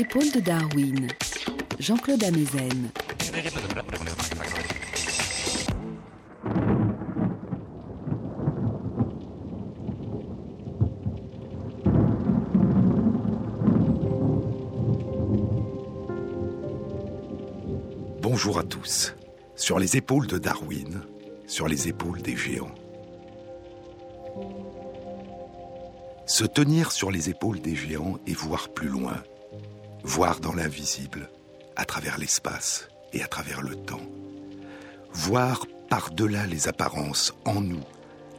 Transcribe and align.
Épaules 0.00 0.32
de 0.32 0.40
Darwin, 0.40 1.08
Jean-Claude 1.78 2.24
Amezen. 2.24 2.90
Bonjour 18.22 18.58
à 18.58 18.62
tous. 18.62 19.14
Sur 19.54 19.78
les 19.78 19.98
épaules 19.98 20.26
de 20.26 20.38
Darwin, 20.38 21.02
sur 21.46 21.68
les 21.68 21.88
épaules 21.88 22.22
des 22.22 22.38
géants. 22.38 22.74
Se 26.24 26.46
tenir 26.46 26.90
sur 26.90 27.10
les 27.10 27.28
épaules 27.28 27.60
des 27.60 27.76
géants 27.76 28.18
et 28.26 28.32
voir 28.32 28.70
plus 28.70 28.88
loin, 28.88 29.22
voir 30.02 30.40
dans 30.40 30.52
l'invisible, 30.52 31.30
à 31.76 31.84
travers 31.84 32.18
l'espace 32.18 32.88
et 33.12 33.22
à 33.22 33.26
travers 33.26 33.62
le 33.62 33.76
temps. 33.76 34.06
Voir 35.12 35.66
par-delà 35.88 36.46
les 36.46 36.68
apparences 36.68 37.34
en 37.44 37.60
nous, 37.60 37.84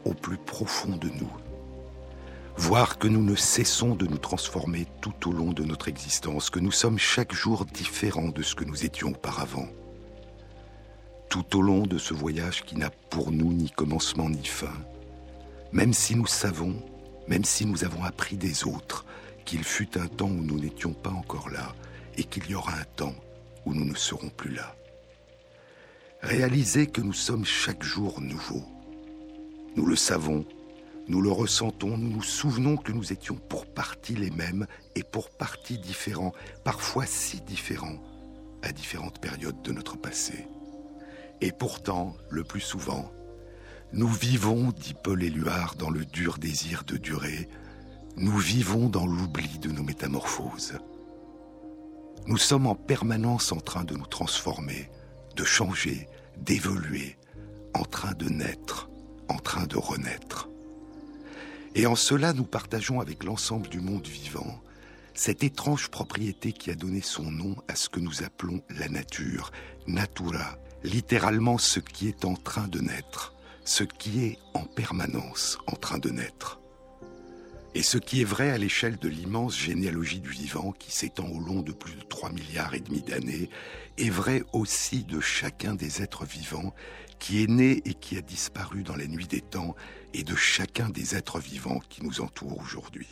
au 0.05 0.13
plus 0.13 0.37
profond 0.37 0.95
de 0.95 1.09
nous. 1.09 1.31
Voir 2.57 2.97
que 2.97 3.07
nous 3.07 3.23
ne 3.23 3.35
cessons 3.35 3.95
de 3.95 4.05
nous 4.05 4.17
transformer 4.17 4.87
tout 5.01 5.29
au 5.29 5.31
long 5.31 5.51
de 5.51 5.63
notre 5.63 5.87
existence, 5.87 6.49
que 6.49 6.59
nous 6.59 6.71
sommes 6.71 6.99
chaque 6.99 7.33
jour 7.33 7.65
différents 7.65 8.29
de 8.29 8.41
ce 8.41 8.55
que 8.55 8.65
nous 8.65 8.85
étions 8.85 9.09
auparavant 9.09 9.67
tout 11.31 11.57
au 11.57 11.61
long 11.61 11.83
de 11.83 11.97
ce 11.97 12.13
voyage 12.13 12.65
qui 12.65 12.75
n'a 12.75 12.89
pour 13.09 13.31
nous 13.31 13.53
ni 13.53 13.71
commencement 13.71 14.29
ni 14.29 14.43
fin, 14.43 14.73
même 15.71 15.93
si 15.93 16.13
nous 16.13 16.27
savons, 16.27 16.75
même 17.29 17.45
si 17.45 17.65
nous 17.65 17.85
avons 17.85 18.03
appris 18.03 18.35
des 18.35 18.65
autres, 18.65 19.05
qu'il 19.51 19.65
fut 19.65 19.97
un 19.97 20.07
temps 20.07 20.29
où 20.29 20.43
nous 20.45 20.61
n'étions 20.61 20.93
pas 20.93 21.09
encore 21.09 21.49
là 21.49 21.75
et 22.15 22.23
qu'il 22.23 22.49
y 22.49 22.55
aura 22.55 22.71
un 22.71 22.85
temps 22.95 23.13
où 23.65 23.73
nous 23.73 23.83
ne 23.83 23.97
serons 23.97 24.29
plus 24.29 24.53
là. 24.53 24.77
Réaliser 26.21 26.87
que 26.87 27.01
nous 27.01 27.11
sommes 27.11 27.43
chaque 27.43 27.83
jour 27.83 28.21
nouveaux. 28.21 28.63
Nous 29.75 29.85
le 29.85 29.97
savons, 29.97 30.45
nous 31.09 31.21
le 31.21 31.29
ressentons, 31.33 31.97
nous 31.97 32.07
nous 32.07 32.23
souvenons 32.23 32.77
que 32.77 32.93
nous 32.93 33.11
étions 33.11 33.35
pour 33.35 33.65
partie 33.65 34.15
les 34.15 34.29
mêmes 34.29 34.67
et 34.95 35.03
pour 35.03 35.29
partie 35.29 35.77
différents, 35.77 36.31
parfois 36.63 37.05
si 37.05 37.41
différents, 37.41 38.01
à 38.61 38.71
différentes 38.71 39.19
périodes 39.19 39.61
de 39.63 39.73
notre 39.73 39.97
passé. 39.97 40.47
Et 41.41 41.51
pourtant, 41.51 42.15
le 42.29 42.45
plus 42.45 42.61
souvent, 42.61 43.11
nous 43.91 44.07
vivons, 44.07 44.71
dit 44.71 44.93
Paul 44.93 45.21
Éluard, 45.21 45.75
dans 45.75 45.89
le 45.89 46.05
dur 46.05 46.37
désir 46.37 46.85
de 46.85 46.95
durer, 46.95 47.49
nous 48.17 48.37
vivons 48.37 48.89
dans 48.89 49.05
l'oubli 49.05 49.59
de 49.59 49.71
nos 49.71 49.83
métamorphoses. 49.83 50.79
Nous 52.27 52.37
sommes 52.37 52.67
en 52.67 52.75
permanence 52.75 53.51
en 53.51 53.59
train 53.59 53.83
de 53.83 53.95
nous 53.95 54.05
transformer, 54.05 54.89
de 55.35 55.43
changer, 55.43 56.07
d'évoluer, 56.37 57.17
en 57.73 57.83
train 57.83 58.13
de 58.13 58.29
naître, 58.29 58.89
en 59.29 59.37
train 59.37 59.65
de 59.65 59.77
renaître. 59.77 60.49
Et 61.73 61.87
en 61.87 61.95
cela, 61.95 62.33
nous 62.33 62.43
partageons 62.43 62.99
avec 62.99 63.23
l'ensemble 63.23 63.69
du 63.69 63.79
monde 63.79 64.05
vivant 64.05 64.61
cette 65.13 65.43
étrange 65.43 65.89
propriété 65.89 66.53
qui 66.53 66.71
a 66.71 66.75
donné 66.75 67.01
son 67.01 67.29
nom 67.29 67.55
à 67.67 67.75
ce 67.75 67.89
que 67.89 67.99
nous 67.99 68.23
appelons 68.23 68.61
la 68.69 68.87
nature, 68.87 69.51
natura, 69.85 70.57
littéralement 70.83 71.57
ce 71.57 71.79
qui 71.79 72.07
est 72.07 72.25
en 72.25 72.35
train 72.35 72.67
de 72.67 72.79
naître, 72.79 73.35
ce 73.65 73.83
qui 73.83 74.23
est 74.25 74.39
en 74.53 74.63
permanence 74.63 75.57
en 75.67 75.75
train 75.75 75.99
de 75.99 76.09
naître. 76.09 76.60
Et 77.73 77.83
ce 77.83 77.97
qui 77.97 78.19
est 78.21 78.25
vrai 78.25 78.51
à 78.51 78.57
l'échelle 78.57 78.97
de 78.97 79.07
l'immense 79.07 79.57
généalogie 79.57 80.19
du 80.19 80.29
vivant 80.29 80.73
qui 80.73 80.91
s'étend 80.91 81.27
au 81.29 81.39
long 81.39 81.61
de 81.61 81.71
plus 81.71 81.95
de 81.95 82.01
3 82.01 82.31
milliards 82.31 82.73
et 82.73 82.81
demi 82.81 83.01
d'années, 83.01 83.49
est 83.97 84.09
vrai 84.09 84.43
aussi 84.51 85.05
de 85.05 85.21
chacun 85.21 85.73
des 85.73 86.01
êtres 86.01 86.25
vivants 86.25 86.73
qui 87.17 87.41
est 87.41 87.47
né 87.47 87.81
et 87.85 87.93
qui 87.93 88.17
a 88.17 88.21
disparu 88.21 88.83
dans 88.83 88.97
la 88.97 89.07
nuit 89.07 89.27
des 89.27 89.39
temps 89.39 89.75
et 90.13 90.23
de 90.23 90.35
chacun 90.35 90.89
des 90.89 91.15
êtres 91.15 91.39
vivants 91.39 91.79
qui 91.87 92.03
nous 92.03 92.19
entourent 92.19 92.59
aujourd'hui. 92.59 93.07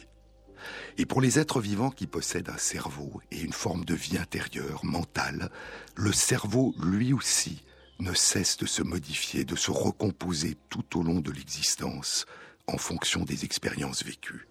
Et 0.97 1.05
pour 1.05 1.21
les 1.21 1.39
êtres 1.39 1.61
vivants 1.61 1.91
qui 1.91 2.05
possèdent 2.05 2.49
un 2.49 2.57
cerveau 2.57 3.21
et 3.31 3.39
une 3.39 3.53
forme 3.53 3.85
de 3.85 3.95
vie 3.95 4.17
intérieure, 4.17 4.83
mentale, 4.83 5.51
le 5.95 6.11
cerveau, 6.11 6.75
lui 6.83 7.13
aussi, 7.13 7.63
ne 7.99 8.13
cesse 8.13 8.57
de 8.57 8.65
se 8.65 8.81
modifier, 8.81 9.45
de 9.45 9.55
se 9.55 9.71
recomposer 9.71 10.57
tout 10.69 10.99
au 10.99 11.03
long 11.03 11.21
de 11.21 11.31
l'existence 11.31 12.25
en 12.67 12.77
fonction 12.77 13.23
des 13.23 13.45
expériences 13.45 14.03
vécues. 14.03 14.48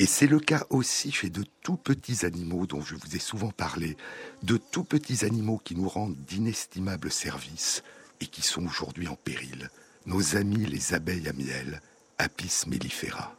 Et 0.00 0.06
c'est 0.06 0.26
le 0.26 0.40
cas 0.40 0.64
aussi 0.70 1.12
chez 1.12 1.28
de 1.28 1.44
tout 1.60 1.76
petits 1.76 2.24
animaux 2.24 2.66
dont 2.66 2.80
je 2.80 2.94
vous 2.94 3.16
ai 3.16 3.18
souvent 3.18 3.50
parlé, 3.50 3.98
de 4.42 4.56
tout 4.56 4.82
petits 4.82 5.26
animaux 5.26 5.60
qui 5.62 5.76
nous 5.76 5.90
rendent 5.90 6.16
d'inestimables 6.26 7.10
services 7.10 7.82
et 8.22 8.26
qui 8.26 8.40
sont 8.40 8.64
aujourd'hui 8.64 9.08
en 9.08 9.16
péril, 9.16 9.68
nos 10.06 10.36
amis 10.36 10.64
les 10.64 10.94
abeilles 10.94 11.28
à 11.28 11.34
miel, 11.34 11.82
Apis 12.16 12.62
mellifera. 12.66 13.36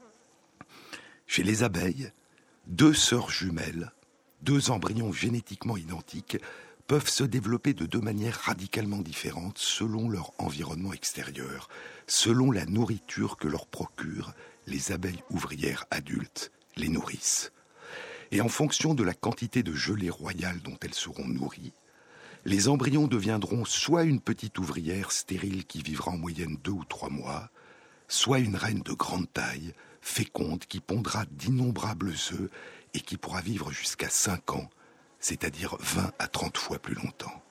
Chez 1.25 1.41
les 1.41 1.63
abeilles, 1.63 2.11
deux 2.67 2.93
sœurs 2.93 3.31
jumelles, 3.31 3.91
deux 4.43 4.69
embryons 4.69 5.11
génétiquement 5.11 5.77
identiques, 5.77 6.37
peuvent 6.85 7.09
se 7.09 7.23
développer 7.23 7.73
de 7.73 7.87
deux 7.87 8.01
manières 8.01 8.39
radicalement 8.39 9.01
différentes 9.01 9.57
selon 9.57 10.09
leur 10.09 10.31
environnement 10.37 10.93
extérieur, 10.93 11.69
selon 12.05 12.51
la 12.51 12.67
nourriture 12.67 13.37
que 13.37 13.47
leur 13.47 13.65
procurent 13.65 14.35
les 14.71 14.91
abeilles 14.91 15.23
ouvrières 15.29 15.85
adultes, 15.91 16.51
les 16.77 16.87
nourrices. 16.87 17.51
Et 18.31 18.39
en 18.41 18.47
fonction 18.47 18.93
de 18.93 19.03
la 19.03 19.13
quantité 19.13 19.61
de 19.61 19.73
gelée 19.73 20.09
royale 20.09 20.61
dont 20.61 20.77
elles 20.81 20.93
seront 20.93 21.27
nourries, 21.27 21.73
les 22.45 22.69
embryons 22.69 23.07
deviendront 23.07 23.65
soit 23.65 24.03
une 24.03 24.21
petite 24.21 24.57
ouvrière 24.57 25.11
stérile 25.11 25.65
qui 25.65 25.83
vivra 25.83 26.11
en 26.11 26.17
moyenne 26.17 26.57
deux 26.63 26.71
ou 26.71 26.85
trois 26.85 27.09
mois, 27.09 27.49
soit 28.07 28.39
une 28.39 28.55
reine 28.55 28.81
de 28.81 28.93
grande 28.93 29.31
taille, 29.31 29.73
féconde, 30.01 30.65
qui 30.65 30.79
pondra 30.79 31.25
d'innombrables 31.31 32.13
œufs 32.31 32.49
et 32.93 33.01
qui 33.01 33.17
pourra 33.17 33.41
vivre 33.41 33.71
jusqu'à 33.71 34.09
cinq 34.09 34.53
ans, 34.53 34.69
c'est-à-dire 35.19 35.75
20 35.79 36.11
à 36.17 36.27
30 36.27 36.57
fois 36.57 36.79
plus 36.79 36.95
longtemps. 36.95 37.43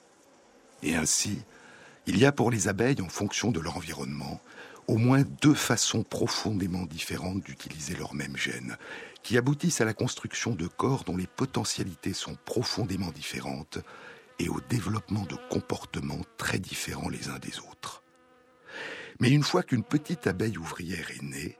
Et 0.83 0.95
ainsi, 0.95 1.39
il 2.07 2.17
y 2.17 2.25
a 2.25 2.31
pour 2.31 2.49
les 2.49 2.67
abeilles, 2.67 3.01
en 3.01 3.09
fonction 3.09 3.51
de 3.51 3.59
leur 3.59 3.77
environnement, 3.77 4.41
au 4.87 4.97
moins 4.97 5.23
deux 5.41 5.53
façons 5.53 6.03
profondément 6.03 6.85
différentes 6.85 7.43
d'utiliser 7.43 7.95
leur 7.95 8.13
même 8.13 8.37
gène, 8.37 8.77
qui 9.23 9.37
aboutissent 9.37 9.81
à 9.81 9.85
la 9.85 9.93
construction 9.93 10.55
de 10.55 10.67
corps 10.67 11.03
dont 11.03 11.17
les 11.17 11.27
potentialités 11.27 12.13
sont 12.13 12.37
profondément 12.45 13.11
différentes 13.11 13.79
et 14.39 14.49
au 14.49 14.59
développement 14.69 15.25
de 15.25 15.35
comportements 15.49 16.21
très 16.37 16.59
différents 16.59 17.09
les 17.09 17.29
uns 17.29 17.39
des 17.39 17.59
autres. 17.59 18.03
Mais 19.19 19.29
une 19.29 19.43
fois 19.43 19.63
qu'une 19.63 19.83
petite 19.83 20.25
abeille 20.25 20.57
ouvrière 20.57 21.11
est 21.11 21.21
née, 21.21 21.57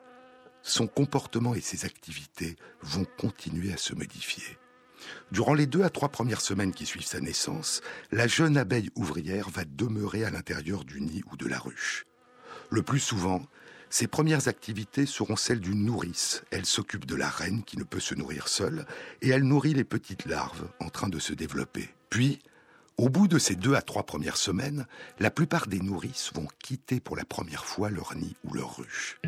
son 0.64 0.88
comportement 0.88 1.56
et 1.56 1.62
ses 1.62 1.86
activités 1.86 2.56
vont 2.82 3.06
continuer 3.18 3.74
à 3.74 3.78
se 3.78 3.94
modifier. 3.94 4.58
Durant 5.32 5.54
les 5.54 5.66
deux 5.66 5.84
à 5.84 5.90
trois 5.90 6.10
premières 6.10 6.42
semaines 6.42 6.74
qui 6.74 6.86
suivent 6.86 7.06
sa 7.06 7.20
naissance, 7.20 7.82
la 8.12 8.28
jeune 8.28 8.58
abeille 8.58 8.90
ouvrière 8.96 9.50
va 9.50 9.64
demeurer 9.66 10.26
à 10.26 10.30
l'intérieur 10.30 10.84
du 10.86 11.02
nid 11.02 11.24
ou 11.32 11.38
de 11.38 11.48
la 11.48 11.60
ruche. 11.60 12.06
Le 12.74 12.82
plus 12.82 13.02
souvent, 13.02 13.42
ses 13.90 14.08
premières 14.08 14.48
activités 14.48 15.06
seront 15.06 15.36
celles 15.36 15.60
d'une 15.60 15.84
nourrice. 15.84 16.46
Elle 16.52 16.66
s'occupe 16.66 17.06
de 17.06 17.18
la 17.18 17.28
reine 17.28 17.64
qui 17.64 17.78
ne 17.78 17.84
peut 17.84 18.00
se 18.00 18.16
nourrir 18.16 18.48
seule 18.48 18.86
et 19.22 19.28
elle 19.30 19.44
nourrit 19.44 19.74
les 19.74 19.84
petites 19.84 20.26
larves 20.26 20.70
en 20.80 20.88
train 20.88 21.10
de 21.10 21.20
se 21.20 21.34
développer. 21.34 21.90
Puis, 22.10 22.40
au 22.96 23.10
bout 23.10 23.28
de 23.28 23.40
ces 23.40 23.56
deux 23.56 23.76
à 23.76 23.82
trois 23.82 24.04
premières 24.04 24.38
semaines, 24.38 24.88
la 25.20 25.32
plupart 25.32 25.68
des 25.68 25.82
nourrices 25.82 26.32
vont 26.34 26.48
quitter 26.60 27.02
pour 27.02 27.18
la 27.18 27.26
première 27.26 27.66
fois 27.66 27.90
leur 27.90 28.16
nid 28.16 28.38
ou 28.46 28.54
leur 28.54 28.78
ruche. 28.78 29.20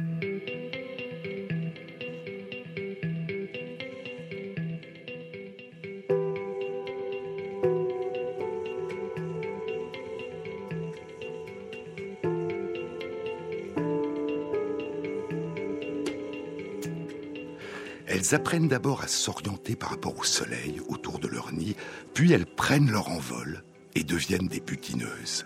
Elles 18.23 18.35
apprennent 18.35 18.69
d'abord 18.69 19.01
à 19.01 19.07
s'orienter 19.09 19.75
par 19.75 19.89
rapport 19.89 20.17
au 20.17 20.23
soleil 20.23 20.81
autour 20.87 21.19
de 21.19 21.27
leur 21.27 21.51
nid, 21.51 21.75
puis 22.13 22.31
elles 22.31 22.45
prennent 22.45 22.89
leur 22.89 23.09
envol 23.09 23.65
et 23.95 24.05
deviennent 24.05 24.47
des 24.47 24.61
butineuses. 24.61 25.45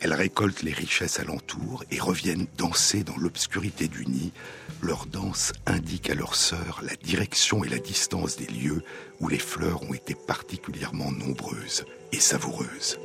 Elles 0.00 0.12
récoltent 0.12 0.62
les 0.62 0.74
richesses 0.74 1.20
alentour 1.20 1.84
et 1.90 1.98
reviennent 1.98 2.46
danser 2.58 3.02
dans 3.02 3.16
l'obscurité 3.16 3.88
du 3.88 4.04
nid. 4.04 4.34
Leur 4.82 5.06
danse 5.06 5.54
indique 5.64 6.10
à 6.10 6.14
leurs 6.14 6.34
sœurs 6.34 6.82
la 6.82 6.96
direction 6.96 7.64
et 7.64 7.68
la 7.70 7.78
distance 7.78 8.36
des 8.36 8.46
lieux 8.46 8.82
où 9.20 9.28
les 9.28 9.38
fleurs 9.38 9.82
ont 9.84 9.94
été 9.94 10.14
particulièrement 10.14 11.10
nombreuses 11.10 11.86
et 12.12 12.20
savoureuses. 12.20 12.98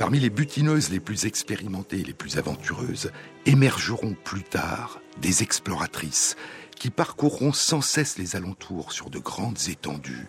Parmi 0.00 0.18
les 0.18 0.30
butineuses 0.30 0.88
les 0.88 0.98
plus 0.98 1.26
expérimentées 1.26 2.00
et 2.00 2.04
les 2.04 2.14
plus 2.14 2.38
aventureuses, 2.38 3.12
émergeront 3.44 4.16
plus 4.24 4.42
tard 4.42 4.98
des 5.20 5.42
exploratrices 5.42 6.36
qui 6.74 6.88
parcourront 6.88 7.52
sans 7.52 7.82
cesse 7.82 8.16
les 8.16 8.34
alentours 8.34 8.92
sur 8.92 9.10
de 9.10 9.18
grandes 9.18 9.68
étendues, 9.68 10.26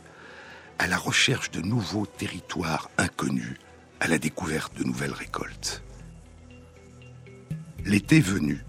à 0.77 0.87
la 0.87 0.97
recherche 0.97 1.51
de 1.51 1.61
nouveaux 1.61 2.05
territoires 2.05 2.91
inconnus, 2.97 3.55
à 4.01 4.09
la 4.09 4.17
découverte 4.17 4.77
de 4.77 4.83
nouvelles 4.83 5.13
récoltes. 5.13 5.81
L'été 7.85 8.19
venu, 8.19 8.65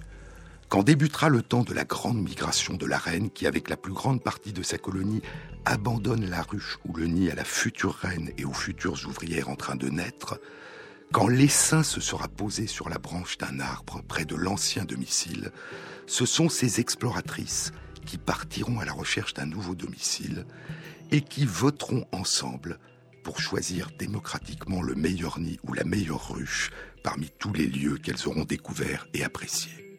quand 0.68 0.84
débutera 0.84 1.28
le 1.28 1.42
temps 1.42 1.64
de 1.64 1.74
la 1.74 1.84
grande 1.84 2.22
migration 2.22 2.74
de 2.74 2.86
la 2.86 2.98
reine 2.98 3.32
qui, 3.32 3.48
avec 3.48 3.68
la 3.68 3.76
plus 3.76 3.92
grande 3.92 4.22
partie 4.22 4.52
de 4.52 4.62
sa 4.62 4.78
colonie, 4.78 5.22
abandonne 5.64 6.30
la 6.30 6.42
ruche 6.42 6.78
ou 6.84 6.94
le 6.94 7.08
nid 7.08 7.28
à 7.28 7.34
la 7.34 7.44
future 7.44 7.94
reine 7.94 8.30
et 8.38 8.44
aux 8.44 8.52
futures 8.52 9.04
ouvrières 9.08 9.48
en 9.48 9.56
train 9.56 9.74
de 9.74 9.88
naître, 9.88 10.38
quand 11.12 11.28
l'essaim 11.28 11.82
se 11.82 12.00
sera 12.00 12.26
posé 12.26 12.66
sur 12.66 12.88
la 12.88 12.98
branche 12.98 13.36
d'un 13.36 13.60
arbre 13.60 14.02
près 14.08 14.24
de 14.24 14.34
l'ancien 14.34 14.84
domicile, 14.84 15.52
ce 16.06 16.24
sont 16.24 16.48
ces 16.48 16.80
exploratrices 16.80 17.72
qui 18.06 18.16
partiront 18.16 18.80
à 18.80 18.86
la 18.86 18.92
recherche 18.92 19.34
d'un 19.34 19.46
nouveau 19.46 19.74
domicile 19.74 20.46
et 21.10 21.20
qui 21.20 21.44
voteront 21.44 22.06
ensemble 22.12 22.78
pour 23.22 23.40
choisir 23.40 23.90
démocratiquement 23.98 24.80
le 24.80 24.94
meilleur 24.94 25.38
nid 25.38 25.60
ou 25.64 25.74
la 25.74 25.84
meilleure 25.84 26.32
ruche 26.32 26.70
parmi 27.04 27.30
tous 27.38 27.52
les 27.52 27.66
lieux 27.66 27.98
qu'elles 27.98 28.26
auront 28.26 28.44
découverts 28.44 29.06
et 29.12 29.22
appréciés. 29.22 29.91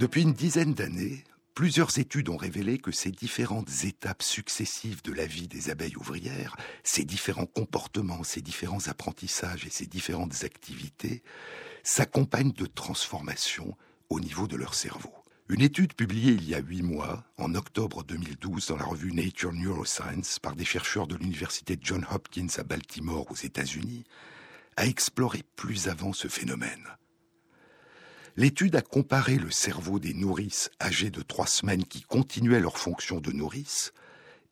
Depuis 0.00 0.22
une 0.22 0.32
dizaine 0.32 0.72
d'années, 0.72 1.24
plusieurs 1.54 1.98
études 1.98 2.30
ont 2.30 2.38
révélé 2.38 2.78
que 2.78 2.90
ces 2.90 3.10
différentes 3.10 3.84
étapes 3.84 4.22
successives 4.22 5.02
de 5.02 5.12
la 5.12 5.26
vie 5.26 5.46
des 5.46 5.68
abeilles 5.68 5.98
ouvrières, 5.98 6.56
ces 6.84 7.04
différents 7.04 7.44
comportements, 7.44 8.22
ces 8.22 8.40
différents 8.40 8.88
apprentissages 8.88 9.66
et 9.66 9.70
ces 9.70 9.84
différentes 9.84 10.42
activités 10.42 11.22
s'accompagnent 11.82 12.54
de 12.54 12.64
transformations 12.64 13.76
au 14.08 14.20
niveau 14.20 14.46
de 14.48 14.56
leur 14.56 14.72
cerveau. 14.72 15.12
Une 15.50 15.60
étude 15.60 15.92
publiée 15.92 16.32
il 16.32 16.48
y 16.48 16.54
a 16.54 16.60
huit 16.60 16.80
mois, 16.80 17.22
en 17.36 17.54
octobre 17.54 18.02
2012, 18.02 18.68
dans 18.68 18.78
la 18.78 18.86
revue 18.86 19.12
Nature 19.12 19.52
Neuroscience, 19.52 20.38
par 20.38 20.56
des 20.56 20.64
chercheurs 20.64 21.08
de 21.08 21.16
l'université 21.16 21.78
John 21.78 22.06
Hopkins 22.10 22.56
à 22.56 22.62
Baltimore 22.62 23.30
aux 23.30 23.36
États-Unis, 23.36 24.04
a 24.78 24.86
exploré 24.86 25.42
plus 25.56 25.88
avant 25.88 26.14
ce 26.14 26.28
phénomène. 26.28 26.86
L'étude 28.36 28.76
a 28.76 28.82
comparé 28.82 29.36
le 29.36 29.50
cerveau 29.50 29.98
des 29.98 30.14
nourrices 30.14 30.70
âgées 30.80 31.10
de 31.10 31.22
trois 31.22 31.46
semaines 31.46 31.84
qui 31.84 32.02
continuaient 32.02 32.60
leur 32.60 32.78
fonction 32.78 33.20
de 33.20 33.32
nourrice 33.32 33.92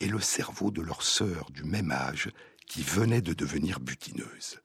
et 0.00 0.08
le 0.08 0.20
cerveau 0.20 0.70
de 0.70 0.82
leurs 0.82 1.02
sœurs 1.02 1.50
du 1.50 1.64
même 1.64 1.92
âge 1.92 2.30
qui 2.66 2.82
venaient 2.82 3.22
de 3.22 3.32
devenir 3.32 3.80
butineuses. 3.80 4.60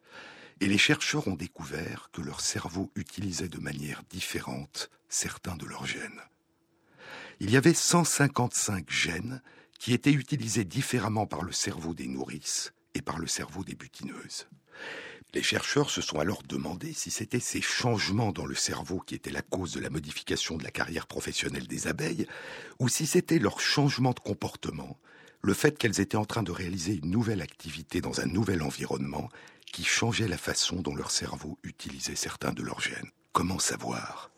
Et 0.60 0.68
les 0.68 0.78
chercheurs 0.78 1.28
ont 1.28 1.36
découvert 1.36 2.10
que 2.12 2.22
leur 2.22 2.42
cerveau 2.42 2.92
utilisait 2.96 3.50
de 3.50 3.60
manière 3.60 4.04
différente 4.10 4.90
certains 5.10 5.56
de 5.56 5.66
leurs 5.66 5.86
gènes. 5.86 6.22
Il 7.40 7.52
y 7.52 7.58
avait 7.58 7.74
155 7.74 8.90
gènes 8.90 9.42
qui 9.80 9.94
étaient 9.94 10.12
utilisés 10.12 10.64
différemment 10.64 11.28
par 11.28 11.44
le 11.44 11.52
cerveau 11.52 11.94
des 11.94 12.08
nourrices 12.08 12.74
et 12.94 13.02
par 13.02 13.18
le 13.20 13.28
cerveau 13.28 13.64
des 13.64 13.76
butineuses. 13.76 14.48
Les 15.34 15.42
chercheurs 15.42 15.90
se 15.90 16.02
sont 16.02 16.20
alors 16.20 16.44
demandé 16.44 16.94
si 16.94 17.10
c'était 17.10 17.40
ces 17.40 17.62
changements 17.62 18.32
dans 18.32 18.46
le 18.46 18.54
cerveau 18.54 19.00
qui 19.00 19.16
étaient 19.16 19.32
la 19.32 19.42
cause 19.42 19.74
de 19.74 19.80
la 19.80 19.90
modification 19.90 20.58
de 20.58 20.64
la 20.64 20.70
carrière 20.70 21.08
professionnelle 21.08 21.68
des 21.68 21.88
abeilles, 21.88 22.28
ou 22.78 22.88
si 22.88 23.08
c'était 23.08 23.40
leur 23.40 23.60
changement 23.60 24.12
de 24.12 24.20
comportement, 24.20 25.00
le 25.42 25.56
fait 25.56 25.76
qu'elles 25.78 26.00
étaient 26.00 26.18
en 26.18 26.26
train 26.26 26.44
de 26.44 26.52
réaliser 26.52 26.94
une 26.94 27.10
nouvelle 27.10 27.42
activité 27.42 28.00
dans 28.00 28.22
un 28.22 28.28
nouvel 28.28 28.62
environnement 28.62 29.30
qui 29.66 29.84
changeait 29.84 30.28
la 30.28 30.38
façon 30.38 30.82
dont 30.82 30.96
leur 30.96 31.10
cerveau 31.10 31.58
utilisait 31.64 32.16
certains 32.16 32.54
de 32.54 32.62
leurs 32.62 32.80
gènes. 32.80 33.10
Comment 33.32 33.58
savoir? 33.58 34.30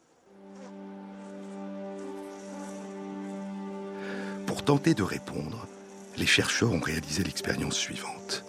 Pour 4.47 4.63
tenter 4.63 4.93
de 4.93 5.03
répondre, 5.03 5.67
les 6.15 6.25
chercheurs 6.25 6.71
ont 6.71 6.79
réalisé 6.79 7.23
l'expérience 7.23 7.75
suivante. 7.75 8.44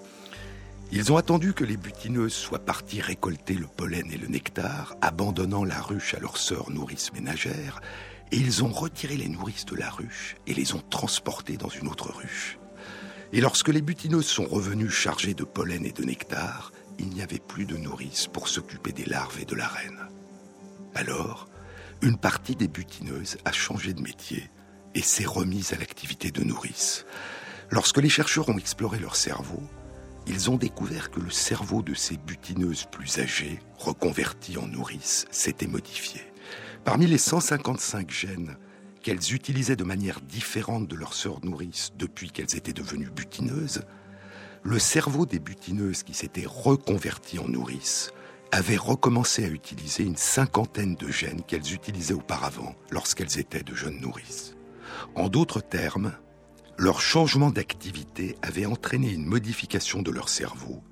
Ils 0.93 1.13
ont 1.13 1.17
attendu 1.17 1.53
que 1.53 1.65
les 1.65 1.77
butineuses 1.77 2.35
soient 2.35 2.65
parties 2.65 3.01
récolter 3.01 3.55
le 3.55 3.67
pollen 3.67 4.11
et 4.13 4.17
le 4.17 4.29
nectar, 4.29 4.95
abandonnant 5.03 5.65
la 5.65 5.81
ruche 5.81 6.15
à 6.15 6.21
leurs 6.21 6.37
sœurs 6.37 6.71
nourrices 6.71 7.13
ménagères, 7.13 7.81
et 8.31 8.37
ils 8.37 8.63
ont 8.63 8.73
retiré 8.73 9.17
les 9.17 9.29
nourrices 9.29 9.67
de 9.67 9.75
la 9.75 9.91
ruche 9.91 10.37
et 10.47 10.55
les 10.55 10.75
ont 10.75 10.83
transportées 10.91 11.57
dans 11.57 11.69
une 11.69 11.89
autre 11.89 12.13
ruche. 12.13 12.59
Et 13.33 13.41
lorsque 13.41 13.69
les 13.69 13.83
butineuses 13.83 14.27
sont 14.27 14.47
revenues 14.47 14.91
chargées 14.91 15.35
de 15.35 15.45
pollen 15.45 15.85
et 15.85 15.93
de 15.93 16.05
nectar, 16.05 16.73
il 16.99 17.09
n'y 17.09 17.23
avait 17.23 17.41
plus 17.41 17.67
de 17.67 17.77
nourrices 17.77 18.29
pour 18.29 18.49
s'occuper 18.49 18.93
des 18.93 19.05
larves 19.05 19.41
et 19.41 19.45
de 19.45 19.57
la 19.57 19.67
reine. 19.67 20.09
Alors, 20.95 21.49
une 22.01 22.17
partie 22.17 22.57
des 22.57 22.69
butineuses 22.69 23.39
a 23.45 23.53
changé 23.53 23.93
de 23.93 24.03
métier 24.03 24.51
et 24.95 25.03
s'est 25.03 25.27
remise 25.27 25.73
à 25.73 25.77
l'activité 25.77 26.31
de 26.31 26.45
nourrice. 26.45 27.05
Lorsque 27.71 27.99
les 27.99 28.09
chercheurs 28.09 28.49
ont 28.49 28.59
exploré 28.59 28.99
leur 28.99 29.17
cerveau, 29.17 29.63
ils 30.27 30.51
ont 30.51 30.57
découvert 30.57 31.11
que 31.11 31.21
le 31.21 31.31
cerveau 31.31 31.83
de 31.83 31.95
ces 31.95 32.17
butineuses 32.17 32.87
plus 32.91 33.19
âgées, 33.19 33.61
reconverties 33.79 34.59
en 34.59 34.67
nourrices, 34.67 35.27
s'était 35.31 35.67
modifié. 35.67 36.21
Parmi 36.85 37.07
les 37.07 37.19
155 37.19 38.11
gènes 38.11 38.57
qu'elles 39.03 39.35
utilisaient 39.35 39.77
de 39.77 39.85
manière 39.85 40.21
différente 40.21 40.89
de 40.89 40.97
leurs 40.97 41.15
sœurs 41.15 41.45
nourrices 41.45 41.93
depuis 41.97 42.31
qu'elles 42.31 42.57
étaient 42.57 42.73
devenues 42.73 43.11
butineuses, 43.11 43.83
le 44.63 44.79
cerveau 44.81 45.27
des 45.27 45.39
butineuses 45.39 46.03
qui 46.03 46.15
s'étaient 46.15 46.47
reconverties 46.47 47.39
en 47.39 47.49
nourrices 47.49 48.11
avait 48.51 48.77
recommencé 48.77 49.45
à 49.45 49.49
utiliser 49.49 50.03
une 50.03 50.17
cinquantaine 50.17 50.97
de 50.97 51.09
gènes 51.09 51.43
qu'elles 51.43 51.73
utilisaient 51.73 52.15
auparavant 52.15 52.75
lorsqu'elles 52.91 53.39
étaient 53.39 53.63
de 53.63 53.75
jeunes 53.75 54.01
nourrices. 54.01 54.57
En 55.15 55.29
d'autres 55.29 55.61
termes, 55.61 56.13
leur 56.79 57.01
changement 57.01 57.51
d'activité 57.51 58.37
avait 58.43 58.67
entraîné 58.67 59.11
une 59.11 59.25
modification 59.25 60.03
de 60.03 60.11
leur 60.11 60.29
cerveau. 60.29 60.83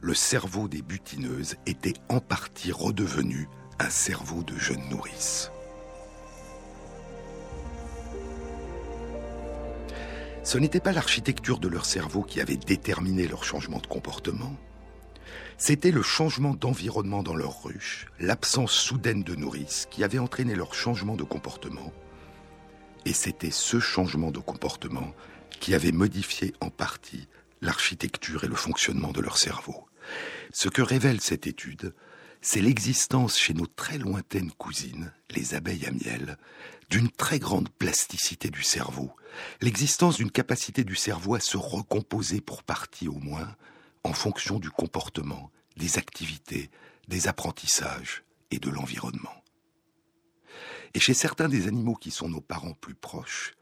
Le 0.00 0.14
cerveau 0.14 0.66
des 0.66 0.80
butineuses 0.80 1.56
était 1.66 1.94
en 2.08 2.20
partie 2.20 2.72
redevenu 2.72 3.46
un 3.78 3.90
cerveau 3.90 4.42
de 4.42 4.56
jeune 4.56 4.88
nourrice. 4.88 5.50
Ce 10.42 10.56
n'était 10.56 10.80
pas 10.80 10.92
l'architecture 10.92 11.58
de 11.58 11.68
leur 11.68 11.84
cerveau 11.84 12.22
qui 12.22 12.40
avait 12.40 12.56
déterminé 12.56 13.28
leur 13.28 13.44
changement 13.44 13.78
de 13.78 13.86
comportement. 13.86 14.56
C'était 15.58 15.90
le 15.90 16.02
changement 16.02 16.54
d'environnement 16.54 17.22
dans 17.22 17.34
leur 17.34 17.62
ruche, 17.62 18.06
l'absence 18.20 18.72
soudaine 18.72 19.22
de 19.22 19.34
nourrice 19.34 19.86
qui 19.90 20.02
avait 20.02 20.18
entraîné 20.18 20.54
leur 20.54 20.72
changement 20.72 21.14
de 21.14 21.24
comportement 21.24 21.92
et 23.04 23.12
c'était 23.12 23.50
ce 23.50 23.80
changement 23.80 24.30
de 24.30 24.38
comportement 24.38 25.14
qui 25.60 25.74
avait 25.74 25.92
modifié 25.92 26.54
en 26.60 26.70
partie 26.70 27.28
l'architecture 27.60 28.44
et 28.44 28.48
le 28.48 28.54
fonctionnement 28.54 29.12
de 29.12 29.20
leur 29.20 29.36
cerveau. 29.36 29.86
Ce 30.52 30.68
que 30.68 30.82
révèle 30.82 31.20
cette 31.20 31.46
étude, 31.46 31.94
c'est 32.40 32.62
l'existence 32.62 33.38
chez 33.38 33.52
nos 33.52 33.66
très 33.66 33.98
lointaines 33.98 34.52
cousines, 34.52 35.12
les 35.30 35.54
abeilles 35.54 35.86
à 35.86 35.92
miel, 35.92 36.38
d'une 36.88 37.10
très 37.10 37.38
grande 37.38 37.68
plasticité 37.68 38.50
du 38.50 38.62
cerveau, 38.62 39.12
l'existence 39.60 40.16
d'une 40.16 40.30
capacité 40.30 40.82
du 40.82 40.96
cerveau 40.96 41.34
à 41.34 41.40
se 41.40 41.56
recomposer 41.56 42.40
pour 42.40 42.62
partie 42.62 43.08
au 43.08 43.18
moins, 43.18 43.54
en 44.04 44.12
fonction 44.12 44.58
du 44.58 44.70
comportement, 44.70 45.50
des 45.76 45.98
activités, 45.98 46.70
des 47.08 47.28
apprentissages 47.28 48.24
et 48.50 48.58
de 48.58 48.70
l'environnement. 48.70 49.44
Et 50.94 51.00
chez 51.00 51.14
certains 51.14 51.48
des 51.48 51.68
animaux 51.68 51.94
qui 51.94 52.10
sont 52.10 52.28
nos 52.28 52.40
parents 52.40 52.74
plus 52.74 52.94
proches, 52.94 53.54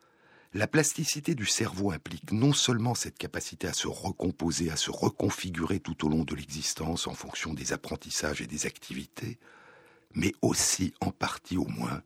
la 0.54 0.66
plasticité 0.66 1.34
du 1.34 1.44
cerveau 1.44 1.90
implique 1.90 2.32
non 2.32 2.54
seulement 2.54 2.94
cette 2.94 3.18
capacité 3.18 3.68
à 3.68 3.74
se 3.74 3.86
recomposer, 3.86 4.70
à 4.70 4.76
se 4.76 4.90
reconfigurer 4.90 5.78
tout 5.78 6.06
au 6.06 6.08
long 6.08 6.24
de 6.24 6.34
l'existence 6.34 7.06
en 7.06 7.14
fonction 7.14 7.52
des 7.52 7.74
apprentissages 7.74 8.40
et 8.40 8.46
des 8.46 8.64
activités, 8.64 9.38
mais 10.14 10.32
aussi, 10.40 10.94
en 11.00 11.10
partie 11.10 11.58
au 11.58 11.66
moins, 11.66 12.02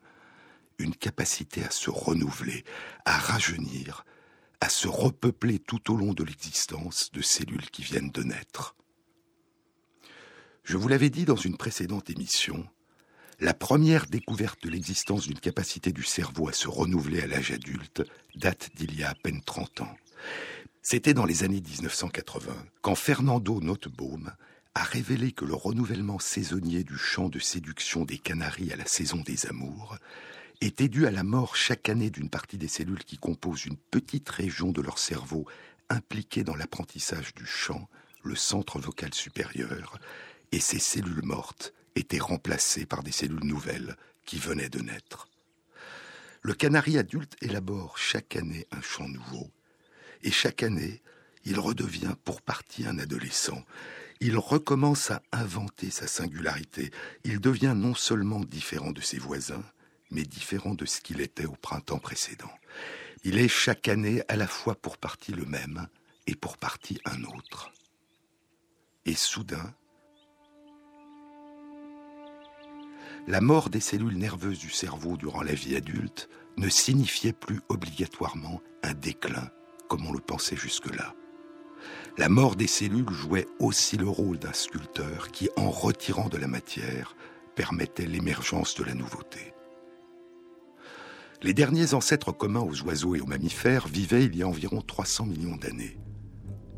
une 0.79 0.97
capacité 0.97 1.63
à 1.63 1.71
se 1.71 1.89
renouveler, 1.89 2.65
à 3.05 3.17
rajeunir, 3.17 4.05
à 4.61 4.69
se 4.69 4.89
repeupler 4.89 5.61
tout 5.61 5.93
au 5.93 5.97
long 5.97 6.13
de 6.13 6.25
l'existence 6.25 7.13
de 7.13 7.23
cellules 7.23 7.71
qui 7.71 7.83
viennent 7.83 8.11
de 8.11 8.25
naître. 8.25 8.75
Je 10.65 10.77
vous 10.77 10.89
l'avais 10.89 11.11
dit 11.11 11.25
dans 11.25 11.37
une 11.37 11.57
précédente 11.57 12.11
émission, 12.11 12.69
La 13.43 13.55
première 13.55 14.07
découverte 14.07 14.63
de 14.63 14.71
l'existence 14.71 15.27
d'une 15.27 15.41
capacité 15.41 15.91
du 15.91 16.05
cerveau 16.05 16.49
à 16.49 16.53
se 16.53 16.69
renouveler 16.69 17.23
à 17.23 17.27
l'âge 17.27 17.51
adulte 17.51 18.05
date 18.37 18.71
d'il 18.77 18.97
y 18.97 19.03
a 19.03 19.11
à 19.11 19.15
peine 19.17 19.41
30 19.43 19.81
ans. 19.81 19.97
C'était 20.81 21.13
dans 21.13 21.25
les 21.25 21.43
années 21.43 21.61
1980, 21.61 22.55
quand 22.83 22.95
Fernando 22.95 23.61
Notebaum 23.61 24.31
a 24.77 24.85
révélé 24.85 25.33
que 25.33 25.45
le 25.45 25.55
renouvellement 25.55 26.21
saisonnier 26.21 26.85
du 26.85 26.97
chant 26.97 27.29
de 27.29 27.41
séduction 27.41 28.05
des 28.05 28.17
canaris 28.17 28.73
à 28.73 28.77
la 28.77 28.87
saison 28.87 29.23
des 29.27 29.47
amours 29.47 29.97
était 30.61 30.87
dû 30.89 31.09
à 31.09 31.11
la 31.11 31.25
mort 31.25 31.57
chaque 31.57 31.89
année 31.89 32.11
d'une 32.11 32.31
partie 32.31 32.59
des 32.59 32.69
cellules 32.69 33.03
qui 33.03 33.19
composent 33.19 33.67
une 33.67 33.77
petite 33.77 34.29
région 34.29 34.71
de 34.71 34.83
leur 34.83 34.99
cerveau 34.99 35.47
impliquée 35.91 36.45
dans 36.45 36.55
l'apprentissage 36.55 37.35
du 37.35 37.45
chant, 37.45 37.89
le 38.23 38.37
centre 38.37 38.79
vocal 38.79 39.13
supérieur, 39.13 39.99
et 40.53 40.61
ces 40.61 40.79
cellules 40.79 41.25
mortes 41.25 41.75
étaient 41.97 42.19
remplacées 42.19 42.87
par 42.87 43.03
des 43.03 43.13
cellules 43.13 43.45
nouvelles 43.45 43.97
qui 44.25 44.39
venaient 44.39 44.69
de 44.69 44.81
naître. 44.81 45.29
Le 46.43 46.55
canari 46.55 46.99
adulte 46.99 47.37
élabore 47.41 47.99
chaque 47.99 48.37
année 48.37 48.67
un 48.71 48.81
chant 48.81 49.09
nouveau, 49.09 49.51
et 50.23 50.31
chaque 50.31 50.63
année, 50.63 51.03
il 51.45 51.59
redevient 51.59 52.15
pour 52.25 52.43
partie 52.43 52.87
un 52.87 52.99
adolescent, 52.99 53.65
il 54.25 54.39
recommence 54.39 55.11
à 55.11 55.21
inventer 55.33 55.91
sa 55.91 56.07
singularité. 56.07 56.93
Il 57.25 57.41
devient 57.41 57.75
non 57.77 57.93
seulement 57.93 58.39
différent 58.39 58.93
de 58.93 59.01
ses 59.01 59.19
voisins, 59.19 59.65
mais 60.13 60.23
différent 60.23 60.75
de 60.75 60.87
ce 60.87 61.01
qu'il 61.01 61.21
était 61.21 61.45
au 61.45 61.57
printemps 61.57 61.99
précédent. 61.99 62.53
Il 63.25 63.37
est 63.37 63.49
chaque 63.49 63.89
année 63.89 64.23
à 64.29 64.37
la 64.37 64.47
fois 64.47 64.77
pour 64.77 64.97
partie 64.97 65.33
le 65.33 65.45
même 65.45 65.89
et 66.29 66.37
pour 66.37 66.57
partie 66.57 67.01
un 67.05 67.25
autre. 67.25 67.73
Et 69.07 69.15
soudain, 69.15 69.75
la 73.29 73.41
mort 73.41 73.71
des 73.71 73.81
cellules 73.81 74.19
nerveuses 74.19 74.59
du 74.59 74.71
cerveau 74.71 75.17
durant 75.17 75.43
la 75.43 75.55
vie 75.55 75.77
adulte 75.77 76.29
ne 76.57 76.69
signifiait 76.69 77.33
plus 77.33 77.61
obligatoirement 77.69 78.61
un 78.83 78.95
déclin, 78.95 79.49
comme 79.89 80.07
on 80.07 80.13
le 80.13 80.21
pensait 80.21 80.57
jusque-là. 80.57 81.15
La 82.19 82.29
mort 82.29 82.57
des 82.57 82.67
cellules 82.67 83.11
jouait 83.11 83.47
aussi 83.59 83.97
le 83.97 84.09
rôle 84.09 84.39
d'un 84.39 84.53
sculpteur 84.53 85.29
qui, 85.29 85.49
en 85.57 85.71
retirant 85.71 86.29
de 86.29 86.37
la 86.37 86.49
matière, 86.49 87.17
permettait 87.55 88.07
l'émergence 88.07 88.75
de 88.75 88.85
la 88.85 88.95
nouveauté. 88.95 89.55
Les 91.43 91.55
derniers 91.55 91.95
ancêtres 91.95 92.33
communs 92.33 92.61
aux 92.61 92.83
oiseaux 92.83 93.15
et 93.15 93.21
aux 93.21 93.27
mammifères 93.27 93.89
vivaient 93.89 94.25
il 94.25 94.37
y 94.37 94.43
a 94.43 94.49
environ 94.49 94.81
300 94.81 95.27
millions 95.27 95.57
d'années. 95.57 95.99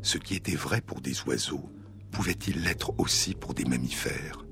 Ce 0.01 0.17
qui 0.17 0.35
était 0.35 0.55
vrai 0.55 0.81
pour 0.81 1.01
des 1.01 1.21
oiseaux 1.23 1.69
pouvait-il 2.11 2.63
l'être 2.63 2.93
aussi 2.97 3.35
pour 3.35 3.53
des 3.53 3.65
mammifères? 3.65 4.44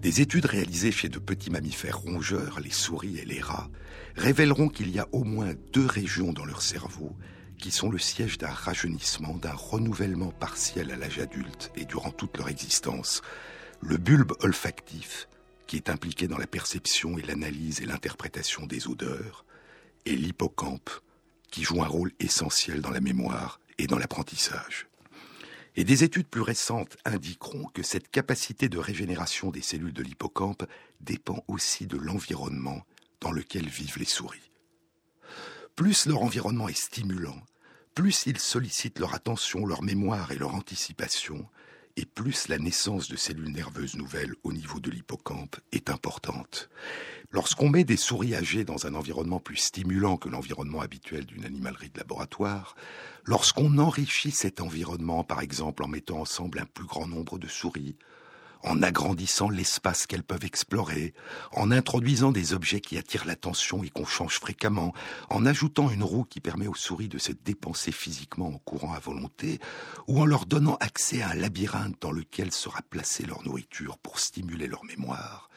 Des 0.00 0.20
études 0.20 0.46
réalisées 0.46 0.92
chez 0.92 1.08
de 1.08 1.18
petits 1.18 1.50
mammifères 1.50 1.98
rongeurs, 1.98 2.60
les 2.60 2.70
souris 2.70 3.18
et 3.18 3.24
les 3.24 3.40
rats, 3.40 3.70
révéleront 4.16 4.68
qu'il 4.68 4.90
y 4.90 4.98
a 4.98 5.08
au 5.12 5.24
moins 5.24 5.52
deux 5.72 5.86
régions 5.86 6.32
dans 6.32 6.44
leur 6.44 6.62
cerveau 6.62 7.16
qui 7.62 7.70
sont 7.70 7.90
le 7.90 7.98
siège 7.98 8.38
d'un 8.38 8.50
rajeunissement, 8.50 9.34
d'un 9.34 9.52
renouvellement 9.52 10.32
partiel 10.32 10.90
à 10.90 10.96
l'âge 10.96 11.20
adulte 11.20 11.70
et 11.76 11.84
durant 11.84 12.10
toute 12.10 12.36
leur 12.36 12.48
existence. 12.48 13.22
Le 13.80 13.98
bulbe 13.98 14.32
olfactif, 14.40 15.28
qui 15.68 15.76
est 15.76 15.88
impliqué 15.88 16.26
dans 16.26 16.38
la 16.38 16.48
perception 16.48 17.16
et 17.18 17.22
l'analyse 17.22 17.80
et 17.80 17.86
l'interprétation 17.86 18.66
des 18.66 18.88
odeurs, 18.88 19.44
et 20.06 20.16
l'hippocampe, 20.16 20.90
qui 21.52 21.62
joue 21.62 21.82
un 21.82 21.86
rôle 21.86 22.10
essentiel 22.18 22.80
dans 22.80 22.90
la 22.90 23.00
mémoire 23.00 23.60
et 23.78 23.86
dans 23.86 23.98
l'apprentissage. 23.98 24.88
Et 25.74 25.84
des 25.84 26.04
études 26.04 26.28
plus 26.28 26.42
récentes 26.42 26.98
indiqueront 27.04 27.64
que 27.72 27.82
cette 27.82 28.10
capacité 28.10 28.68
de 28.68 28.78
régénération 28.78 29.50
des 29.50 29.62
cellules 29.62 29.94
de 29.94 30.02
l'hippocampe 30.02 30.64
dépend 31.00 31.42
aussi 31.48 31.86
de 31.86 31.96
l'environnement 31.96 32.82
dans 33.20 33.32
lequel 33.32 33.68
vivent 33.68 33.98
les 33.98 34.04
souris. 34.04 34.50
Plus 35.74 36.06
leur 36.06 36.22
environnement 36.22 36.68
est 36.68 36.78
stimulant, 36.78 37.40
plus 37.94 38.26
ils 38.26 38.38
sollicitent 38.38 38.98
leur 38.98 39.14
attention, 39.14 39.64
leur 39.64 39.82
mémoire 39.82 40.32
et 40.32 40.38
leur 40.38 40.54
anticipation, 40.54 41.46
et 41.96 42.04
plus 42.04 42.48
la 42.48 42.58
naissance 42.58 43.08
de 43.08 43.16
cellules 43.16 43.52
nerveuses 43.52 43.96
nouvelles 43.96 44.34
au 44.42 44.52
niveau 44.52 44.80
de 44.80 44.90
l'hippocampe 44.90 45.56
est 45.72 45.90
importante. 45.90 46.70
Lorsqu'on 47.30 47.70
met 47.70 47.84
des 47.84 47.96
souris 47.96 48.34
âgées 48.34 48.64
dans 48.64 48.86
un 48.86 48.94
environnement 48.94 49.40
plus 49.40 49.56
stimulant 49.56 50.16
que 50.16 50.28
l'environnement 50.28 50.80
habituel 50.80 51.24
d'une 51.24 51.44
animalerie 51.44 51.90
de 51.90 51.98
laboratoire, 51.98 52.76
lorsqu'on 53.24 53.78
enrichit 53.78 54.30
cet 54.30 54.60
environnement, 54.60 55.24
par 55.24 55.40
exemple 55.40 55.82
en 55.82 55.88
mettant 55.88 56.20
ensemble 56.20 56.58
un 56.58 56.66
plus 56.66 56.86
grand 56.86 57.06
nombre 57.06 57.38
de 57.38 57.48
souris, 57.48 57.96
en 58.62 58.82
agrandissant 58.82 59.50
l'espace 59.50 60.06
qu'elles 60.06 60.22
peuvent 60.22 60.44
explorer, 60.44 61.14
en 61.52 61.70
introduisant 61.70 62.32
des 62.32 62.54
objets 62.54 62.80
qui 62.80 62.98
attirent 62.98 63.24
l'attention 63.24 63.82
et 63.82 63.88
qu'on 63.88 64.06
change 64.06 64.38
fréquemment, 64.38 64.92
en 65.30 65.46
ajoutant 65.46 65.90
une 65.90 66.04
roue 66.04 66.24
qui 66.24 66.40
permet 66.40 66.66
aux 66.66 66.74
souris 66.74 67.08
de 67.08 67.18
se 67.18 67.32
dépenser 67.32 67.92
physiquement 67.92 68.48
en 68.48 68.58
courant 68.58 68.92
à 68.92 68.98
volonté, 68.98 69.60
ou 70.06 70.20
en 70.20 70.26
leur 70.26 70.46
donnant 70.46 70.76
accès 70.80 71.22
à 71.22 71.30
un 71.30 71.34
labyrinthe 71.34 72.00
dans 72.00 72.12
lequel 72.12 72.52
sera 72.52 72.82
placée 72.82 73.24
leur 73.24 73.42
nourriture 73.42 73.98
pour 73.98 74.18
stimuler 74.18 74.66
leur 74.66 74.84
mémoire. 74.84 75.50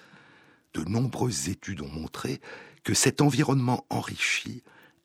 De 0.74 0.83
nombreuses 0.83 1.50
études 1.50 1.81
ont 1.81 1.91
montré 1.91 2.41
que 2.83 2.93
cet 2.93 3.21
environnement 3.21 3.85
enrichi 3.89 4.63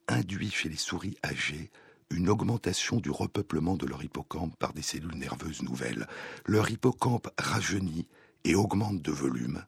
induit 0.09 0.50
chez 0.50 0.69
les 0.69 0.76
souris 0.76 1.16
âgées 1.25 1.71
une 2.11 2.29
augmentation 2.29 2.99
du 2.99 3.11
repeuplement 3.11 3.76
de 3.76 3.87
leur 3.87 4.02
hippocampe 4.02 4.57
par 4.57 4.73
des 4.73 4.83
cellules 4.83 5.17
nerveuses 5.17 5.62
nouvelles. 5.62 6.07
Leur 6.47 6.71
hippocampe 6.71 7.29
rajeunit 7.38 8.09
et 8.45 8.55
augmente 8.55 9.00
de 9.00 9.12
volume, 9.12 9.64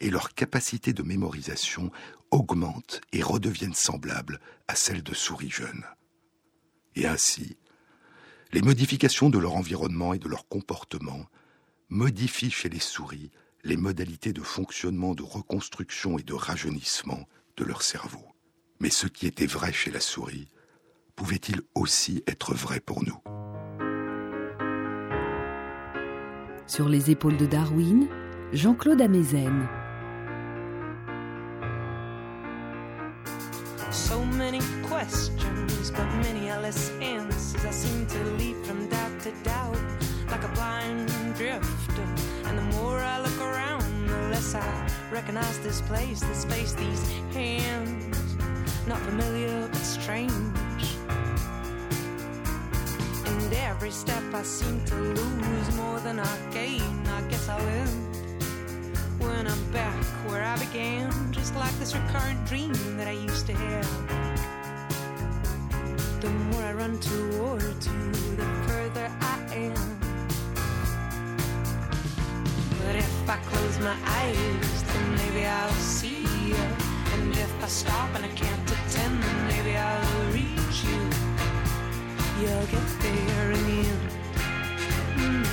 et 0.00 0.10
leur 0.10 0.34
capacité 0.34 0.92
de 0.92 1.02
mémorisation 1.02 1.90
augmente 2.30 3.00
et 3.12 3.22
redeviennent 3.22 3.74
semblables 3.74 4.40
à 4.68 4.74
celles 4.74 5.02
de 5.02 5.14
souris 5.14 5.50
jeunes. 5.50 5.84
Et 6.96 7.06
ainsi, 7.06 7.56
les 8.52 8.62
modifications 8.62 9.30
de 9.30 9.38
leur 9.38 9.54
environnement 9.54 10.14
et 10.14 10.18
de 10.18 10.28
leur 10.28 10.48
comportement 10.48 11.26
modifient 11.88 12.50
chez 12.50 12.68
les 12.68 12.80
souris 12.80 13.30
les 13.64 13.76
modalités 13.76 14.32
de 14.32 14.42
fonctionnement, 14.42 15.14
de 15.14 15.24
reconstruction 15.24 16.18
et 16.18 16.22
de 16.22 16.34
rajeunissement 16.34 17.28
de 17.56 17.64
leur 17.64 17.82
cerveau. 17.82 18.24
Mais 18.80 18.90
ce 18.90 19.08
qui 19.08 19.26
était 19.26 19.46
vrai 19.46 19.72
chez 19.72 19.90
la 19.90 20.00
souris 20.00 20.48
pouvait-il 21.16 21.62
aussi 21.74 22.22
être 22.26 22.54
vrai 22.54 22.78
pour 22.80 23.02
nous 23.02 23.18
Sur 26.66 26.88
les 26.88 27.10
épaules 27.10 27.36
de 27.36 27.46
Darwin, 27.46 28.06
Jean-Claude 28.52 29.00
Amezen. 29.00 29.68
So 33.90 34.22
many 34.24 34.60
questions, 34.88 35.90
but 35.90 36.06
many 36.22 36.50
are 36.50 36.60
less 36.60 36.90
answers. 37.00 37.64
I 37.64 37.70
seem 37.70 38.06
to 38.06 38.18
leap 38.38 38.56
from 38.64 38.86
doubt 38.88 39.20
to 39.22 39.30
doubt 39.42 39.76
like 40.30 40.44
a 40.44 40.48
blind 40.54 41.08
drifter. 41.36 42.06
And 42.44 42.58
the 42.58 42.76
more 42.76 42.98
I 42.98 43.20
look 43.20 43.40
around, 43.40 44.08
the 44.08 44.28
less 44.28 44.54
I 44.54 44.88
recognize 45.10 45.58
this 45.60 45.80
place, 45.82 46.20
this 46.20 46.42
space, 46.42 46.74
these 46.74 47.02
hands. 47.32 48.36
Not 48.86 48.98
familiar, 49.00 49.68
but 49.72 49.82
strange. 49.82 50.32
And 53.46 53.54
every 53.54 53.92
step 53.92 54.24
I 54.34 54.42
seem 54.42 54.84
to 54.86 54.94
lose 54.96 55.76
more 55.76 56.00
than 56.00 56.18
I 56.18 56.50
gain. 56.50 56.82
I 57.06 57.22
guess 57.30 57.48
I'll 57.48 57.60
end 57.60 58.16
when 59.20 59.46
I'm 59.46 59.70
back 59.70 60.04
where 60.26 60.42
I 60.42 60.58
began, 60.58 61.12
just 61.30 61.54
like 61.54 61.72
this 61.78 61.94
recurrent 61.94 62.44
dream 62.44 62.72
that 62.96 63.06
I 63.06 63.12
used 63.12 63.46
to 63.46 63.52
have. 63.52 63.88
The 66.20 66.28
more 66.28 66.62
I 66.64 66.72
run 66.72 66.98
towards 66.98 67.86
you, 67.86 68.10
the 68.34 68.46
further 68.66 69.08
I 69.20 69.38
am. 69.54 69.98
But 72.82 72.96
if 72.96 73.30
I 73.30 73.36
close 73.36 73.78
my 73.78 73.96
eyes, 74.06 74.82
then 74.82 75.14
maybe 75.18 75.46
I'll 75.46 75.70
see 75.74 76.26
you. 76.48 76.64
And 77.12 77.30
if 77.36 77.62
I 77.62 77.68
stop 77.68 78.12
and 78.16 78.24
I 78.24 78.28
can't 78.30 78.70
attend, 78.72 79.22
then 79.22 79.46
maybe 79.46 79.76
I'll 79.76 80.05
you'll 82.46 82.66
get 82.66 82.86
there 83.00 83.50
in 83.50 83.62
the 83.66 83.78
end. 83.90 84.10
Mm-hmm. 85.16 85.44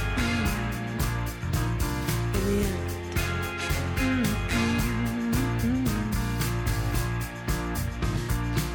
In 2.38 2.44
the 2.50 2.58
end. 2.70 2.84
Mm-hmm. 5.64 5.86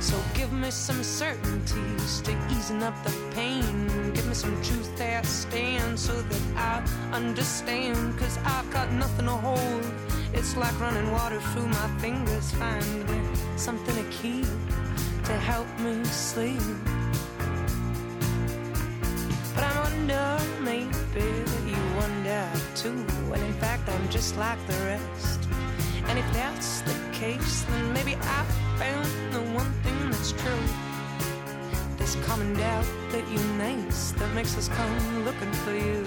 So 0.00 0.16
give 0.34 0.52
me 0.52 0.70
some 0.70 1.02
certainties 1.04 2.20
to 2.22 2.32
easing 2.50 2.82
up 2.82 2.96
the 3.04 3.12
pain. 3.36 3.86
Give 4.14 4.26
me 4.26 4.34
some 4.34 4.60
truth 4.62 4.96
that 4.98 5.24
stands 5.24 6.02
so 6.02 6.20
that 6.20 6.42
I 6.56 6.82
understand. 7.12 8.18
Cause 8.18 8.38
I've 8.44 8.68
got 8.72 8.90
nothing 8.92 9.26
to 9.26 9.32
hold. 9.32 9.86
It's 10.34 10.56
like 10.56 10.78
running 10.80 11.12
water 11.12 11.40
through 11.52 11.68
my 11.68 11.88
fingers. 11.98 12.50
Find 12.52 13.08
me 13.08 13.20
something 13.56 13.94
to 13.94 14.04
keep 14.10 14.46
to 15.24 15.32
help 15.34 15.68
me 15.78 16.02
sleep. 16.04 16.62
Just 24.28 24.38
like 24.38 24.66
the 24.66 24.84
rest. 24.84 25.40
And 26.08 26.18
if 26.18 26.32
that's 26.34 26.82
the 26.82 26.94
case, 27.12 27.62
then 27.62 27.92
maybe 27.94 28.14
I 28.14 28.44
found 28.76 29.08
the 29.32 29.40
one 29.56 29.72
thing 29.82 30.10
that's 30.10 30.32
true. 30.32 30.64
This 31.96 32.14
common 32.26 32.52
doubt 32.54 32.84
that 33.10 33.26
unites, 33.30 34.12
that 34.12 34.30
makes 34.34 34.58
us 34.58 34.68
come 34.68 35.24
looking 35.24 35.52
for 35.64 35.72
you. 35.72 36.04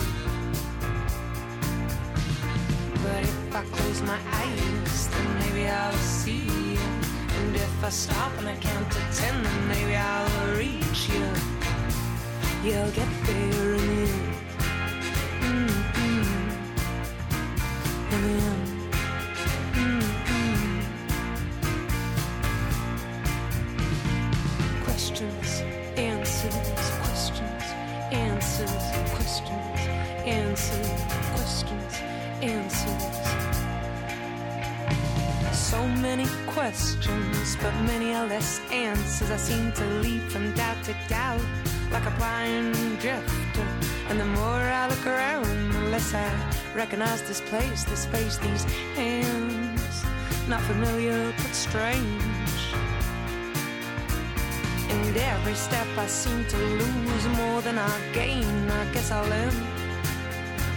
But 3.04 3.24
if 3.24 3.56
I 3.56 3.64
close 3.72 4.02
my 4.04 4.20
eyes, 4.44 5.08
then 5.08 5.40
maybe 5.40 5.68
I'll 5.68 6.04
see 6.22 6.46
you. 6.74 6.80
And 7.38 7.56
if 7.56 7.84
I 7.84 7.90
stop 7.90 8.32
and 8.38 8.48
I 8.48 8.56
count 8.58 8.92
to 8.92 9.00
ten, 9.18 9.44
then 9.44 9.68
maybe 9.68 9.96
I'll 9.96 10.58
reach 10.58 11.10
you. 11.10 11.26
You'll 12.64 12.92
get 12.92 13.10
there 13.26 13.74
in 13.74 13.88
the 13.88 14.12
end. 14.12 14.31
Questions, 36.62 37.58
but 37.60 37.74
many 37.92 38.14
are 38.14 38.28
less 38.28 38.62
answers. 38.72 39.32
I 39.32 39.38
seem 39.38 39.72
to 39.72 39.86
leap 40.04 40.22
from 40.30 40.54
doubt 40.54 40.78
to 40.84 40.94
doubt 41.08 41.42
like 41.92 42.06
a 42.06 42.12
blind 42.20 42.76
drifter. 43.00 43.68
And 44.10 44.20
the 44.20 44.30
more 44.40 44.62
I 44.80 44.88
look 44.88 45.04
around, 45.08 45.74
the 45.74 45.80
less 45.90 46.14
I 46.14 46.30
recognize 46.76 47.24
this 47.24 47.42
place, 47.42 47.84
this 47.86 48.06
face, 48.06 48.38
these 48.38 48.64
hands. 48.94 50.06
Not 50.48 50.62
familiar, 50.62 51.34
but 51.36 51.54
strange. 51.68 52.62
And 54.94 55.18
every 55.18 55.56
step 55.56 55.88
I 55.98 56.06
seem 56.06 56.46
to 56.46 56.58
lose 56.58 57.26
more 57.40 57.62
than 57.64 57.80
I 57.80 57.94
gain. 58.14 58.70
I 58.70 58.86
guess 58.94 59.10
I'll 59.10 59.34
end 59.34 59.62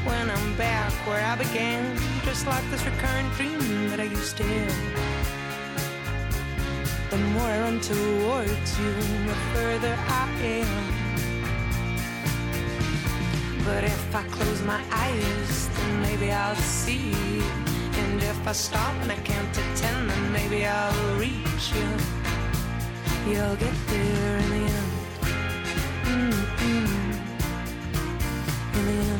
when 0.09 0.31
I'm 0.31 0.57
back 0.57 0.93
where 1.07 1.23
I 1.23 1.37
began. 1.37 1.85
Just 2.25 2.47
like 2.47 2.65
this 2.71 2.83
recurrent 2.87 3.31
dream 3.35 3.91
that 3.91 4.01
I 4.01 4.05
used 4.05 4.39
to 4.39 4.45
have. 4.45 5.14
The 7.15 7.21
more 7.21 7.43
I 7.43 7.61
run 7.61 7.79
towards 7.81 8.79
you, 8.81 8.93
the 8.93 9.35
further 9.55 9.97
I 9.97 10.29
am. 10.43 10.67
But 13.65 13.85
if 13.85 14.15
I 14.17 14.25
close 14.25 14.61
my 14.63 14.83
eyes, 14.91 15.69
then 15.69 16.03
maybe 16.03 16.33
I'll 16.33 16.57
see. 16.57 17.15
And 18.01 18.21
if 18.21 18.49
I 18.49 18.51
stop 18.51 18.95
and 19.03 19.13
I 19.13 19.17
count 19.19 19.55
to 19.55 19.63
ten, 19.77 20.09
then 20.09 20.33
maybe 20.33 20.67
I'll 20.67 21.17
reach 21.17 21.73
you. 21.77 21.89
You'll 23.31 23.57
get 23.63 23.77
there 23.87 24.37
in 24.39 24.51
the 24.51 24.63
end. 24.75 24.93
Mm-mm. 26.11 26.89
In 28.75 28.87
the 28.87 28.93
end. 28.93 29.14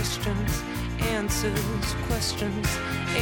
Questions, 0.00 0.64
answers, 1.14 1.94
questions, 2.08 2.68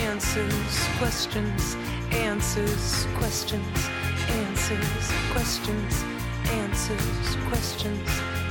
answers, 0.06 0.78
questions, 1.00 1.76
answers, 2.12 3.06
questions, 3.18 3.90
answers, 4.28 5.10
questions, 5.34 6.04
answers, 6.52 7.36
questions, 7.50 8.08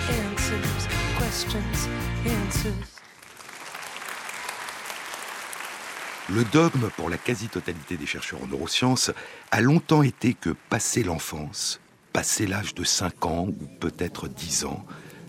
answers, 0.10 0.88
questions, 1.18 1.88
answers. 2.26 3.02
Le 6.30 6.44
dogme 6.52 6.90
pour 6.98 7.10
la 7.10 7.18
quasi-totalité 7.18 7.96
des 7.96 8.06
chercheurs 8.06 8.44
en 8.44 8.48
neurosciences 8.48 9.12
a 9.52 9.62
longtemps 9.62 10.04
été 10.04 10.34
que, 10.34 10.50
passé 10.70 11.02
l'enfance, 11.04 11.80
passé 12.12 12.46
l'âge 12.46 12.76
de 12.76 12.84
5 12.84 13.26
ans 13.26 13.48
ou 13.48 13.68
peut-être 13.80 14.28
10 14.28 14.66
ans, 14.66 14.86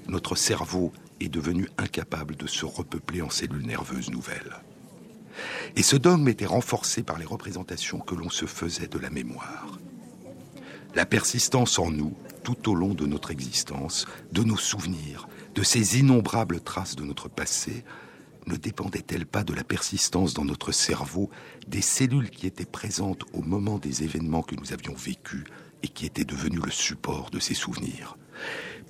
notre 0.09 0.35
cerveau 0.35 0.93
est 1.21 1.29
devenu 1.29 1.69
incapable 1.79 2.37
de 2.37 2.47
se 2.47 2.65
repeupler 2.65 3.23
en 3.23 3.31
cellules 3.31 3.67
nerveuses 3.67 4.11
nouvelles. 4.11 4.57
Et 5.77 5.83
ce 5.83 5.97
dogme 5.97 6.29
était 6.29 6.47
renforcé 6.47 7.03
par 7.03 7.19
les 7.19 7.25
représentations 7.25 8.01
que 8.01 8.15
l'on 8.15 8.31
se 8.31 8.47
faisait 8.47 8.89
de 8.89 8.99
la 8.99 9.11
mémoire. 9.11 9.79
La 10.95 11.07
persistance 11.07 11.79
en 11.79 11.91
nous, 11.91 12.17
tout 12.43 12.71
au 12.71 12.75
long 12.75 12.95
de 12.95 13.07
notre 13.07 13.31
existence, 13.31 14.07
de 14.33 14.43
nos 14.43 14.57
souvenirs, 14.57 15.29
de 15.55 15.63
ces 15.63 15.99
innombrables 15.99 16.61
traces 16.61 16.97
de 16.97 17.05
notre 17.05 17.29
passé, 17.29 17.85
ne 18.47 18.57
dépendait-elle 18.57 19.27
pas 19.27 19.45
de 19.45 19.53
la 19.53 19.65
persistance 19.65 20.33
dans 20.33 20.45
notre 20.45 20.73
cerveau 20.73 21.31
des 21.67 21.83
cellules 21.83 22.31
qui 22.31 22.47
étaient 22.47 22.65
présentes 22.65 23.25
au 23.35 23.43
moment 23.43 23.79
des 23.79 24.03
événements 24.03 24.43
que 24.43 24.55
nous 24.55 24.73
avions 24.73 24.95
vécus 24.95 25.45
et 25.83 25.89
qui 25.89 26.07
étaient 26.07 26.25
devenues 26.25 26.63
le 26.65 26.71
support 26.71 27.31
de 27.31 27.39
ces 27.39 27.55
souvenirs? 27.55 28.17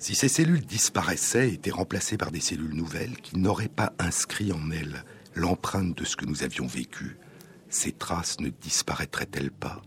Si 0.01 0.15
ces 0.15 0.29
cellules 0.29 0.65
disparaissaient 0.65 1.49
et 1.49 1.53
étaient 1.53 1.71
remplacées 1.71 2.17
par 2.17 2.31
des 2.31 2.39
cellules 2.39 2.73
nouvelles 2.73 3.17
qui 3.17 3.37
n'auraient 3.37 3.67
pas 3.67 3.91
inscrit 3.99 4.53
en 4.53 4.71
elles 4.71 5.03
l'empreinte 5.35 5.95
de 5.95 6.05
ce 6.05 6.15
que 6.15 6.25
nous 6.25 6.41
avions 6.41 6.67
vécu, 6.67 7.17
ces 7.67 7.91
traces 7.91 8.39
ne 8.39 8.49
disparaîtraient-elles 8.49 9.51
pas? 9.51 9.81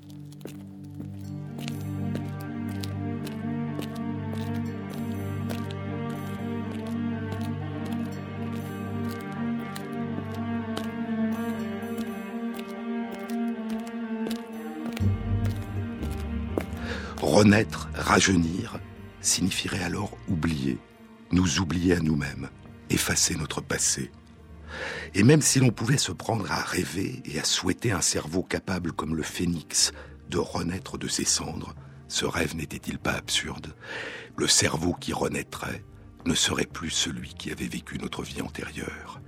Renaître, 17.20 17.88
rajeunir, 17.94 18.78
signifierait 19.22 19.82
alors 19.82 20.16
oublier, 20.28 20.78
nous 21.30 21.60
oublier 21.60 21.94
à 21.94 22.00
nous-mêmes, 22.00 22.50
effacer 22.90 23.34
notre 23.36 23.60
passé. 23.60 24.10
Et 25.14 25.22
même 25.22 25.42
si 25.42 25.60
l'on 25.60 25.70
pouvait 25.70 25.98
se 25.98 26.12
prendre 26.12 26.50
à 26.50 26.62
rêver 26.62 27.22
et 27.24 27.38
à 27.38 27.44
souhaiter 27.44 27.92
un 27.92 28.00
cerveau 28.00 28.42
capable 28.42 28.92
comme 28.92 29.14
le 29.14 29.22
phénix 29.22 29.92
de 30.28 30.38
renaître 30.38 30.98
de 30.98 31.08
ses 31.08 31.24
cendres, 31.24 31.74
ce 32.08 32.24
rêve 32.24 32.56
n'était-il 32.56 32.98
pas 32.98 33.12
absurde? 33.12 33.74
Le 34.36 34.46
cerveau 34.46 34.94
qui 34.94 35.12
renaîtrait 35.12 35.84
ne 36.24 36.34
serait 36.34 36.66
plus 36.66 36.90
celui 36.90 37.34
qui 37.34 37.50
avait 37.50 37.66
vécu 37.66 37.98
notre 37.98 38.22
vie 38.22 38.42
antérieure. 38.42 39.20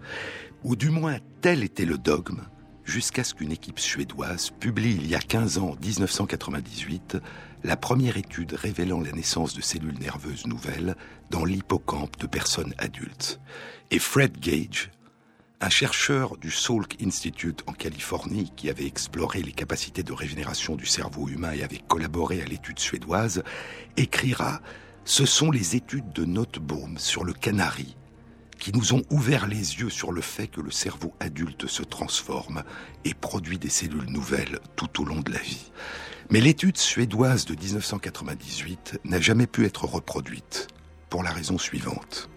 Ou 0.63 0.77
du 0.77 0.91
moins 0.91 1.19
tel 1.41 1.63
était 1.63 1.85
le 1.85 1.99
dogme 1.99 2.43
jusqu'à 2.85 3.25
ce 3.25 3.35
qu'une 3.35 3.53
équipe 3.53 3.79
suédoise 3.79 4.51
publie 4.61 4.95
il 4.95 5.07
y 5.07 5.15
a 5.15 5.21
15 5.21 5.59
ans, 5.59 5.71
en 5.71 5.77
1998, 5.77 7.19
la 7.65 7.77
première 7.79 8.19
étude 8.19 8.53
révélant 8.53 9.01
la 9.01 9.11
naissance 9.11 9.55
de 9.55 9.63
cellules 9.63 9.99
nerveuses 9.99 10.47
nouvelles 10.47 10.97
dans 11.31 11.47
l'hippocampe 11.47 12.19
de 12.19 12.27
personnes 12.27 12.75
adultes. 12.77 13.41
Et 13.91 13.99
Fred 13.99 14.39
Gage, 14.39 14.91
un 15.63 15.71
chercheur 15.71 16.37
du 16.37 16.51
Salk 16.51 17.03
Institute 17.03 17.65
en 17.67 17.73
Californie 17.73 18.53
qui 18.55 18.69
avait 18.69 18.87
exploré 18.87 19.43
les 19.43 19.53
capacités 19.53 20.03
de 20.03 20.13
régénération 20.13 20.77
du 20.77 20.85
cerveau 20.85 21.27
humain 21.29 21.53
et 21.53 21.65
avait 21.65 21.79
collaboré 21.79 22.43
à 22.43 22.45
l'étude 22.45 22.79
suédoise, 22.79 23.43
écrira 23.97 24.61
Ce 25.07 25.25
sont 25.25 25.51
les 25.51 25.75
études 25.75 26.13
de 26.13 26.27
Notbaum 26.27 26.99
sur 26.99 27.25
le 27.25 27.33
canari 27.33 27.97
qui 28.59 28.73
nous 28.73 28.93
ont 28.93 29.03
ouvert 29.11 29.47
les 29.47 29.81
yeux 29.81 29.91
sur 29.91 30.13
le 30.13 30.21
fait 30.21 30.49
que 30.49 30.61
le 30.61 30.71
cerveau 30.71 31.15
adulte 31.19 31.67
se 31.67 31.83
transforme 31.83 32.63
et 33.05 33.15
produit 33.15 33.59
des 33.59 33.69
cellules 33.69 34.11
nouvelles 34.11 34.61
tout 34.77 35.03
au 35.03 35.05
long 35.05 35.21
de 35.21 35.33
la 35.33 35.41
vie. 35.41 35.71
Mais 36.31 36.41
l'étude 36.41 36.79
suédoise 36.79 37.45
de 37.45 37.55
1998 37.55 39.01
n'a 39.05 39.21
jamais 39.21 39.47
pu 39.47 39.65
être 39.67 39.85
reproduite, 39.85 40.69
pour 41.11 41.23
la 41.23 41.31
raison 41.31 41.59
suivante. 41.59 42.29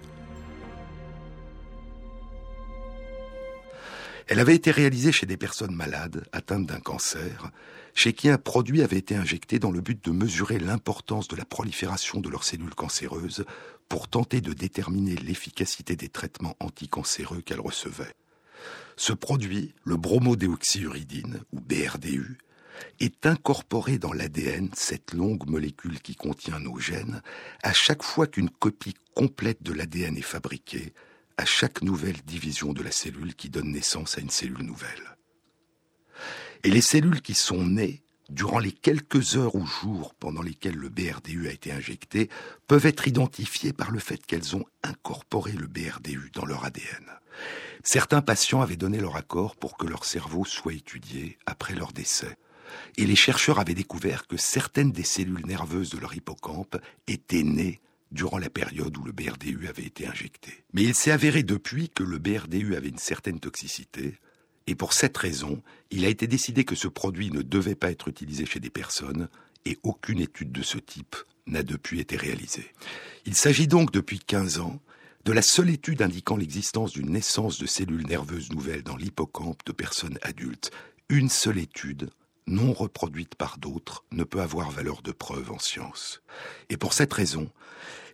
Elle 4.27 4.39
avait 4.39 4.55
été 4.55 4.71
réalisée 4.71 5.13
chez 5.13 5.25
des 5.25 5.37
personnes 5.37 5.73
malades 5.73 6.27
atteintes 6.33 6.65
d'un 6.65 6.81
cancer, 6.81 7.49
chez 7.93 8.11
qui 8.11 8.29
un 8.29 8.37
produit 8.37 8.83
avait 8.83 8.97
été 8.97 9.15
injecté 9.15 9.57
dans 9.57 9.71
le 9.71 9.79
but 9.79 10.03
de 10.03 10.11
mesurer 10.11 10.59
l'importance 10.59 11.29
de 11.29 11.37
la 11.37 11.45
prolifération 11.45 12.19
de 12.19 12.29
leurs 12.29 12.43
cellules 12.43 12.75
cancéreuses 12.75 13.45
pour 13.87 14.09
tenter 14.09 14.41
de 14.41 14.51
déterminer 14.51 15.15
l'efficacité 15.15 15.95
des 15.95 16.09
traitements 16.09 16.57
anticancéreux 16.59 17.41
qu'elles 17.41 17.61
recevaient. 17.61 18.13
Ce 18.97 19.13
produit, 19.13 19.73
le 19.85 19.95
bromodéoxyuridine, 19.95 21.39
ou 21.53 21.61
BRDU, 21.61 22.37
est 22.99 23.25
incorporé 23.25 23.97
dans 23.97 24.13
l'ADN, 24.13 24.69
cette 24.73 25.13
longue 25.13 25.47
molécule 25.47 26.01
qui 26.01 26.15
contient 26.15 26.59
nos 26.59 26.79
gènes, 26.79 27.21
à 27.63 27.73
chaque 27.73 28.03
fois 28.03 28.27
qu'une 28.27 28.49
copie 28.49 28.95
complète 29.15 29.63
de 29.63 29.73
l'ADN 29.73 30.17
est 30.17 30.21
fabriquée, 30.21 30.93
à 31.37 31.45
chaque 31.45 31.81
nouvelle 31.81 32.21
division 32.25 32.73
de 32.73 32.83
la 32.83 32.91
cellule 32.91 33.35
qui 33.35 33.49
donne 33.49 33.71
naissance 33.71 34.17
à 34.17 34.21
une 34.21 34.29
cellule 34.29 34.63
nouvelle. 34.63 35.17
Et 36.63 36.69
les 36.69 36.81
cellules 36.81 37.21
qui 37.21 37.35
sont 37.35 37.63
nées 37.65 38.03
durant 38.29 38.59
les 38.59 38.71
quelques 38.71 39.37
heures 39.37 39.55
ou 39.55 39.65
jours 39.65 40.13
pendant 40.15 40.41
lesquels 40.41 40.75
le 40.75 40.89
BRDU 40.89 41.47
a 41.47 41.51
été 41.51 41.71
injecté, 41.71 42.29
peuvent 42.67 42.85
être 42.85 43.07
identifiées 43.07 43.73
par 43.73 43.91
le 43.91 43.99
fait 43.99 44.17
qu'elles 44.25 44.55
ont 44.55 44.65
incorporé 44.83 45.53
le 45.53 45.67
BRDU 45.67 46.31
dans 46.33 46.45
leur 46.45 46.65
ADN. 46.65 47.05
Certains 47.83 48.21
patients 48.21 48.61
avaient 48.61 48.75
donné 48.75 48.99
leur 48.99 49.15
accord 49.15 49.55
pour 49.55 49.77
que 49.77 49.87
leur 49.87 50.03
cerveau 50.03 50.43
soit 50.43 50.73
étudié 50.73 51.37
après 51.45 51.75
leur 51.75 51.93
décès. 51.93 52.37
Et 52.97 53.05
les 53.05 53.15
chercheurs 53.15 53.59
avaient 53.59 53.73
découvert 53.73 54.27
que 54.27 54.37
certaines 54.37 54.91
des 54.91 55.03
cellules 55.03 55.45
nerveuses 55.45 55.89
de 55.89 55.97
leur 55.97 56.15
hippocampe 56.15 56.77
étaient 57.07 57.43
nées 57.43 57.81
durant 58.11 58.37
la 58.37 58.49
période 58.49 58.97
où 58.97 59.03
le 59.03 59.11
BRDU 59.11 59.67
avait 59.67 59.83
été 59.85 60.07
injecté. 60.07 60.63
Mais 60.73 60.83
il 60.83 60.95
s'est 60.95 61.11
avéré 61.11 61.43
depuis 61.43 61.89
que 61.89 62.03
le 62.03 62.19
BRDU 62.19 62.75
avait 62.75 62.89
une 62.89 62.97
certaine 62.97 63.39
toxicité, 63.39 64.15
et 64.67 64.75
pour 64.75 64.93
cette 64.93 65.17
raison, 65.17 65.61
il 65.91 66.05
a 66.05 66.09
été 66.09 66.27
décidé 66.27 66.65
que 66.65 66.75
ce 66.75 66.89
produit 66.89 67.31
ne 67.31 67.41
devait 67.41 67.75
pas 67.75 67.91
être 67.91 68.09
utilisé 68.09 68.45
chez 68.45 68.59
des 68.59 68.69
personnes, 68.69 69.29
et 69.65 69.77
aucune 69.83 70.19
étude 70.19 70.51
de 70.51 70.61
ce 70.61 70.77
type 70.77 71.15
n'a 71.47 71.63
depuis 71.63 71.99
été 71.99 72.17
réalisée. 72.17 72.73
Il 73.25 73.35
s'agit 73.35 73.67
donc 73.67 73.91
depuis 73.91 74.19
15 74.19 74.59
ans 74.59 74.81
de 75.25 75.33
la 75.33 75.41
seule 75.41 75.69
étude 75.69 76.01
indiquant 76.01 76.37
l'existence 76.37 76.93
d'une 76.93 77.11
naissance 77.11 77.59
de 77.59 77.65
cellules 77.65 78.07
nerveuses 78.07 78.51
nouvelles 78.51 78.83
dans 78.83 78.95
l'hippocampe 78.95 79.65
de 79.65 79.73
personnes 79.73 80.19
adultes. 80.21 80.71
Une 81.09 81.29
seule 81.29 81.57
étude 81.57 82.09
non 82.47 82.73
reproduite 82.73 83.35
par 83.35 83.57
d'autres, 83.57 84.05
ne 84.11 84.23
peut 84.23 84.41
avoir 84.41 84.71
valeur 84.71 85.01
de 85.01 85.11
preuve 85.11 85.51
en 85.51 85.59
science. 85.59 86.21
Et 86.69 86.77
pour 86.77 86.93
cette 86.93 87.13
raison, 87.13 87.49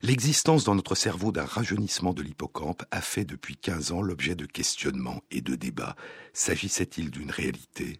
l'existence 0.01 0.63
dans 0.63 0.75
notre 0.75 0.95
cerveau 0.95 1.31
d'un 1.31 1.45
rajeunissement 1.45 2.13
de 2.13 2.23
l'hippocampe 2.23 2.83
a 2.91 3.01
fait 3.01 3.25
depuis 3.25 3.55
15 3.55 3.91
ans 3.91 4.01
l'objet 4.01 4.35
de 4.35 4.45
questionnements 4.45 5.21
et 5.31 5.41
de 5.41 5.55
débats. 5.55 5.95
S'agissait-il 6.33 7.11
d'une 7.11 7.31
réalité 7.31 7.99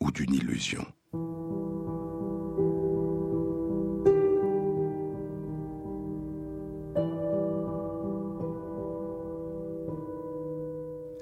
ou 0.00 0.12
d'une 0.12 0.34
illusion? 0.34 0.86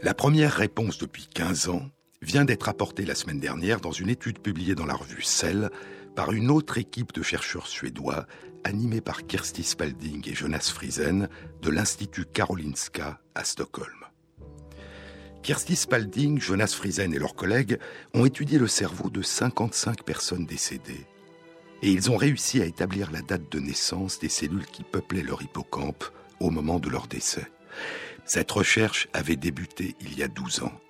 La 0.02 0.14
première 0.14 0.54
réponse 0.54 0.98
depuis 0.98 1.26
15 1.26 1.68
ans 1.68 1.88
vient 2.22 2.44
d'être 2.44 2.68
apporté 2.68 3.04
la 3.04 3.14
semaine 3.14 3.40
dernière 3.40 3.80
dans 3.80 3.92
une 3.92 4.10
étude 4.10 4.40
publiée 4.40 4.74
dans 4.74 4.86
la 4.86 4.94
revue 4.94 5.22
Cell 5.22 5.70
par 6.14 6.32
une 6.32 6.50
autre 6.50 6.78
équipe 6.78 7.12
de 7.12 7.22
chercheurs 7.22 7.66
suédois 7.66 8.26
animée 8.64 9.00
par 9.00 9.26
Kirsti 9.26 9.62
Spalding 9.62 10.28
et 10.28 10.34
Jonas 10.34 10.70
Friesen 10.72 11.28
de 11.62 11.70
l'Institut 11.70 12.26
Karolinska 12.26 13.20
à 13.34 13.44
Stockholm. 13.44 14.04
Kirsti 15.42 15.76
Spalding, 15.76 16.38
Jonas 16.38 16.74
Friesen 16.76 17.14
et 17.14 17.18
leurs 17.18 17.34
collègues 17.34 17.78
ont 18.12 18.26
étudié 18.26 18.58
le 18.58 18.68
cerveau 18.68 19.08
de 19.08 19.22
55 19.22 20.04
personnes 20.04 20.44
décédées 20.44 21.06
et 21.82 21.90
ils 21.90 22.10
ont 22.10 22.16
réussi 22.16 22.60
à 22.60 22.66
établir 22.66 23.10
la 23.10 23.22
date 23.22 23.50
de 23.50 23.58
naissance 23.58 24.18
des 24.18 24.28
cellules 24.28 24.66
qui 24.66 24.84
peuplaient 24.84 25.22
leur 25.22 25.42
hippocampe 25.42 26.04
au 26.38 26.50
moment 26.50 26.78
de 26.78 26.90
leur 26.90 27.06
décès. 27.06 27.50
Cette 28.26 28.50
recherche 28.50 29.08
avait 29.14 29.36
débuté 29.36 29.96
il 30.00 30.18
y 30.18 30.22
a 30.22 30.28
12 30.28 30.64
ans. 30.64 30.80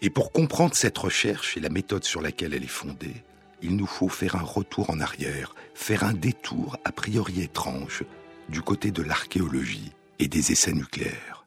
Et 0.00 0.10
pour 0.10 0.30
comprendre 0.30 0.74
cette 0.74 0.98
recherche 0.98 1.56
et 1.56 1.60
la 1.60 1.70
méthode 1.70 2.04
sur 2.04 2.20
laquelle 2.20 2.54
elle 2.54 2.62
est 2.62 2.68
fondée, 2.68 3.24
il 3.62 3.74
nous 3.74 3.86
faut 3.86 4.08
faire 4.08 4.36
un 4.36 4.42
retour 4.42 4.90
en 4.90 5.00
arrière, 5.00 5.54
faire 5.74 6.04
un 6.04 6.12
détour 6.12 6.76
a 6.84 6.92
priori 6.92 7.42
étrange 7.42 8.04
du 8.48 8.62
côté 8.62 8.92
de 8.92 9.02
l'archéologie 9.02 9.92
et 10.20 10.28
des 10.28 10.52
essais 10.52 10.72
nucléaires. 10.72 11.46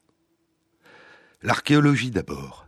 L'archéologie 1.42 2.10
d'abord. 2.10 2.66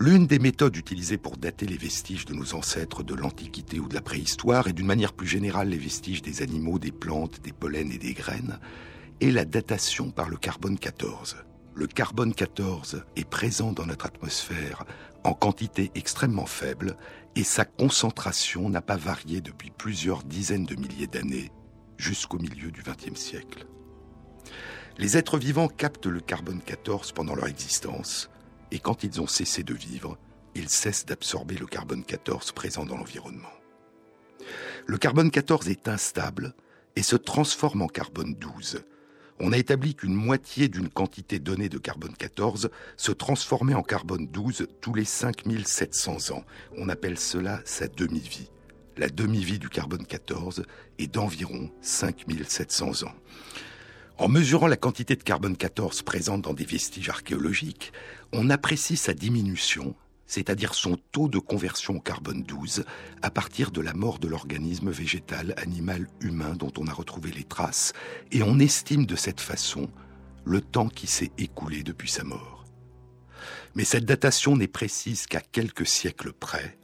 L'une 0.00 0.26
des 0.26 0.40
méthodes 0.40 0.76
utilisées 0.76 1.18
pour 1.18 1.36
dater 1.36 1.66
les 1.66 1.76
vestiges 1.76 2.24
de 2.24 2.34
nos 2.34 2.54
ancêtres 2.54 3.04
de 3.04 3.14
l'Antiquité 3.14 3.78
ou 3.78 3.86
de 3.86 3.94
la 3.94 4.00
préhistoire, 4.00 4.66
et 4.66 4.72
d'une 4.72 4.86
manière 4.86 5.12
plus 5.12 5.28
générale 5.28 5.68
les 5.68 5.78
vestiges 5.78 6.20
des 6.20 6.42
animaux, 6.42 6.80
des 6.80 6.90
plantes, 6.90 7.40
des 7.42 7.52
pollens 7.52 7.92
et 7.92 7.98
des 7.98 8.12
graines, 8.12 8.58
est 9.20 9.30
la 9.30 9.44
datation 9.44 10.10
par 10.10 10.28
le 10.28 10.36
carbone 10.36 10.78
14 10.78 11.36
le 11.74 11.86
carbone 11.88 12.34
14 12.34 13.04
est 13.16 13.28
présent 13.28 13.72
dans 13.72 13.86
notre 13.86 14.06
atmosphère 14.06 14.84
en 15.24 15.34
quantité 15.34 15.90
extrêmement 15.94 16.46
faible 16.46 16.96
et 17.34 17.42
sa 17.42 17.64
concentration 17.64 18.68
n'a 18.68 18.80
pas 18.80 18.96
varié 18.96 19.40
depuis 19.40 19.70
plusieurs 19.70 20.22
dizaines 20.22 20.66
de 20.66 20.76
milliers 20.76 21.08
d'années 21.08 21.50
jusqu'au 21.96 22.38
milieu 22.38 22.70
du 22.70 22.82
XXe 22.82 23.18
siècle. 23.18 23.66
Les 24.98 25.16
êtres 25.16 25.38
vivants 25.38 25.68
captent 25.68 26.06
le 26.06 26.20
carbone 26.20 26.60
14 26.60 27.10
pendant 27.12 27.34
leur 27.34 27.48
existence 27.48 28.30
et 28.70 28.78
quand 28.78 29.02
ils 29.02 29.20
ont 29.20 29.26
cessé 29.26 29.64
de 29.64 29.74
vivre, 29.74 30.16
ils 30.54 30.68
cessent 30.68 31.06
d'absorber 31.06 31.56
le 31.56 31.66
carbone 31.66 32.04
14 32.04 32.52
présent 32.52 32.86
dans 32.86 32.96
l'environnement. 32.96 33.48
Le 34.86 34.98
carbone 34.98 35.30
14 35.32 35.68
est 35.68 35.88
instable 35.88 36.54
et 36.94 37.02
se 37.02 37.16
transforme 37.16 37.82
en 37.82 37.88
carbone 37.88 38.34
12 38.34 38.84
on 39.40 39.52
a 39.52 39.58
établi 39.58 39.94
qu'une 39.94 40.14
moitié 40.14 40.68
d'une 40.68 40.88
quantité 40.88 41.38
donnée 41.38 41.68
de 41.68 41.78
carbone 41.78 42.14
14 42.16 42.70
se 42.96 43.12
transformait 43.12 43.74
en 43.74 43.82
carbone 43.82 44.26
12 44.26 44.68
tous 44.80 44.94
les 44.94 45.04
5700 45.04 46.34
ans. 46.34 46.44
On 46.76 46.88
appelle 46.88 47.18
cela 47.18 47.60
sa 47.64 47.88
demi-vie. 47.88 48.50
La 48.96 49.08
demi-vie 49.08 49.58
du 49.58 49.68
carbone 49.68 50.06
14 50.06 50.64
est 50.98 51.12
d'environ 51.12 51.70
5700 51.80 53.06
ans. 53.06 53.14
En 54.18 54.28
mesurant 54.28 54.68
la 54.68 54.76
quantité 54.76 55.16
de 55.16 55.24
carbone 55.24 55.56
14 55.56 56.02
présente 56.02 56.42
dans 56.42 56.54
des 56.54 56.64
vestiges 56.64 57.08
archéologiques, 57.08 57.92
on 58.32 58.50
apprécie 58.50 58.96
sa 58.96 59.12
diminution 59.12 59.96
c'est-à-dire 60.26 60.74
son 60.74 60.96
taux 61.12 61.28
de 61.28 61.38
conversion 61.38 61.96
au 61.96 62.00
carbone 62.00 62.42
12, 62.42 62.84
à 63.22 63.30
partir 63.30 63.70
de 63.70 63.80
la 63.80 63.94
mort 63.94 64.18
de 64.18 64.28
l'organisme 64.28 64.90
végétal, 64.90 65.54
animal, 65.56 66.08
humain 66.20 66.54
dont 66.54 66.72
on 66.78 66.86
a 66.86 66.92
retrouvé 66.92 67.30
les 67.30 67.44
traces, 67.44 67.92
et 68.32 68.42
on 68.42 68.58
estime 68.58 69.06
de 69.06 69.16
cette 69.16 69.40
façon 69.40 69.88
le 70.44 70.60
temps 70.60 70.88
qui 70.88 71.06
s'est 71.06 71.32
écoulé 71.38 71.82
depuis 71.82 72.10
sa 72.10 72.24
mort. 72.24 72.64
Mais 73.74 73.84
cette 73.84 74.04
datation 74.04 74.56
n'est 74.56 74.68
précise 74.68 75.26
qu'à 75.26 75.40
quelques 75.40 75.86
siècles 75.86 76.32
près, 76.32 76.78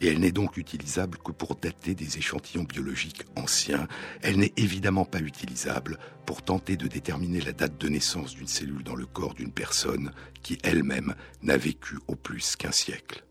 et 0.00 0.08
elle 0.08 0.20
n'est 0.20 0.32
donc 0.32 0.56
utilisable 0.56 1.18
que 1.18 1.32
pour 1.32 1.56
dater 1.56 1.94
des 1.94 2.18
échantillons 2.18 2.64
biologiques 2.64 3.24
anciens. 3.36 3.88
Elle 4.22 4.38
n'est 4.38 4.52
évidemment 4.56 5.04
pas 5.04 5.20
utilisable 5.20 5.98
pour 6.26 6.42
tenter 6.42 6.76
de 6.76 6.86
déterminer 6.86 7.40
la 7.40 7.52
date 7.52 7.78
de 7.78 7.88
naissance 7.88 8.34
d'une 8.34 8.46
cellule 8.46 8.82
dans 8.82 8.94
le 8.94 9.06
corps 9.06 9.34
d'une 9.34 9.52
personne 9.52 10.12
qui 10.42 10.58
elle-même 10.62 11.14
n'a 11.42 11.56
vécu 11.56 11.98
au 12.08 12.16
plus 12.16 12.56
qu'un 12.56 12.72
siècle. 12.72 13.24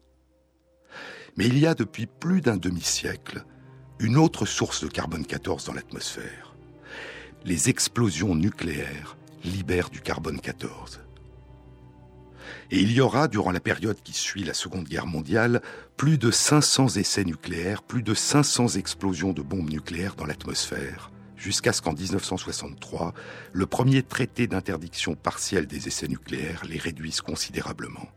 Mais 1.37 1.47
il 1.47 1.57
y 1.59 1.67
a 1.67 1.75
depuis 1.75 2.05
plus 2.05 2.41
d'un 2.41 2.57
demi-siècle 2.57 3.43
une 3.99 4.17
autre 4.17 4.45
source 4.45 4.83
de 4.83 4.89
carbone 4.89 5.25
14 5.25 5.65
dans 5.65 5.73
l'atmosphère. 5.73 6.55
Les 7.43 7.69
explosions 7.69 8.35
nucléaires 8.35 9.17
libèrent 9.43 9.89
du 9.89 10.01
carbone 10.01 10.39
14. 10.39 11.01
Et 12.71 12.79
il 12.79 12.91
y 12.91 13.01
aura, 13.01 13.27
durant 13.27 13.51
la 13.51 13.59
période 13.59 14.01
qui 14.03 14.13
suit 14.13 14.43
la 14.43 14.53
Seconde 14.53 14.85
Guerre 14.85 15.05
mondiale, 15.05 15.61
plus 15.97 16.17
de 16.17 16.31
500 16.31 16.97
essais 16.97 17.23
nucléaires, 17.23 17.83
plus 17.83 18.01
de 18.01 18.13
500 18.13 18.69
explosions 18.69 19.33
de 19.33 19.41
bombes 19.41 19.69
nucléaires 19.69 20.15
dans 20.15 20.25
l'atmosphère, 20.25 21.11
jusqu'à 21.35 21.73
ce 21.73 21.81
qu'en 21.81 21.93
1963, 21.93 23.13
le 23.53 23.65
premier 23.65 24.01
traité 24.01 24.47
d'interdiction 24.47 25.15
partielle 25.15 25.67
des 25.67 25.87
essais 25.87 26.07
nucléaires 26.07 26.63
les 26.67 26.79
réduise 26.79 27.21
considérablement. 27.21 28.09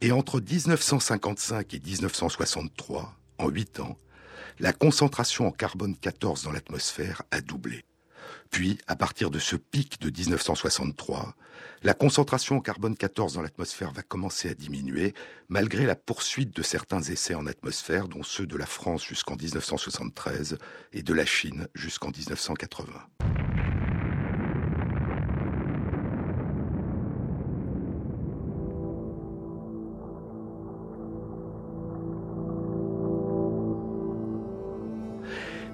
Et 0.00 0.12
entre 0.12 0.40
1955 0.40 1.74
et 1.74 1.80
1963, 1.80 3.14
en 3.38 3.48
8 3.48 3.80
ans, 3.80 3.98
la 4.58 4.72
concentration 4.72 5.48
en 5.48 5.50
carbone 5.50 5.96
14 5.96 6.44
dans 6.44 6.52
l'atmosphère 6.52 7.22
a 7.30 7.40
doublé. 7.40 7.84
Puis, 8.50 8.78
à 8.86 8.96
partir 8.96 9.30
de 9.30 9.38
ce 9.38 9.56
pic 9.56 10.00
de 10.00 10.10
1963, 10.10 11.34
la 11.82 11.94
concentration 11.94 12.56
en 12.56 12.60
carbone 12.60 12.96
14 12.96 13.34
dans 13.34 13.42
l'atmosphère 13.42 13.92
va 13.92 14.02
commencer 14.02 14.48
à 14.48 14.54
diminuer, 14.54 15.14
malgré 15.48 15.86
la 15.86 15.94
poursuite 15.94 16.56
de 16.56 16.62
certains 16.62 17.02
essais 17.02 17.34
en 17.34 17.46
atmosphère, 17.46 18.08
dont 18.08 18.22
ceux 18.22 18.46
de 18.46 18.56
la 18.56 18.66
France 18.66 19.04
jusqu'en 19.04 19.36
1973 19.36 20.58
et 20.92 21.02
de 21.02 21.14
la 21.14 21.26
Chine 21.26 21.68
jusqu'en 21.74 22.10
1980. 22.10 22.92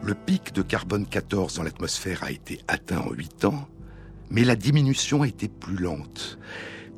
Le 0.04 0.14
pic 0.14 0.52
de 0.52 0.62
carbone 0.62 1.06
14 1.06 1.54
dans 1.54 1.62
l'atmosphère 1.62 2.24
a 2.24 2.32
été 2.32 2.60
atteint 2.66 2.98
en 2.98 3.12
8 3.12 3.44
ans, 3.44 3.68
mais 4.30 4.42
la 4.42 4.56
diminution 4.56 5.22
a 5.22 5.28
été 5.28 5.46
plus 5.46 5.76
lente. 5.76 6.40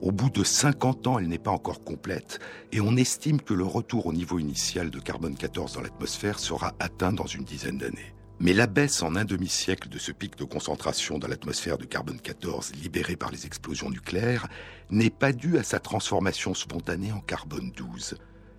Au 0.01 0.11
bout 0.11 0.31
de 0.31 0.43
50 0.43 1.07
ans, 1.07 1.19
elle 1.19 1.29
n'est 1.29 1.37
pas 1.37 1.51
encore 1.51 1.85
complète, 1.85 2.39
et 2.73 2.81
on 2.81 2.97
estime 2.97 3.43
que 3.43 3.53
le 3.53 3.65
retour 3.65 4.07
au 4.07 4.15
niveau 4.15 4.39
initial 4.39 4.89
de 4.89 4.99
carbone 5.01 5.37
14 5.37 5.75
dans 5.75 5.83
l'atmosphère 5.83 6.39
sera 6.39 6.73
atteint 6.81 7.13
dans 7.13 7.27
une 7.27 7.45
dizaine 7.45 7.77
d'années. 7.77 8.15
Mais 8.41 8.55
la 8.55 8.67
baisse 8.67 9.03
en 9.03 9.17
un 9.17 9.27
demi-siècle 9.27 9.91
de 9.91 9.99
ce 9.99 10.11
pic 10.11 10.39
de 10.39 10.45
concentration 10.45 11.19
dans 11.19 11.29
l'atmosphère 11.29 11.77
de 11.77 11.85
carbone 11.85 12.21
14 12.23 12.73
libéré 12.77 13.17
par 13.17 13.31
les 13.31 13.45
explosions 13.45 13.91
nucléaires 13.91 14.49
n'est 14.89 15.11
pas 15.11 15.33
due 15.35 15.59
à 15.59 15.63
sa 15.63 15.79
transformation 15.79 16.55
spontanée 16.55 17.13
en 17.13 17.21
carbone 17.21 17.71
12, 17.77 18.17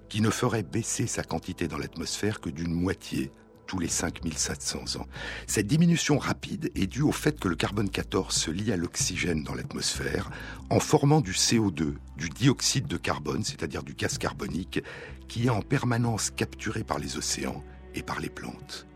qui 0.08 0.22
ne 0.22 0.30
ferait 0.30 0.62
baisser 0.62 1.08
sa 1.08 1.24
quantité 1.24 1.68
dans 1.68 1.80
l'atmosphère 1.80 2.40
que 2.40 2.52
d'une 2.52 2.74
moitié 2.74 3.32
tous 3.66 3.80
les 3.80 3.88
5700 3.88 5.00
ans. 5.00 5.08
Cette 5.48 5.68
diminution 5.68 6.18
rapide 6.18 6.72
est 6.76 6.88
due 6.88 7.02
au 7.02 7.12
fait 7.12 7.40
que 7.40 7.48
le 7.48 7.56
carbone 7.56 7.90
14 7.90 8.34
se 8.34 8.52
lie 8.52 8.72
à 8.72 8.78
l'oxygène 8.78 9.44
dans 9.44 9.54
l'atmosphère 9.54 10.30
en 10.70 10.80
formant 10.80 11.22
du 11.22 11.32
CO2, 11.32 11.96
du 12.18 12.30
dioxyde 12.30 12.88
de 12.88 12.98
carbone, 12.98 13.44
c'est-à-dire 13.44 13.84
du 13.84 13.94
gaz 13.94 14.18
carbonique, 14.18 14.82
qui 15.28 15.48
est 15.48 15.50
en 15.50 15.62
permanence 15.62 16.32
capturé 16.32 16.84
par 16.84 17.00
les 17.00 17.18
océans 17.18 17.64
et 17.94 18.04
par 18.04 18.20
les 18.20 18.30
plantes. 18.30 18.88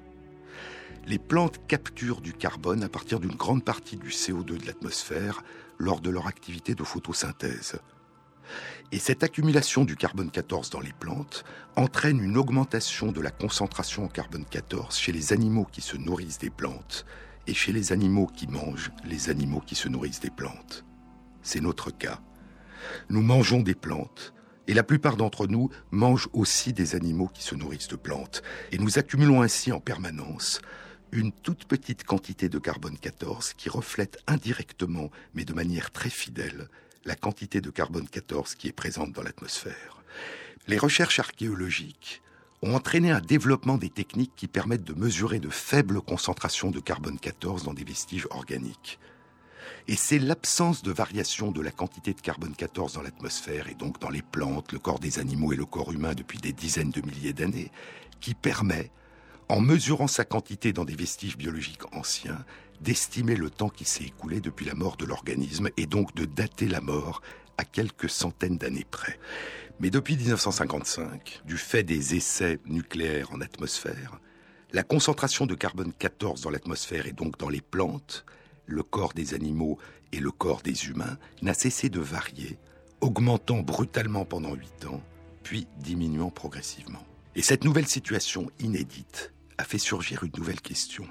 Les 1.08 1.20
plantes 1.20 1.60
capturent 1.68 2.22
du 2.22 2.34
carbone 2.34 2.84
à 2.84 2.90
partir 2.90 3.20
d'une 3.20 3.36
grande 3.36 3.64
partie 3.64 3.98
du 3.98 4.10
CO2 4.10 4.58
de 4.58 4.66
l'atmosphère 4.66 5.44
lors 5.80 6.02
de 6.02 6.10
leur 6.10 6.28
activité 6.28 6.76
de 6.76 6.84
photosynthèse. 6.84 7.80
Et 8.92 9.00
cette 9.00 9.24
accumulation 9.24 9.86
du 9.86 9.96
carbone 9.96 10.32
14 10.32 10.70
dans 10.70 10.80
les 10.80 10.94
plantes 10.94 11.44
entraîne 11.76 12.24
une 12.24 12.38
augmentation 12.38 13.12
de 13.12 13.22
la 13.22 13.32
concentration 13.32 14.06
en 14.06 14.08
carbone 14.08 14.46
14 14.50 14.98
chez 14.98 15.12
les 15.12 15.34
animaux 15.34 15.68
qui 15.72 15.82
se 15.82 15.98
nourrissent 15.98 16.40
des 16.40 16.50
plantes 16.50 17.06
et 17.48 17.54
chez 17.54 17.72
les 17.72 17.92
animaux 17.92 18.28
qui 18.28 18.48
mangent 18.48 18.92
les 19.06 19.30
animaux 19.30 19.62
qui 19.62 19.76
se 19.76 19.90
nourrissent 19.90 20.20
des 20.20 20.30
plantes. 20.30 20.86
C'est 21.42 21.62
notre 21.62 21.92
cas. 21.92 22.20
Nous 23.10 23.22
mangeons 23.22 23.62
des 23.62 23.76
plantes, 23.76 24.34
et 24.68 24.74
la 24.74 24.84
plupart 24.84 25.18
d'entre 25.18 25.48
nous 25.48 25.70
mangent 25.92 26.30
aussi 26.34 26.74
des 26.74 26.96
animaux 26.96 27.28
qui 27.28 27.44
se 27.44 27.56
nourrissent 27.56 27.88
de 27.88 27.96
plantes, 27.96 28.44
et 28.72 28.78
nous 28.78 29.00
accumulons 29.00 29.42
ainsi 29.42 29.72
en 29.72 29.80
permanence 29.80 30.62
une 31.12 31.32
toute 31.32 31.66
petite 31.66 32.04
quantité 32.04 32.50
de 32.50 32.60
carbone 32.60 32.98
14 32.98 33.54
qui 33.54 33.70
reflète 33.70 34.20
indirectement, 34.28 35.10
mais 35.34 35.44
de 35.44 35.54
manière 35.54 35.90
très 35.92 36.12
fidèle, 36.12 36.70
la 37.06 37.16
quantité 37.16 37.62
de 37.62 37.70
carbone 37.70 38.08
14 38.08 38.56
qui 38.56 38.68
est 38.68 38.74
présente 38.74 39.12
dans 39.12 39.24
l'atmosphère. 39.24 40.04
Les 40.68 40.78
recherches 40.78 41.20
archéologiques 41.20 42.22
ont 42.62 42.76
entraîné 42.76 43.12
un 43.12 43.22
développement 43.22 43.78
des 43.78 43.90
techniques 43.90 44.36
qui 44.36 44.48
permettent 44.48 44.84
de 44.84 44.94
mesurer 44.94 45.40
de 45.40 45.50
faibles 45.50 46.02
concentrations 46.02 46.72
de 46.72 46.80
carbone 46.80 47.18
14 47.18 47.64
dans 47.64 47.74
des 47.74 47.86
vestiges 47.86 48.28
organiques. 48.32 49.00
Et 49.88 49.96
c'est 49.96 50.20
l'absence 50.20 50.84
de 50.84 50.92
variation 50.92 51.52
de 51.52 51.62
la 51.62 51.72
quantité 51.72 52.14
de 52.14 52.22
carbone 52.22 52.56
14 52.56 52.94
dans 52.94 53.02
l'atmosphère 53.02 53.70
et 53.70 53.76
donc 53.76 54.00
dans 54.00 54.10
les 54.10 54.22
plantes, 54.22 54.72
le 54.72 54.80
corps 54.80 55.00
des 55.00 55.20
animaux 55.20 55.54
et 55.54 55.56
le 55.56 55.66
corps 55.66 55.92
humain 55.92 56.14
depuis 56.14 56.38
des 56.38 56.54
dizaines 56.54 56.92
de 56.92 57.02
milliers 57.02 57.34
d'années 57.34 57.72
qui 58.20 58.34
permet, 58.34 58.92
en 59.48 59.62
mesurant 59.62 60.08
sa 60.08 60.26
quantité 60.26 60.74
dans 60.74 60.86
des 60.86 60.96
vestiges 60.96 61.38
biologiques 61.38 61.92
anciens, 61.96 62.46
d'estimer 62.82 63.36
le 63.36 63.50
temps 63.50 63.70
qui 63.70 63.86
s'est 63.86 64.06
écoulé 64.06 64.40
depuis 64.40 64.66
la 64.66 64.76
mort 64.76 64.98
de 64.98 65.06
l'organisme 65.06 65.70
et 65.78 65.86
donc 65.86 66.16
de 66.16 66.26
dater 66.26 66.68
la 66.68 66.82
mort 66.82 67.22
à 67.58 67.66
quelques 67.66 68.10
centaines 68.10 68.58
d'années 68.58 68.88
près. 68.90 69.20
Mais 69.80 69.90
depuis 69.90 70.18
1955, 70.18 71.42
du 71.46 71.58
fait 71.58 71.84
des 71.84 72.16
essais 72.16 72.60
nucléaires 72.66 73.32
en 73.32 73.42
atmosphère, 73.42 74.20
la 74.72 74.84
concentration 74.84 75.46
de 75.46 75.56
carbone 75.56 75.94
14 75.98 76.42
dans 76.42 76.50
l'atmosphère 76.50 77.08
et 77.08 77.12
donc 77.12 77.38
dans 77.38 77.50
les 77.50 77.62
plantes, 77.62 78.26
le 78.66 78.84
corps 78.84 79.14
des 79.14 79.34
animaux 79.34 79.78
et 80.12 80.20
le 80.20 80.32
corps 80.32 80.62
des 80.62 80.88
humains 80.88 81.18
n'a 81.42 81.54
cessé 81.54 81.90
de 81.90 82.00
varier, 82.00 82.60
augmentant 83.02 83.60
brutalement 83.60 84.26
pendant 84.26 84.54
8 84.54 84.86
ans, 84.86 85.02
puis 85.44 85.68
diminuant 85.78 86.30
progressivement. 86.30 87.04
Et 87.36 87.42
cette 87.42 87.64
nouvelle 87.64 87.88
situation 87.88 88.52
inédite 88.60 89.34
a 89.58 89.64
fait 89.64 89.78
surgir 89.78 90.24
une 90.24 90.32
nouvelle 90.38 90.62
question. 90.62 91.08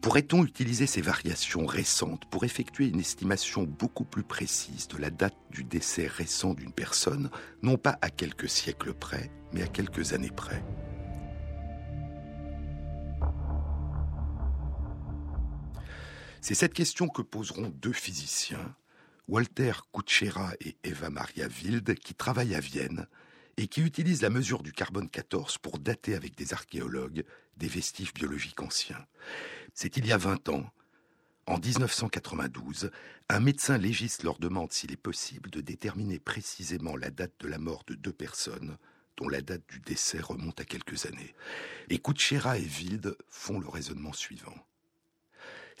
Pourrait-on 0.00 0.44
utiliser 0.44 0.86
ces 0.86 1.00
variations 1.00 1.66
récentes 1.66 2.24
pour 2.30 2.44
effectuer 2.44 2.88
une 2.88 3.00
estimation 3.00 3.64
beaucoup 3.64 4.04
plus 4.04 4.22
précise 4.22 4.88
de 4.88 4.98
la 4.98 5.10
date 5.10 5.36
du 5.50 5.64
décès 5.64 6.06
récent 6.06 6.54
d'une 6.54 6.72
personne, 6.72 7.30
non 7.62 7.76
pas 7.76 7.98
à 8.00 8.10
quelques 8.10 8.48
siècles 8.48 8.94
près, 8.94 9.30
mais 9.52 9.62
à 9.62 9.66
quelques 9.66 10.12
années 10.12 10.30
près? 10.30 10.62
C'est 16.40 16.54
cette 16.54 16.74
question 16.74 17.08
que 17.08 17.22
poseront 17.22 17.72
deux 17.82 17.92
physiciens, 17.92 18.74
Walter 19.26 19.72
Kutschera 19.92 20.52
et 20.60 20.76
Eva 20.84 21.10
Maria 21.10 21.48
Wild, 21.48 21.94
qui 21.96 22.14
travaillent 22.14 22.54
à 22.54 22.60
Vienne 22.60 23.06
et 23.58 23.66
qui 23.66 23.82
utilisent 23.82 24.22
la 24.22 24.30
mesure 24.30 24.62
du 24.62 24.72
carbone 24.72 25.10
14 25.10 25.58
pour 25.58 25.80
dater 25.80 26.14
avec 26.14 26.36
des 26.36 26.54
archéologues 26.54 27.24
des 27.56 27.66
vestiges 27.66 28.14
biologiques 28.14 28.62
anciens. 28.62 29.04
C'est 29.74 29.96
il 29.96 30.06
y 30.06 30.12
a 30.12 30.16
20 30.16 30.48
ans, 30.48 30.70
en 31.46 31.58
1992, 31.58 32.92
un 33.28 33.40
médecin 33.40 33.76
légiste 33.76 34.22
leur 34.22 34.38
demande 34.38 34.72
s'il 34.72 34.92
est 34.92 34.96
possible 34.96 35.50
de 35.50 35.60
déterminer 35.60 36.20
précisément 36.20 36.96
la 36.96 37.10
date 37.10 37.34
de 37.40 37.48
la 37.48 37.58
mort 37.58 37.82
de 37.88 37.94
deux 37.94 38.12
personnes 38.12 38.78
dont 39.16 39.28
la 39.28 39.40
date 39.40 39.68
du 39.68 39.80
décès 39.80 40.20
remonte 40.20 40.60
à 40.60 40.64
quelques 40.64 41.06
années. 41.06 41.34
Et 41.88 41.98
Kutschera 41.98 42.58
et 42.58 42.68
Wild 42.78 43.16
font 43.26 43.58
le 43.58 43.68
raisonnement 43.68 44.12
suivant. 44.12 44.54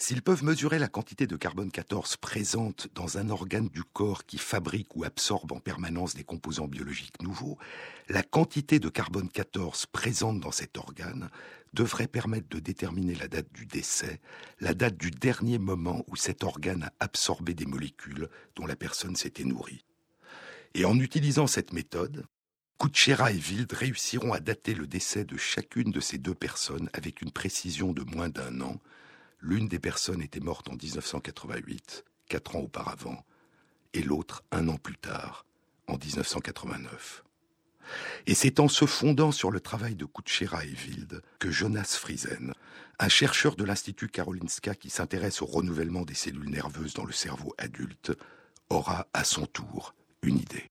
S'ils 0.00 0.22
peuvent 0.22 0.44
mesurer 0.44 0.78
la 0.78 0.86
quantité 0.86 1.26
de 1.26 1.34
carbone 1.34 1.72
14 1.72 2.18
présente 2.18 2.86
dans 2.94 3.18
un 3.18 3.30
organe 3.30 3.68
du 3.68 3.82
corps 3.82 4.26
qui 4.26 4.38
fabrique 4.38 4.94
ou 4.94 5.02
absorbe 5.02 5.50
en 5.50 5.58
permanence 5.58 6.14
des 6.14 6.22
composants 6.22 6.68
biologiques 6.68 7.20
nouveaux, 7.20 7.58
la 8.08 8.22
quantité 8.22 8.78
de 8.78 8.88
carbone 8.90 9.28
14 9.28 9.86
présente 9.86 10.38
dans 10.38 10.52
cet 10.52 10.78
organe 10.78 11.30
devrait 11.74 12.06
permettre 12.06 12.48
de 12.48 12.60
déterminer 12.60 13.16
la 13.16 13.26
date 13.26 13.52
du 13.52 13.66
décès, 13.66 14.20
la 14.60 14.72
date 14.72 14.96
du 14.96 15.10
dernier 15.10 15.58
moment 15.58 16.04
où 16.06 16.14
cet 16.14 16.44
organe 16.44 16.84
a 16.84 16.92
absorbé 17.00 17.54
des 17.54 17.66
molécules 17.66 18.28
dont 18.54 18.66
la 18.66 18.76
personne 18.76 19.16
s'était 19.16 19.42
nourrie. 19.42 19.84
Et 20.74 20.84
en 20.84 20.96
utilisant 21.00 21.48
cette 21.48 21.72
méthode, 21.72 22.24
Kutschera 22.78 23.32
et 23.32 23.40
Wild 23.50 23.72
réussiront 23.72 24.32
à 24.32 24.38
dater 24.38 24.74
le 24.74 24.86
décès 24.86 25.24
de 25.24 25.36
chacune 25.36 25.90
de 25.90 25.98
ces 25.98 26.18
deux 26.18 26.36
personnes 26.36 26.88
avec 26.92 27.20
une 27.20 27.32
précision 27.32 27.92
de 27.92 28.04
moins 28.04 28.28
d'un 28.28 28.60
an, 28.60 28.80
L'une 29.40 29.68
des 29.68 29.78
personnes 29.78 30.22
était 30.22 30.40
morte 30.40 30.68
en 30.68 30.74
1988, 30.74 32.04
quatre 32.28 32.56
ans 32.56 32.60
auparavant, 32.60 33.24
et 33.94 34.02
l'autre 34.02 34.42
un 34.50 34.68
an 34.68 34.76
plus 34.76 34.96
tard, 34.96 35.46
en 35.86 35.96
1989. 35.96 37.24
Et 38.26 38.34
c'est 38.34 38.60
en 38.60 38.68
se 38.68 38.84
fondant 38.84 39.32
sur 39.32 39.50
le 39.50 39.60
travail 39.60 39.94
de 39.94 40.04
Kutschera 40.04 40.64
et 40.64 40.74
Wild 40.86 41.22
que 41.38 41.50
Jonas 41.50 41.96
Friesen, 41.98 42.52
un 42.98 43.08
chercheur 43.08 43.56
de 43.56 43.64
l'Institut 43.64 44.08
Karolinska 44.08 44.74
qui 44.74 44.90
s'intéresse 44.90 45.40
au 45.40 45.46
renouvellement 45.46 46.02
des 46.02 46.14
cellules 46.14 46.50
nerveuses 46.50 46.94
dans 46.94 47.04
le 47.04 47.12
cerveau 47.12 47.54
adulte, 47.58 48.12
aura 48.70 49.06
à 49.14 49.24
son 49.24 49.46
tour 49.46 49.94
une 50.22 50.38
idée. 50.38 50.68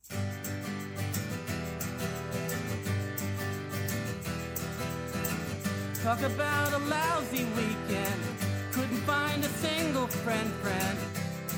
Find 9.08 9.42
a 9.42 9.48
single 9.66 10.08
friend, 10.08 10.52
friend. 10.62 10.98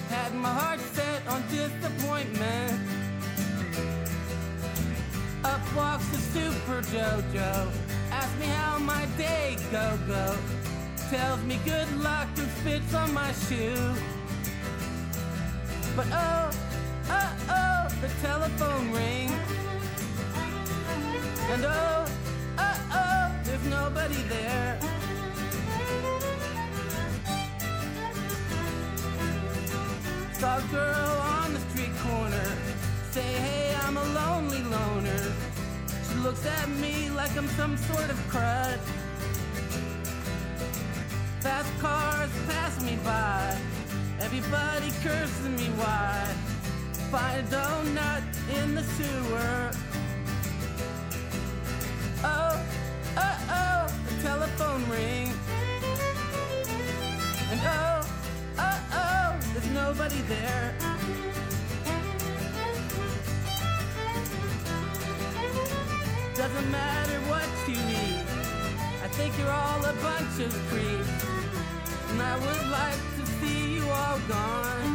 Had 0.09 0.35
my 0.35 0.53
heart 0.53 0.79
set 0.93 1.21
on 1.27 1.41
disappointment. 1.49 2.79
Up 5.43 5.61
walks 5.75 6.07
the 6.09 6.19
super 6.33 6.81
JoJo. 6.93 7.71
Asks 8.11 8.39
me 8.39 8.45
how 8.45 8.77
my 8.77 9.05
day 9.17 9.57
go 9.71 9.97
go. 10.07 10.37
Tells 11.09 11.41
me 11.43 11.59
good 11.65 11.89
luck 12.03 12.27
and 12.37 12.49
spits 12.59 12.93
on 12.93 13.11
my 13.15 13.31
shoe. 13.31 13.95
But 15.95 16.07
oh, 16.13 16.51
oh, 17.09 17.31
oh, 17.49 17.81
the 18.01 18.09
telephone 18.21 18.91
rings. 18.91 19.41
And 21.53 21.65
oh, 21.65 22.05
oh, 22.59 22.79
oh, 23.01 23.25
there's 23.43 23.65
nobody 23.65 24.21
there. 24.35 24.88
Saw 30.39 30.57
a 30.57 30.61
girl 30.71 31.19
on 31.19 31.53
the 31.53 31.59
street 31.59 31.91
corner 31.97 32.55
say, 33.11 33.21
Hey, 33.21 33.75
I'm 33.83 33.97
a 33.97 34.03
lonely 34.13 34.63
loner. 34.63 35.33
She 36.07 36.15
looks 36.19 36.45
at 36.45 36.69
me 36.69 37.09
like 37.09 37.35
I'm 37.35 37.49
some 37.49 37.75
sort 37.75 38.09
of 38.09 38.15
crud. 38.31 38.79
Fast 41.41 41.79
cars 41.81 42.29
pass 42.47 42.81
me 42.81 42.97
by. 43.03 43.57
Everybody 44.21 44.91
cursing 45.03 45.57
me 45.57 45.67
why. 45.75 46.33
Find 47.11 47.39
a 47.41 47.43
donut 47.51 48.23
in 48.61 48.75
the 48.75 48.83
sewer. 48.83 49.71
Oh, 52.23 52.63
oh, 53.17 53.37
oh, 53.49 53.93
the 54.07 54.21
telephone 54.23 54.89
rings. 54.89 55.35
And 57.51 57.59
oh, 57.61 57.98
nobody 59.89 60.21
there. 60.33 60.71
Doesn't 66.35 66.71
matter 66.71 67.19
what 67.31 67.49
you 67.67 67.73
eat. 67.73 68.25
I 69.05 69.07
think 69.17 69.33
you're 69.39 69.49
all 69.49 69.83
a 69.83 69.95
bunch 70.07 70.35
of 70.45 70.53
creeps. 70.69 71.25
And 72.09 72.21
I 72.21 72.35
would 72.45 72.65
like 72.79 73.01
to 73.17 73.23
see 73.39 73.61
you 73.75 73.83
all 73.89 74.19
gone. 74.35 74.91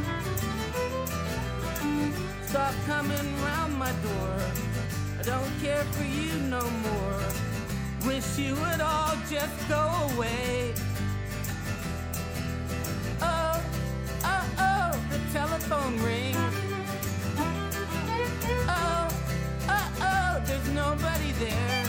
Stop 2.46 2.74
coming 2.86 3.28
round 3.48 3.74
my 3.76 3.92
door. 4.08 4.36
I 5.18 5.22
don't 5.24 5.52
care 5.60 5.84
for 5.94 6.04
you 6.04 6.34
no 6.56 6.64
more. 6.86 7.24
Wish 8.06 8.38
you 8.38 8.54
would 8.54 8.80
all 8.80 9.16
just 9.28 9.58
go 9.68 9.82
away. 10.14 10.72
Telephone 15.68 16.02
rings. 16.02 16.36
Oh, 18.68 19.08
oh, 19.68 19.92
oh, 20.00 20.42
there's 20.46 20.68
nobody 20.70 21.32
there. 21.32 21.84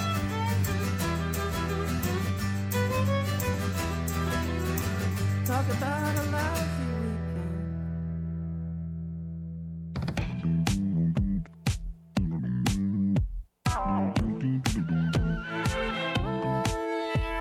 Talk 5.46 5.66
about 5.70 6.16
a 6.16 6.24
lousy 6.32 6.76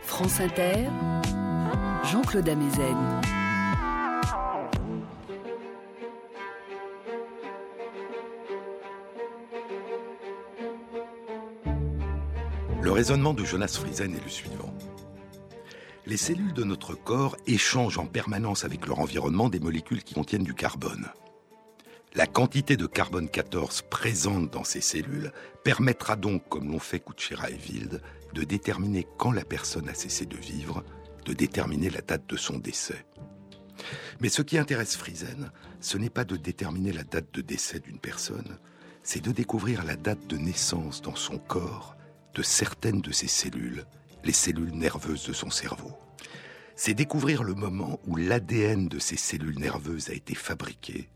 France 0.02 0.40
Inter, 0.40 0.90
Jean-Claude 2.04 2.48
Amezen. 2.48 3.43
Raisonnement 12.94 13.34
de 13.34 13.44
Jonas 13.44 13.76
Friesen 13.76 14.14
est 14.14 14.22
le 14.22 14.30
suivant. 14.30 14.72
Les 16.06 16.16
cellules 16.16 16.52
de 16.52 16.62
notre 16.62 16.94
corps 16.94 17.36
échangent 17.44 17.98
en 17.98 18.06
permanence 18.06 18.64
avec 18.64 18.86
leur 18.86 19.00
environnement 19.00 19.48
des 19.48 19.58
molécules 19.58 20.04
qui 20.04 20.14
contiennent 20.14 20.44
du 20.44 20.54
carbone. 20.54 21.08
La 22.14 22.28
quantité 22.28 22.76
de 22.76 22.86
carbone 22.86 23.28
14 23.28 23.82
présente 23.90 24.52
dans 24.52 24.62
ces 24.62 24.80
cellules 24.80 25.32
permettra 25.64 26.14
donc, 26.14 26.48
comme 26.48 26.70
l'ont 26.70 26.78
fait 26.78 27.00
Kuchera 27.00 27.50
et 27.50 27.58
Wild, 27.68 28.00
de 28.32 28.44
déterminer 28.44 29.08
quand 29.18 29.32
la 29.32 29.44
personne 29.44 29.88
a 29.88 29.94
cessé 29.94 30.24
de 30.24 30.36
vivre, 30.36 30.84
de 31.24 31.32
déterminer 31.32 31.90
la 31.90 32.00
date 32.00 32.28
de 32.28 32.36
son 32.36 32.58
décès. 32.58 33.04
Mais 34.20 34.28
ce 34.28 34.42
qui 34.42 34.56
intéresse 34.56 34.96
Friesen, 34.96 35.50
ce 35.80 35.98
n'est 35.98 36.10
pas 36.10 36.24
de 36.24 36.36
déterminer 36.36 36.92
la 36.92 37.02
date 37.02 37.34
de 37.34 37.40
décès 37.40 37.80
d'une 37.80 37.98
personne, 37.98 38.58
c'est 39.02 39.24
de 39.24 39.32
découvrir 39.32 39.82
la 39.84 39.96
date 39.96 40.28
de 40.28 40.36
naissance 40.36 41.02
dans 41.02 41.16
son 41.16 41.38
corps 41.38 41.96
de 42.34 42.42
certaines 42.42 43.00
de 43.00 43.12
ses 43.12 43.28
cellules, 43.28 43.84
les 44.24 44.32
cellules 44.32 44.74
nerveuses 44.74 45.26
de 45.26 45.32
son 45.32 45.50
cerveau. 45.50 45.92
C'est 46.76 46.94
découvrir 46.94 47.44
le 47.44 47.54
moment 47.54 48.00
où 48.06 48.16
l'ADN 48.16 48.88
de 48.88 48.98
ces 48.98 49.16
cellules 49.16 49.58
nerveuses 49.58 50.10
a 50.10 50.14
été 50.14 50.34
fabriqué, 50.34 51.08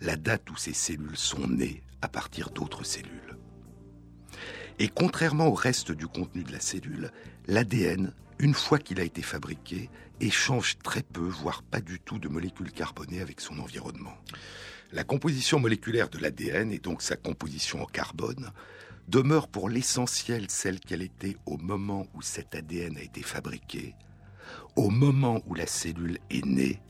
la 0.00 0.16
date 0.16 0.50
où 0.50 0.56
ces 0.56 0.74
cellules 0.74 1.16
sont 1.16 1.46
nées 1.46 1.82
à 2.02 2.08
partir 2.08 2.50
d'autres 2.50 2.84
cellules. 2.84 3.38
Et 4.78 4.88
contrairement 4.88 5.46
au 5.46 5.54
reste 5.54 5.92
du 5.92 6.06
contenu 6.06 6.42
de 6.42 6.52
la 6.52 6.60
cellule, 6.60 7.10
l'ADN, 7.46 8.14
une 8.38 8.54
fois 8.54 8.78
qu'il 8.78 9.00
a 9.00 9.04
été 9.04 9.22
fabriqué, 9.22 9.90
échange 10.20 10.78
très 10.82 11.02
peu, 11.02 11.26
voire 11.26 11.62
pas 11.62 11.80
du 11.80 12.00
tout 12.00 12.18
de 12.18 12.28
molécules 12.28 12.72
carbonées 12.72 13.20
avec 13.20 13.40
son 13.40 13.58
environnement. 13.58 14.16
La 14.92 15.04
composition 15.04 15.60
moléculaire 15.60 16.08
de 16.08 16.18
l'ADN, 16.18 16.72
et 16.72 16.78
donc 16.78 17.02
sa 17.02 17.16
composition 17.16 17.82
en 17.82 17.86
carbone, 17.86 18.50
demeure 19.10 19.48
pour 19.48 19.68
l'essentiel 19.68 20.46
celle 20.48 20.78
qu'elle 20.78 21.02
était 21.02 21.36
au 21.44 21.56
moment 21.56 22.06
où 22.14 22.22
cet 22.22 22.54
ADN 22.54 22.96
a 22.96 23.02
été 23.02 23.22
fabriqué, 23.22 23.94
au 24.76 24.88
moment 24.88 25.42
où 25.46 25.54
la 25.54 25.66
cellule 25.66 26.18
est 26.30 26.46
née, 26.46 26.80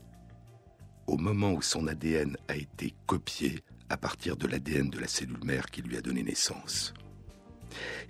au 1.07 1.17
moment 1.17 1.51
où 1.51 1.63
son 1.63 1.87
ADN 1.87 2.37
a 2.47 2.55
été 2.55 2.93
copié 3.07 3.63
à 3.89 3.97
partir 3.97 4.37
de 4.37 4.47
l'ADN 4.47 4.89
de 4.89 4.99
la 4.99 5.07
cellule 5.07 5.43
mère 5.43 5.65
qui 5.65 5.81
lui 5.81 5.97
a 5.97 6.01
donné 6.01 6.21
naissance. 6.21 6.93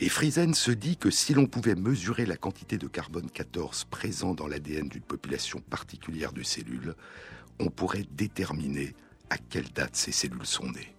Et 0.02 0.10
Friesen 0.10 0.54
se 0.56 0.72
dit 0.72 0.98
que 0.98 1.10
si 1.10 1.34
l'on 1.34 1.46
pouvait 1.46 1.76
mesurer 1.76 2.26
la 2.26 2.36
quantité 2.36 2.78
de 2.78 2.88
carbone 2.88 3.30
14 3.30 3.86
présent 3.86 4.34
dans 4.34 4.48
l'ADN 4.48 4.90
d'une 4.90 5.02
population 5.02 5.62
particulière 5.62 6.34
de 6.34 6.44
cellules, 6.44 6.96
on 7.60 7.70
pourrait 7.70 8.06
déterminer 8.12 8.94
à 9.30 9.38
quelle 9.38 9.70
date 9.70 9.96
ces 9.96 10.12
cellules 10.12 10.46
sont 10.46 10.70
nées. 10.70 10.96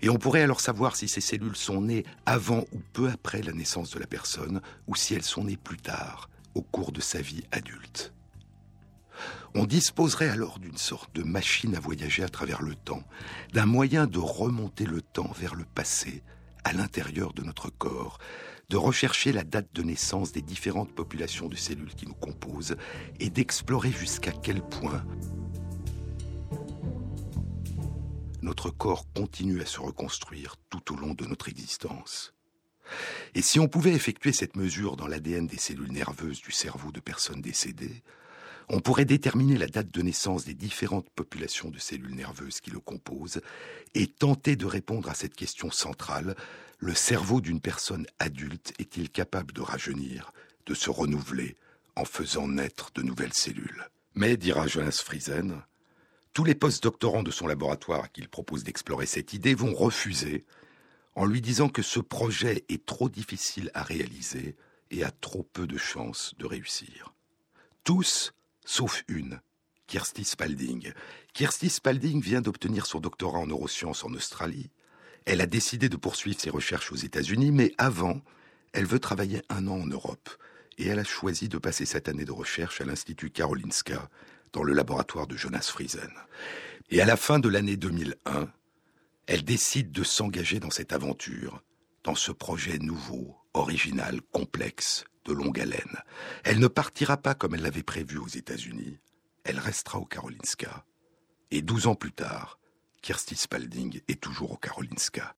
Et 0.00 0.08
on 0.08 0.16
pourrait 0.16 0.42
alors 0.42 0.60
savoir 0.60 0.96
si 0.96 1.08
ces 1.08 1.20
cellules 1.20 1.56
sont 1.56 1.80
nées 1.80 2.04
avant 2.26 2.64
ou 2.72 2.80
peu 2.92 3.08
après 3.08 3.42
la 3.42 3.52
naissance 3.52 3.90
de 3.90 3.98
la 3.98 4.06
personne, 4.06 4.60
ou 4.86 4.94
si 4.94 5.14
elles 5.14 5.22
sont 5.22 5.44
nées 5.44 5.56
plus 5.56 5.78
tard, 5.78 6.30
au 6.54 6.62
cours 6.62 6.92
de 6.92 7.00
sa 7.00 7.20
vie 7.20 7.44
adulte. 7.50 8.12
On 9.54 9.64
disposerait 9.64 10.28
alors 10.28 10.58
d'une 10.58 10.76
sorte 10.76 11.14
de 11.16 11.22
machine 11.22 11.74
à 11.74 11.80
voyager 11.80 12.22
à 12.22 12.28
travers 12.28 12.62
le 12.62 12.74
temps, 12.74 13.02
d'un 13.52 13.66
moyen 13.66 14.06
de 14.06 14.18
remonter 14.18 14.84
le 14.84 15.02
temps 15.02 15.32
vers 15.36 15.54
le 15.54 15.64
passé, 15.64 16.22
à 16.64 16.72
l'intérieur 16.72 17.32
de 17.32 17.42
notre 17.42 17.70
corps, 17.70 18.18
de 18.68 18.76
rechercher 18.76 19.32
la 19.32 19.44
date 19.44 19.68
de 19.72 19.82
naissance 19.82 20.32
des 20.32 20.42
différentes 20.42 20.94
populations 20.94 21.48
de 21.48 21.56
cellules 21.56 21.94
qui 21.94 22.06
nous 22.06 22.14
composent 22.14 22.76
et 23.18 23.30
d'explorer 23.30 23.90
jusqu'à 23.90 24.32
quel 24.32 24.60
point 24.60 25.04
notre 28.42 28.70
corps 28.70 29.06
continue 29.14 29.60
à 29.60 29.66
se 29.66 29.80
reconstruire 29.80 30.56
tout 30.70 30.94
au 30.94 30.96
long 30.96 31.14
de 31.14 31.26
notre 31.26 31.48
existence. 31.48 32.32
Et 33.34 33.42
si 33.42 33.60
on 33.60 33.68
pouvait 33.68 33.92
effectuer 33.92 34.32
cette 34.32 34.56
mesure 34.56 34.96
dans 34.96 35.06
l'ADN 35.06 35.46
des 35.46 35.58
cellules 35.58 35.92
nerveuses 35.92 36.40
du 36.40 36.52
cerveau 36.52 36.90
de 36.92 37.00
personnes 37.00 37.42
décédées, 37.42 38.02
on 38.70 38.80
pourrait 38.80 39.06
déterminer 39.06 39.56
la 39.56 39.66
date 39.66 39.90
de 39.90 40.02
naissance 40.02 40.44
des 40.44 40.54
différentes 40.54 41.08
populations 41.10 41.70
de 41.70 41.78
cellules 41.78 42.14
nerveuses 42.14 42.60
qui 42.60 42.70
le 42.70 42.80
composent 42.80 43.40
et 43.94 44.06
tenter 44.06 44.56
de 44.56 44.66
répondre 44.66 45.08
à 45.08 45.14
cette 45.14 45.34
question 45.34 45.70
centrale. 45.70 46.36
Le 46.78 46.94
cerveau 46.94 47.40
d'une 47.40 47.60
personne 47.60 48.06
adulte 48.18 48.74
est-il 48.78 49.10
capable 49.10 49.52
de 49.52 49.62
rajeunir, 49.62 50.32
de 50.66 50.74
se 50.74 50.90
renouveler, 50.90 51.56
en 51.96 52.04
faisant 52.04 52.46
naître 52.46 52.90
de 52.94 53.02
nouvelles 53.02 53.32
cellules? 53.32 53.88
Mais, 54.14 54.36
dira 54.36 54.66
Jonas 54.66 55.00
Friesen, 55.02 55.62
tous 56.32 56.44
les 56.44 56.54
post-doctorants 56.54 57.22
de 57.22 57.30
son 57.30 57.46
laboratoire 57.46 58.04
à 58.04 58.08
qui 58.08 58.26
propose 58.26 58.64
d'explorer 58.64 59.06
cette 59.06 59.32
idée 59.32 59.54
vont 59.54 59.74
refuser 59.74 60.44
en 61.14 61.24
lui 61.24 61.40
disant 61.40 61.68
que 61.68 61.82
ce 61.82 62.00
projet 62.00 62.64
est 62.68 62.86
trop 62.86 63.08
difficile 63.08 63.70
à 63.74 63.82
réaliser 63.82 64.56
et 64.90 65.02
a 65.02 65.10
trop 65.10 65.42
peu 65.42 65.66
de 65.66 65.76
chances 65.76 66.34
de 66.38 66.46
réussir. 66.46 67.12
Tous 67.82 68.32
sauf 68.64 69.02
une, 69.08 69.40
Kirsty 69.88 70.24
Spalding. 70.24 70.92
Kirsty 71.32 71.70
Spalding 71.70 72.20
vient 72.20 72.42
d'obtenir 72.42 72.86
son 72.86 73.00
doctorat 73.00 73.38
en 73.38 73.46
neurosciences 73.46 74.04
en 74.04 74.12
Australie. 74.12 74.70
Elle 75.24 75.40
a 75.40 75.46
décidé 75.46 75.88
de 75.88 75.96
poursuivre 75.96 76.38
ses 76.38 76.50
recherches 76.50 76.92
aux 76.92 76.96
États-Unis, 76.96 77.50
mais 77.50 77.72
avant, 77.78 78.20
elle 78.72 78.84
veut 78.84 78.98
travailler 78.98 79.42
un 79.48 79.66
an 79.66 79.80
en 79.80 79.86
Europe. 79.86 80.28
Et 80.76 80.86
elle 80.86 80.98
a 80.98 81.04
choisi 81.04 81.48
de 81.48 81.58
passer 81.58 81.86
cette 81.86 82.08
année 82.08 82.26
de 82.26 82.32
recherche 82.32 82.80
à 82.80 82.84
l'Institut 82.84 83.30
Karolinska, 83.30 84.08
dans 84.52 84.62
le 84.62 84.72
laboratoire 84.72 85.26
de 85.26 85.36
Jonas 85.36 85.68
Friesen. 85.70 86.12
Et 86.90 87.00
à 87.00 87.06
la 87.06 87.16
fin 87.16 87.38
de 87.38 87.48
l'année 87.48 87.76
2001, 87.76 88.48
elle 89.26 89.44
décide 89.44 89.92
de 89.92 90.02
s'engager 90.02 90.58
dans 90.58 90.70
cette 90.70 90.92
aventure, 90.92 91.62
dans 92.04 92.14
ce 92.14 92.32
projet 92.32 92.78
nouveau, 92.78 93.36
original, 93.52 94.20
complexe, 94.32 95.04
de 95.26 95.32
longue 95.32 95.60
haleine. 95.60 95.98
Elle 96.44 96.58
ne 96.58 96.68
partira 96.68 97.18
pas 97.18 97.34
comme 97.34 97.54
elle 97.54 97.62
l'avait 97.62 97.82
prévu 97.82 98.16
aux 98.18 98.28
États-Unis. 98.28 98.98
Elle 99.44 99.58
restera 99.58 99.98
au 99.98 100.06
Karolinska. 100.06 100.84
Et 101.50 101.62
douze 101.62 101.86
ans 101.86 101.94
plus 101.94 102.12
tard, 102.12 102.58
Kirsty 103.02 103.36
Spalding 103.36 104.00
est 104.08 104.20
toujours 104.20 104.52
au 104.52 104.56
Karolinska. 104.56 105.34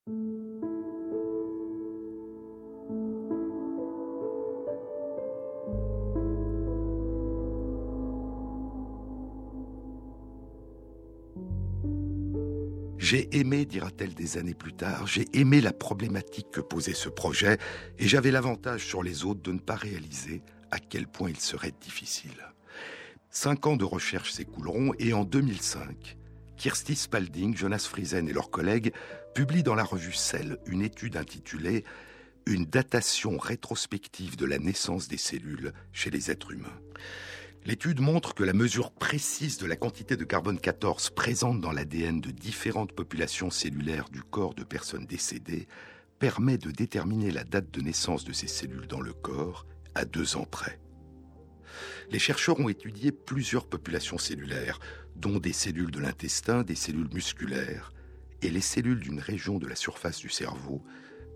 J'ai 13.11 13.29
aimé, 13.37 13.65
dira-t-elle 13.65 14.15
des 14.15 14.39
années 14.39 14.55
plus 14.55 14.73
tard, 14.73 15.09
j'ai 15.09 15.27
aimé 15.33 15.61
la 15.61 15.73
problématique 15.73 16.53
que 16.53 16.61
posait 16.61 16.95
ce 16.95 17.09
projet 17.09 17.59
et 17.99 18.07
j'avais 18.07 18.31
l'avantage 18.31 18.87
sur 18.87 19.03
les 19.03 19.25
autres 19.25 19.43
de 19.43 19.51
ne 19.51 19.59
pas 19.59 19.75
réaliser 19.75 20.43
à 20.71 20.79
quel 20.79 21.09
point 21.09 21.29
il 21.29 21.41
serait 21.41 21.73
difficile. 21.81 22.37
Cinq 23.29 23.67
ans 23.67 23.77
de 23.77 23.83
recherche 23.83 24.31
s'écouleront 24.31 24.93
et 25.01 25.13
en 25.13 25.25
2005, 25.25 26.19
Kirsty 26.57 26.95
Spalding, 26.95 27.57
Jonas 27.57 27.89
Friesen 27.91 28.29
et 28.29 28.33
leurs 28.33 28.51
collègues 28.51 28.93
publient 29.35 29.65
dans 29.65 29.75
la 29.75 29.83
revue 29.83 30.13
Cell 30.13 30.59
une 30.67 30.83
étude 30.83 31.17
intitulée 31.17 31.83
Une 32.47 32.65
datation 32.65 33.39
rétrospective 33.39 34.37
de 34.37 34.47
la 34.47 34.61
naissance 34.61 35.09
des 35.09 35.19
cellules 35.19 35.73
chez 35.93 36.11
les 36.11 36.31
êtres 36.31 36.53
humains. 36.53 36.79
L'étude 37.67 38.01
montre 38.01 38.35
que 38.35 38.43
la 38.43 38.55
mesure 38.55 38.91
précise 38.91 39.59
de 39.59 39.67
la 39.67 39.77
quantité 39.77 40.17
de 40.17 40.25
carbone 40.25 40.59
14 40.59 41.11
présente 41.11 41.61
dans 41.61 41.73
l'ADN 41.73 42.21
de 42.21 42.31
différentes 42.31 42.93
populations 42.93 43.51
cellulaires 43.51 44.09
du 44.09 44.23
corps 44.23 44.55
de 44.55 44.65
personnes 44.65 45.05
décédées 45.05 45.69
permet 46.19 46.57
de 46.57 46.71
déterminer 46.71 47.31
la 47.31 47.45
date 47.45 47.71
de 47.71 47.83
naissance 47.83 48.25
de 48.25 48.33
ces 48.33 48.47
cellules 48.47 48.87
dans 48.87 49.03
le 49.03 49.13
corps 49.13 49.67
à 49.95 50.07
deux 50.07 50.37
ans 50.37 50.47
près. 50.51 50.81
Les 52.11 52.19
chercheurs 52.19 52.59
ont 52.61 52.69
étudié 52.71 53.13
plusieurs 53.13 53.67
populations 53.67 54.19
cellulaires, 54.19 54.81
dont 55.17 55.39
des 55.39 55.53
cellules 55.53 55.91
de 55.91 56.01
l'intestin, 56.01 56.63
des 56.63 56.75
cellules 56.75 57.13
musculaires 57.13 57.93
et 58.41 58.51
les 58.51 58.63
cellules 58.63 59.01
d'une 59.01 59.21
région 59.21 59.59
de 59.59 59.67
la 59.67 59.77
surface 59.77 60.19
du 60.19 60.31
cerveau, 60.31 60.83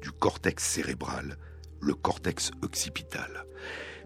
du 0.00 0.10
cortex 0.10 0.64
cérébral, 0.64 1.36
le 1.80 1.94
cortex 1.94 2.50
occipital. 2.62 3.44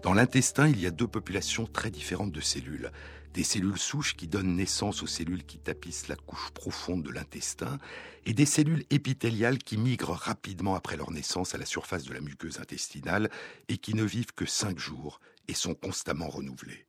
Dans 0.01 0.13
l'intestin, 0.13 0.69
il 0.69 0.79
y 0.79 0.85
a 0.85 0.91
deux 0.91 1.07
populations 1.07 1.65
très 1.65 1.91
différentes 1.91 2.31
de 2.31 2.39
cellules. 2.39 2.89
Des 3.33 3.43
cellules 3.43 3.77
souches 3.77 4.15
qui 4.15 4.27
donnent 4.27 4.55
naissance 4.55 5.03
aux 5.03 5.07
cellules 5.07 5.43
qui 5.43 5.57
tapissent 5.57 6.07
la 6.07 6.15
couche 6.15 6.51
profonde 6.51 7.03
de 7.03 7.11
l'intestin 7.11 7.77
et 8.25 8.33
des 8.33 8.45
cellules 8.45 8.85
épithéliales 8.91 9.57
qui 9.57 9.77
migrent 9.77 10.15
rapidement 10.15 10.75
après 10.75 10.95
leur 10.95 11.11
naissance 11.11 11.53
à 11.53 11.57
la 11.57 11.65
surface 11.65 12.05
de 12.05 12.13
la 12.13 12.21
muqueuse 12.21 12.59
intestinale 12.59 13.29
et 13.67 13.77
qui 13.77 13.93
ne 13.93 14.03
vivent 14.03 14.33
que 14.33 14.45
cinq 14.45 14.79
jours 14.79 15.19
et 15.49 15.53
sont 15.53 15.75
constamment 15.75 16.29
renouvelées. 16.29 16.85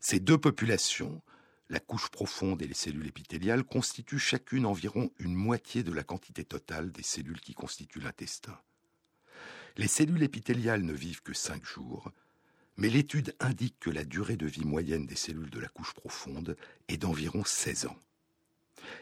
Ces 0.00 0.18
deux 0.18 0.38
populations, 0.38 1.22
la 1.68 1.78
couche 1.78 2.08
profonde 2.08 2.62
et 2.62 2.66
les 2.66 2.74
cellules 2.74 3.06
épithéliales, 3.06 3.62
constituent 3.62 4.18
chacune 4.18 4.66
environ 4.66 5.12
une 5.20 5.34
moitié 5.34 5.84
de 5.84 5.92
la 5.92 6.02
quantité 6.02 6.44
totale 6.44 6.90
des 6.90 7.04
cellules 7.04 7.40
qui 7.40 7.54
constituent 7.54 8.00
l'intestin. 8.00 8.58
Les 9.76 9.88
cellules 9.88 10.24
épithéliales 10.24 10.82
ne 10.82 10.92
vivent 10.92 11.22
que 11.22 11.32
cinq 11.32 11.64
jours, 11.64 12.10
mais 12.76 12.88
l'étude 12.88 13.34
indique 13.40 13.78
que 13.80 13.90
la 13.90 14.04
durée 14.04 14.36
de 14.36 14.46
vie 14.46 14.64
moyenne 14.64 15.06
des 15.06 15.16
cellules 15.16 15.50
de 15.50 15.60
la 15.60 15.68
couche 15.68 15.92
profonde 15.92 16.56
est 16.88 16.96
d'environ 16.96 17.44
16 17.44 17.86
ans. 17.86 17.98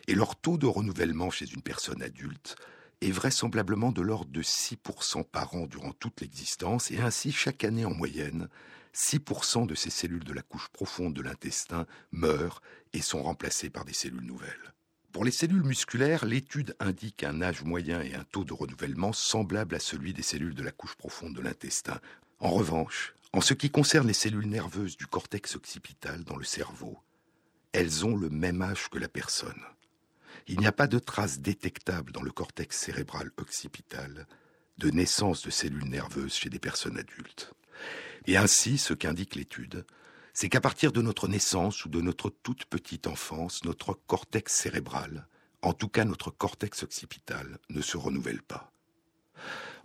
Et 0.06 0.14
leur 0.14 0.36
taux 0.36 0.58
de 0.58 0.66
renouvellement 0.66 1.30
chez 1.30 1.50
une 1.50 1.62
personne 1.62 2.02
adulte 2.02 2.56
est 3.00 3.12
vraisemblablement 3.12 3.92
de 3.92 4.02
l'ordre 4.02 4.30
de 4.30 4.42
6% 4.42 5.24
par 5.24 5.54
an 5.54 5.66
durant 5.66 5.92
toute 5.92 6.20
l'existence, 6.20 6.90
et 6.90 6.98
ainsi 6.98 7.30
chaque 7.30 7.62
année 7.62 7.84
en 7.84 7.94
moyenne, 7.94 8.48
6% 8.94 9.66
de 9.66 9.74
ces 9.74 9.90
cellules 9.90 10.24
de 10.24 10.32
la 10.32 10.42
couche 10.42 10.68
profonde 10.68 11.14
de 11.14 11.22
l'intestin 11.22 11.86
meurent 12.10 12.60
et 12.92 13.02
sont 13.02 13.22
remplacées 13.22 13.70
par 13.70 13.84
des 13.84 13.92
cellules 13.92 14.26
nouvelles. 14.26 14.74
Pour 15.12 15.24
les 15.24 15.30
cellules 15.30 15.62
musculaires, 15.62 16.24
l'étude 16.24 16.76
indique 16.80 17.24
un 17.24 17.40
âge 17.40 17.62
moyen 17.62 18.02
et 18.02 18.14
un 18.14 18.24
taux 18.24 18.44
de 18.44 18.52
renouvellement 18.52 19.12
semblable 19.12 19.74
à 19.74 19.80
celui 19.80 20.12
des 20.12 20.22
cellules 20.22 20.54
de 20.54 20.62
la 20.62 20.72
couche 20.72 20.96
profonde 20.96 21.34
de 21.34 21.40
l'intestin. 21.40 22.00
En 22.40 22.50
revanche, 22.50 23.14
en 23.38 23.40
ce 23.40 23.54
qui 23.54 23.70
concerne 23.70 24.08
les 24.08 24.14
cellules 24.14 24.48
nerveuses 24.48 24.96
du 24.96 25.06
cortex 25.06 25.54
occipital 25.54 26.24
dans 26.24 26.34
le 26.34 26.42
cerveau, 26.42 26.98
elles 27.70 28.04
ont 28.04 28.16
le 28.16 28.30
même 28.30 28.62
âge 28.62 28.88
que 28.88 28.98
la 28.98 29.08
personne. 29.08 29.62
Il 30.48 30.58
n'y 30.58 30.66
a 30.66 30.72
pas 30.72 30.88
de 30.88 30.98
traces 30.98 31.38
détectables 31.38 32.10
dans 32.10 32.24
le 32.24 32.32
cortex 32.32 32.76
cérébral 32.76 33.30
occipital 33.36 34.26
de 34.78 34.90
naissance 34.90 35.42
de 35.42 35.50
cellules 35.50 35.88
nerveuses 35.88 36.34
chez 36.34 36.50
des 36.50 36.58
personnes 36.58 36.98
adultes. 36.98 37.54
Et 38.26 38.36
ainsi, 38.36 38.76
ce 38.76 38.92
qu'indique 38.92 39.36
l'étude, 39.36 39.86
c'est 40.34 40.48
qu'à 40.48 40.60
partir 40.60 40.90
de 40.90 41.00
notre 41.00 41.28
naissance 41.28 41.84
ou 41.84 41.88
de 41.88 42.00
notre 42.00 42.30
toute 42.30 42.64
petite 42.64 43.06
enfance, 43.06 43.64
notre 43.64 43.94
cortex 44.08 44.52
cérébral, 44.52 45.28
en 45.62 45.74
tout 45.74 45.88
cas 45.88 46.04
notre 46.04 46.32
cortex 46.32 46.82
occipital, 46.82 47.60
ne 47.70 47.82
se 47.82 47.98
renouvelle 47.98 48.42
pas. 48.42 48.72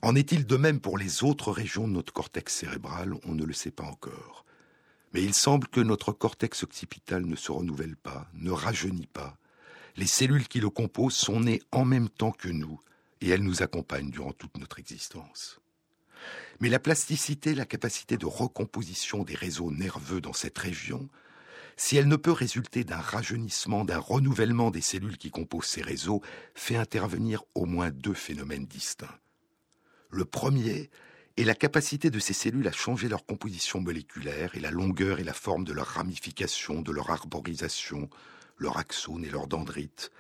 En 0.04 0.16
est-il 0.16 0.46
de 0.46 0.58
même 0.58 0.82
pour 0.82 0.98
les 0.98 1.24
autres 1.24 1.50
régions 1.50 1.88
de 1.88 1.94
notre 1.94 2.12
cortex 2.12 2.54
cérébral? 2.54 3.14
On 3.24 3.36
ne 3.36 3.46
le 3.46 3.54
sait 3.54 3.72
pas 3.72 3.86
encore. 3.86 4.44
Mais 5.14 5.24
il 5.24 5.34
semble 5.34 5.70
que 5.70 5.80
notre 5.80 6.12
cortex 6.12 6.64
occipital 6.64 7.26
ne 7.26 7.38
se 7.38 7.54
renouvelle 7.54 7.96
pas, 7.96 8.28
ne 8.34 8.52
rajeunit 8.52 9.08
pas. 9.08 9.38
Les 9.96 10.06
cellules 10.06 10.50
qui 10.50 10.60
le 10.60 10.70
composent 10.70 11.16
sont 11.16 11.40
nées 11.40 11.62
en 11.72 11.86
même 11.86 12.10
temps 12.10 12.34
que 12.34 12.50
nous, 12.50 12.82
et 13.22 13.30
elles 13.30 13.44
nous 13.44 13.64
accompagnent 13.64 14.10
durant 14.10 14.34
toute 14.34 14.58
notre 14.58 14.78
existence. 14.78 15.62
Mais 16.60 16.68
la 16.68 16.80
plasticité, 16.80 17.56
la 17.56 17.66
capacité 17.66 18.18
de 18.18 18.26
recomposition 18.26 19.24
des 19.24 19.36
réseaux 19.36 19.72
nerveux 19.72 20.20
dans 20.20 20.34
cette 20.34 20.58
région, 20.58 21.08
si 21.78 21.96
elle 21.96 22.10
ne 22.10 22.18
peut 22.18 22.34
résulter 22.34 22.84
d'un 22.84 23.00
rajeunissement, 23.00 23.86
d'un 23.86 24.00
renouvellement 24.00 24.70
des 24.70 24.82
cellules 24.82 25.18
qui 25.18 25.32
composent 25.32 25.64
ces 25.64 25.82
réseaux, 25.82 26.22
fait 26.56 26.76
intervenir 26.76 27.46
au 27.56 27.66
moins 27.66 27.90
deux 27.90 28.14
phénomènes 28.14 28.66
distincts. 28.66 29.18
Le 30.14 30.26
premier 30.26 30.92
est 31.38 31.44
la 31.44 31.56
capacité 31.56 32.12
de 32.12 32.20
ces 32.20 32.34
cellules 32.34 32.68
à 32.68 32.72
changer 32.72 33.10
leur 33.10 33.26
composition 33.26 33.82
moléculaire 33.82 34.56
et 34.56 34.60
la 34.60 34.70
longueur 34.70 35.20
et 35.20 35.24
la 35.24 35.34
forme 35.34 35.64
de 35.64 35.74
leur 35.74 35.88
ramification, 35.88 36.84
de 36.84 36.92
leur 36.92 37.10
arborisation, 37.10 38.08
leur 38.60 38.78
axone 38.78 39.26
et 39.26 39.32
leur 39.32 39.48
dendrite, 39.48 40.12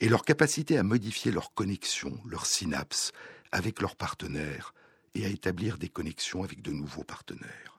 et 0.00 0.08
leur 0.08 0.24
capacité 0.24 0.78
à 0.78 0.82
modifier 0.82 1.30
leurs 1.30 1.52
connexions, 1.52 2.18
leurs 2.24 2.46
synapses, 2.46 3.12
avec 3.52 3.82
leurs 3.82 3.96
partenaires, 3.96 4.72
et 5.14 5.26
à 5.26 5.28
établir 5.28 5.76
des 5.76 5.90
connexions 5.90 6.42
avec 6.42 6.62
de 6.62 6.70
nouveaux 6.70 7.04
partenaires. 7.04 7.78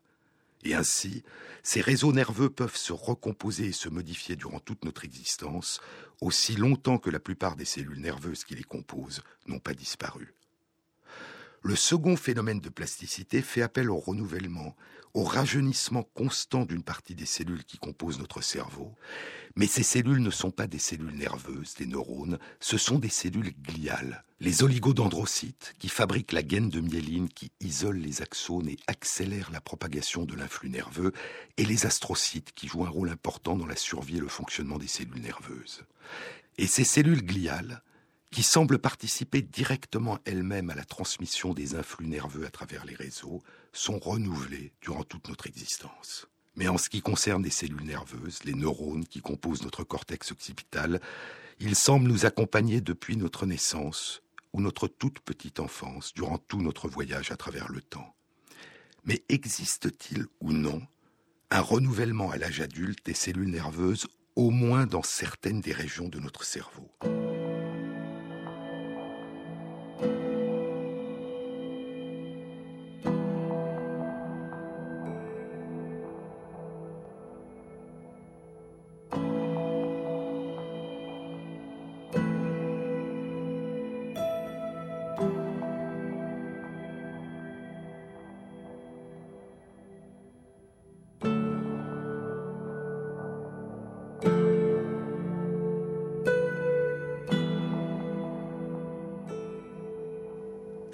Et 0.66 0.76
ainsi, 0.76 1.24
ces 1.64 1.82
réseaux 1.82 2.14
nerveux 2.14 2.52
peuvent 2.52 2.78
se 2.78 2.94
recomposer 2.94 3.66
et 3.66 3.72
se 3.72 3.90
modifier 3.90 4.36
durant 4.36 4.60
toute 4.60 4.86
notre 4.86 5.04
existence, 5.04 5.82
aussi 6.22 6.56
longtemps 6.58 7.00
que 7.00 7.10
la 7.10 7.20
plupart 7.20 7.56
des 7.56 7.66
cellules 7.66 8.02
nerveuses 8.02 8.44
qui 8.44 8.54
les 8.54 8.64
composent 8.64 9.24
n'ont 9.48 9.58
pas 9.58 9.74
disparu. 9.74 10.36
Le 11.68 11.76
second 11.76 12.16
phénomène 12.16 12.60
de 12.60 12.70
plasticité 12.70 13.42
fait 13.42 13.64
appel 13.64 13.90
au 13.90 13.98
renouvellement, 13.98 14.76
au 15.16 15.24
rajeunissement 15.24 16.04
constant 16.14 16.64
d'une 16.64 16.84
partie 16.84 17.16
des 17.16 17.26
cellules 17.26 17.64
qui 17.64 17.80
composent 17.80 18.20
notre 18.20 18.42
cerveau. 18.42 18.94
Mais 19.56 19.66
ces 19.66 19.82
cellules 19.82 20.22
ne 20.22 20.30
sont 20.30 20.52
pas 20.52 20.68
des 20.68 20.78
cellules 20.78 21.16
nerveuses, 21.16 21.74
des 21.74 21.88
neurones, 21.88 22.38
ce 22.60 22.78
sont 22.78 23.00
des 23.00 23.10
cellules 23.10 23.56
gliales, 23.64 24.24
les 24.40 24.62
oligodendrocytes 24.62 25.74
qui 25.80 25.90
fabriquent 25.90 26.34
la 26.34 26.44
gaine 26.44 26.70
de 26.70 26.82
myéline 26.82 27.30
qui 27.30 27.52
isole 27.62 27.98
les 27.98 28.22
axones 28.22 28.70
et 28.70 28.78
accélère 28.86 29.50
la 29.52 29.60
propagation 29.60 30.24
de 30.24 30.36
l'influx 30.36 30.70
nerveux, 30.70 31.14
et 31.58 31.66
les 31.66 31.88
astrocytes 31.88 32.54
qui 32.54 32.68
jouent 32.68 32.86
un 32.86 32.90
rôle 32.90 33.10
important 33.10 33.58
dans 33.58 33.66
la 33.66 33.76
survie 33.76 34.18
et 34.18 34.22
le 34.22 34.28
fonctionnement 34.28 34.78
des 34.78 34.86
cellules 34.86 35.20
nerveuses. 35.20 35.82
Et 36.60 36.68
ces 36.68 36.84
cellules 36.84 37.26
gliales, 37.26 37.82
qui 38.36 38.44
semblent 38.44 38.80
participer 38.80 39.42
directement 39.42 40.20
elles-mêmes 40.26 40.70
à 40.70 40.76
la 40.76 40.84
transmission 40.84 41.54
des 41.54 41.76
influx 41.76 42.06
nerveux 42.06 42.46
à 42.46 42.50
travers 42.50 42.84
les 42.84 42.94
réseaux, 42.94 43.42
sont 43.72 43.98
renouvelées 43.98 44.74
durant 44.82 45.06
toute 45.06 45.30
notre 45.30 45.48
existence. 45.48 46.28
Mais 46.58 46.68
en 46.68 46.78
ce 46.78 46.90
qui 46.90 47.02
concerne 47.02 47.44
les 47.44 47.50
cellules 47.50 47.86
nerveuses, 47.86 48.44
les 48.44 48.54
neurones 48.54 49.06
qui 49.06 49.22
composent 49.22 49.64
notre 49.64 49.86
cortex 49.86 50.34
occipital, 50.34 51.00
ils 51.62 51.78
semblent 51.78 52.10
nous 52.10 52.26
accompagner 52.26 52.82
depuis 52.82 53.16
notre 53.16 53.46
naissance 53.46 54.22
ou 54.52 54.60
notre 54.60 54.90
toute 54.90 55.22
petite 55.22 55.62
enfance, 55.62 56.14
durant 56.14 56.38
tout 56.38 56.62
notre 56.62 56.90
voyage 56.90 57.32
à 57.32 57.38
travers 57.38 57.72
le 57.72 57.82
temps. 57.82 58.18
Mais 59.06 59.24
existe-t-il 59.30 60.26
ou 60.42 60.52
non 60.52 60.82
un 61.52 61.62
renouvellement 61.62 62.32
à 62.32 62.38
l'âge 62.38 62.60
adulte 62.60 63.06
des 63.06 63.14
cellules 63.14 63.50
nerveuses, 63.50 64.08
au 64.36 64.50
moins 64.50 64.88
dans 64.88 65.04
certaines 65.04 65.62
des 65.62 65.72
régions 65.72 66.10
de 66.10 66.20
notre 66.20 66.44
cerveau? 66.44 66.92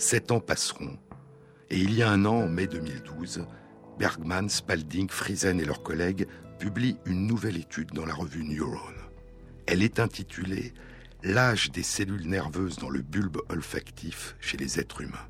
Sept 0.01 0.31
ans 0.31 0.39
passeront, 0.39 0.97
et 1.69 1.77
il 1.77 1.93
y 1.93 2.01
a 2.01 2.09
un 2.09 2.25
an, 2.25 2.45
en 2.45 2.49
mai 2.49 2.65
2012, 2.65 3.45
Bergman, 3.99 4.49
Spalding, 4.49 5.07
Friesen 5.07 5.59
et 5.59 5.63
leurs 5.63 5.83
collègues 5.83 6.25
publient 6.57 6.97
une 7.05 7.27
nouvelle 7.27 7.55
étude 7.55 7.91
dans 7.91 8.07
la 8.07 8.15
revue 8.15 8.43
Neuron. 8.43 8.95
Elle 9.67 9.83
est 9.83 9.99
intitulée 9.99 10.73
L'âge 11.21 11.69
des 11.69 11.83
cellules 11.83 12.27
nerveuses 12.27 12.77
dans 12.77 12.89
le 12.89 13.03
bulbe 13.03 13.43
olfactif 13.49 14.35
chez 14.39 14.57
les 14.57 14.79
êtres 14.79 15.01
humains. 15.01 15.29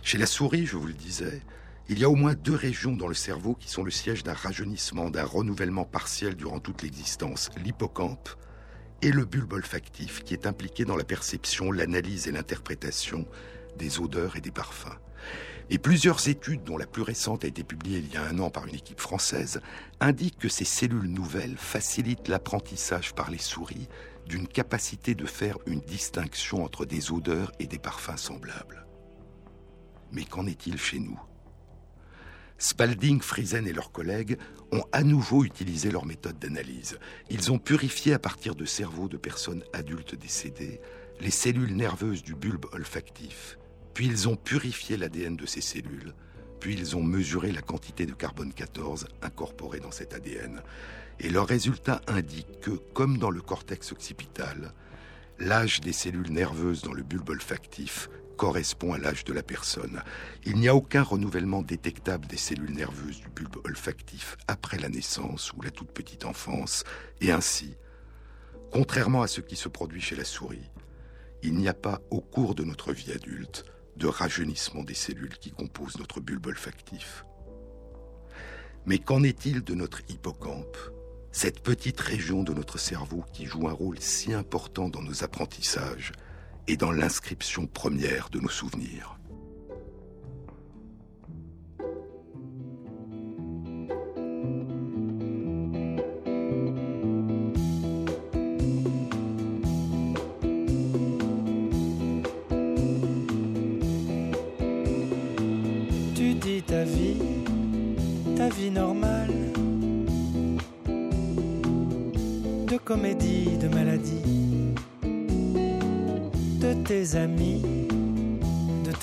Chez 0.00 0.16
la 0.16 0.24
souris, 0.24 0.64
je 0.64 0.78
vous 0.78 0.86
le 0.86 0.94
disais, 0.94 1.42
il 1.90 1.98
y 1.98 2.04
a 2.04 2.08
au 2.08 2.16
moins 2.16 2.32
deux 2.32 2.56
régions 2.56 2.96
dans 2.96 3.08
le 3.08 3.14
cerveau 3.14 3.54
qui 3.54 3.68
sont 3.68 3.84
le 3.84 3.90
siège 3.90 4.22
d'un 4.22 4.32
rajeunissement, 4.32 5.10
d'un 5.10 5.24
renouvellement 5.24 5.84
partiel 5.84 6.34
durant 6.34 6.60
toute 6.60 6.80
l'existence, 6.80 7.50
l'hippocampe 7.62 8.30
et 9.04 9.12
le 9.12 9.26
bulbe 9.26 9.52
olfactif 9.52 10.24
qui 10.24 10.32
est 10.32 10.46
impliqué 10.46 10.86
dans 10.86 10.96
la 10.96 11.04
perception, 11.04 11.70
l'analyse 11.70 12.26
et 12.26 12.32
l'interprétation 12.32 13.26
des 13.76 14.00
odeurs 14.00 14.36
et 14.36 14.40
des 14.40 14.50
parfums. 14.50 14.98
Et 15.68 15.76
plusieurs 15.76 16.26
études, 16.26 16.64
dont 16.64 16.78
la 16.78 16.86
plus 16.86 17.02
récente 17.02 17.44
a 17.44 17.46
été 17.46 17.64
publiée 17.64 17.98
il 17.98 18.10
y 18.10 18.16
a 18.16 18.24
un 18.24 18.38
an 18.38 18.48
par 18.48 18.66
une 18.66 18.74
équipe 18.74 19.00
française, 19.00 19.60
indiquent 20.00 20.38
que 20.38 20.48
ces 20.48 20.64
cellules 20.64 21.12
nouvelles 21.12 21.58
facilitent 21.58 22.28
l'apprentissage 22.28 23.14
par 23.14 23.30
les 23.30 23.38
souris 23.38 23.88
d'une 24.26 24.48
capacité 24.48 25.14
de 25.14 25.26
faire 25.26 25.58
une 25.66 25.80
distinction 25.80 26.64
entre 26.64 26.86
des 26.86 27.12
odeurs 27.12 27.52
et 27.58 27.66
des 27.66 27.78
parfums 27.78 28.16
semblables. 28.16 28.86
Mais 30.12 30.24
qu'en 30.24 30.46
est-il 30.46 30.78
chez 30.78 30.98
nous? 30.98 31.20
Spalding, 32.58 33.20
Friesen 33.20 33.66
et 33.66 33.72
leurs 33.72 33.92
collègues 33.92 34.38
ont 34.72 34.84
à 34.92 35.02
nouveau 35.02 35.44
utilisé 35.44 35.90
leur 35.90 36.06
méthode 36.06 36.38
d'analyse. 36.38 36.98
Ils 37.30 37.52
ont 37.52 37.58
purifié 37.58 38.14
à 38.14 38.18
partir 38.18 38.54
de 38.54 38.64
cerveaux 38.64 39.08
de 39.08 39.16
personnes 39.16 39.64
adultes 39.72 40.14
décédées 40.14 40.80
les 41.20 41.30
cellules 41.30 41.74
nerveuses 41.76 42.22
du 42.22 42.34
bulbe 42.34 42.66
olfactif, 42.72 43.58
puis 43.92 44.06
ils 44.06 44.28
ont 44.28 44.36
purifié 44.36 44.96
l'ADN 44.96 45.36
de 45.36 45.46
ces 45.46 45.60
cellules, 45.60 46.14
puis 46.60 46.74
ils 46.74 46.96
ont 46.96 47.02
mesuré 47.02 47.52
la 47.52 47.62
quantité 47.62 48.06
de 48.06 48.12
carbone 48.12 48.52
14 48.52 49.06
incorporée 49.22 49.80
dans 49.80 49.92
cet 49.92 50.14
ADN. 50.14 50.62
Et 51.20 51.30
leurs 51.30 51.46
résultats 51.46 52.00
indiquent 52.08 52.60
que, 52.60 52.70
comme 52.70 53.18
dans 53.18 53.30
le 53.30 53.40
cortex 53.40 53.92
occipital, 53.92 54.72
l'âge 55.38 55.80
des 55.80 55.92
cellules 55.92 56.32
nerveuses 56.32 56.82
dans 56.82 56.92
le 56.92 57.02
bulbe 57.02 57.30
olfactif 57.30 58.08
correspond 58.36 58.92
à 58.92 58.98
l'âge 58.98 59.24
de 59.24 59.32
la 59.32 59.42
personne. 59.42 60.02
Il 60.44 60.56
n'y 60.56 60.68
a 60.68 60.74
aucun 60.74 61.02
renouvellement 61.02 61.62
détectable 61.62 62.26
des 62.26 62.36
cellules 62.36 62.74
nerveuses 62.74 63.20
du 63.20 63.28
bulbe 63.28 63.56
olfactif 63.64 64.36
après 64.46 64.78
la 64.78 64.88
naissance 64.88 65.52
ou 65.52 65.62
la 65.62 65.70
toute 65.70 65.92
petite 65.92 66.24
enfance, 66.24 66.84
et 67.20 67.32
ainsi, 67.32 67.76
contrairement 68.72 69.22
à 69.22 69.28
ce 69.28 69.40
qui 69.40 69.56
se 69.56 69.68
produit 69.68 70.00
chez 70.00 70.16
la 70.16 70.24
souris, 70.24 70.70
il 71.42 71.54
n'y 71.54 71.68
a 71.68 71.74
pas 71.74 72.00
au 72.10 72.20
cours 72.20 72.54
de 72.54 72.64
notre 72.64 72.92
vie 72.92 73.12
adulte 73.12 73.64
de 73.96 74.06
rajeunissement 74.06 74.82
des 74.82 74.94
cellules 74.94 75.38
qui 75.38 75.50
composent 75.50 75.98
notre 75.98 76.20
bulbe 76.20 76.46
olfactif. 76.46 77.24
Mais 78.86 78.98
qu'en 78.98 79.22
est-il 79.22 79.62
de 79.62 79.74
notre 79.74 80.00
hippocampe 80.08 80.76
cette 81.36 81.64
petite 81.64 82.00
région 82.00 82.44
de 82.44 82.54
notre 82.54 82.78
cerveau 82.78 83.24
qui 83.32 83.44
joue 83.44 83.66
un 83.66 83.72
rôle 83.72 83.98
si 83.98 84.32
important 84.32 84.88
dans 84.88 85.02
nos 85.02 85.24
apprentissages 85.24 86.12
et 86.68 86.76
dans 86.76 86.92
l'inscription 86.92 87.66
première 87.66 88.28
de 88.30 88.40
nos 88.40 88.48
souvenirs. 88.48 89.13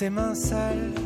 Tes 0.02 0.10
mains 0.10 0.34
sales, 0.34 1.01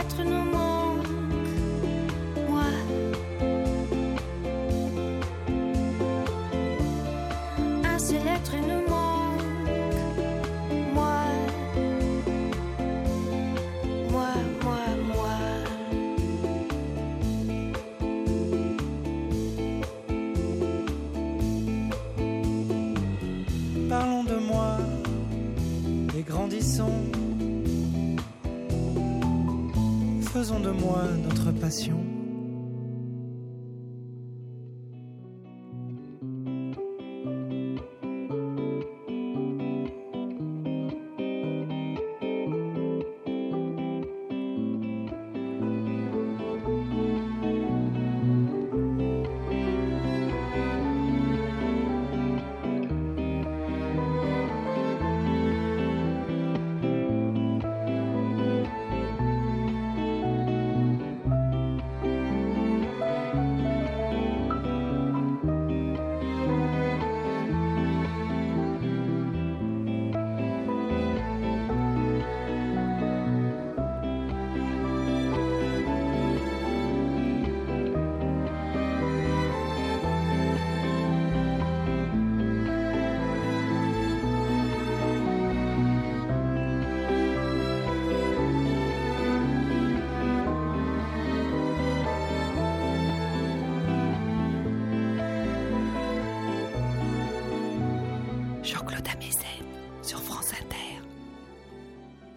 À 0.00 0.02
ce 0.08 0.59
Faisons 30.40 30.60
de 30.60 30.70
moi 30.70 31.02
notre 31.22 31.52
passion. 31.52 32.09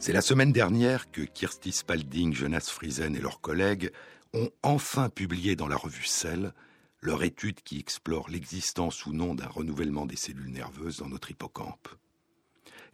C'est 0.05 0.11
la 0.11 0.19
semaine 0.19 0.51
dernière 0.51 1.09
que 1.11 1.21
Kirsty 1.21 1.71
Spalding, 1.71 2.33
Jonas 2.33 2.67
Friesen 2.69 3.15
et 3.15 3.21
leurs 3.21 3.39
collègues 3.39 3.89
ont 4.33 4.49
enfin 4.61 5.07
publié 5.07 5.55
dans 5.55 5.69
la 5.69 5.77
revue 5.77 6.03
Cell 6.03 6.51
leur 6.99 7.23
étude 7.23 7.61
qui 7.61 7.79
explore 7.79 8.29
l'existence 8.29 9.05
ou 9.05 9.13
non 9.13 9.33
d'un 9.33 9.47
renouvellement 9.47 10.05
des 10.05 10.17
cellules 10.17 10.51
nerveuses 10.51 10.97
dans 10.97 11.07
notre 11.07 11.31
hippocampe. 11.31 11.87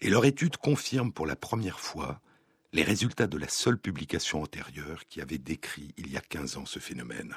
Et 0.01 0.11
leur 0.11 0.23
étude 0.23 0.57
confirme 0.57 1.11
pour 1.11 1.25
la 1.25 1.35
première 1.35 1.79
fois 1.79 2.21
les 2.73 2.83
résultats 2.83 3.25
de 3.25 3.39
la 3.39 3.49
seule 3.49 3.79
publication 3.79 4.43
antérieure 4.43 5.07
qui 5.09 5.19
avait 5.19 5.39
décrit 5.39 5.95
il 5.97 6.11
y 6.11 6.17
a 6.17 6.21
15 6.21 6.57
ans 6.57 6.67
ce 6.67 6.77
phénomène. 6.77 7.33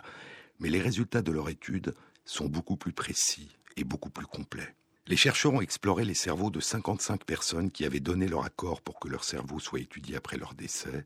Mais 0.61 0.69
les 0.69 0.83
résultats 0.83 1.23
de 1.23 1.33
leur 1.33 1.49
étude 1.49 1.95
sont 2.27 2.47
beaucoup 2.47 2.77
plus 2.77 2.93
précis 2.93 3.49
et 3.79 3.85
beaucoup 3.85 4.11
plus 4.11 4.27
complets. 4.27 4.75
Les 5.09 5.17
chercheurs 5.17 5.55
ont 5.55 5.61
exploré 5.61 6.05
les 6.05 6.15
cerveaux 6.15 6.51
de 6.51 6.61
55 6.61 7.25
personnes 7.25 7.71
qui 7.71 7.85
avaient 7.85 8.01
donné 8.01 8.29
leur 8.29 8.45
accord 8.45 8.81
pour 8.83 9.01
que 9.01 9.09
leur 9.09 9.25
cerveau 9.25 9.59
soit 9.59 9.81
étudié 9.81 10.17
après 10.17 10.37
leur 10.37 10.55
décès. 10.55 11.05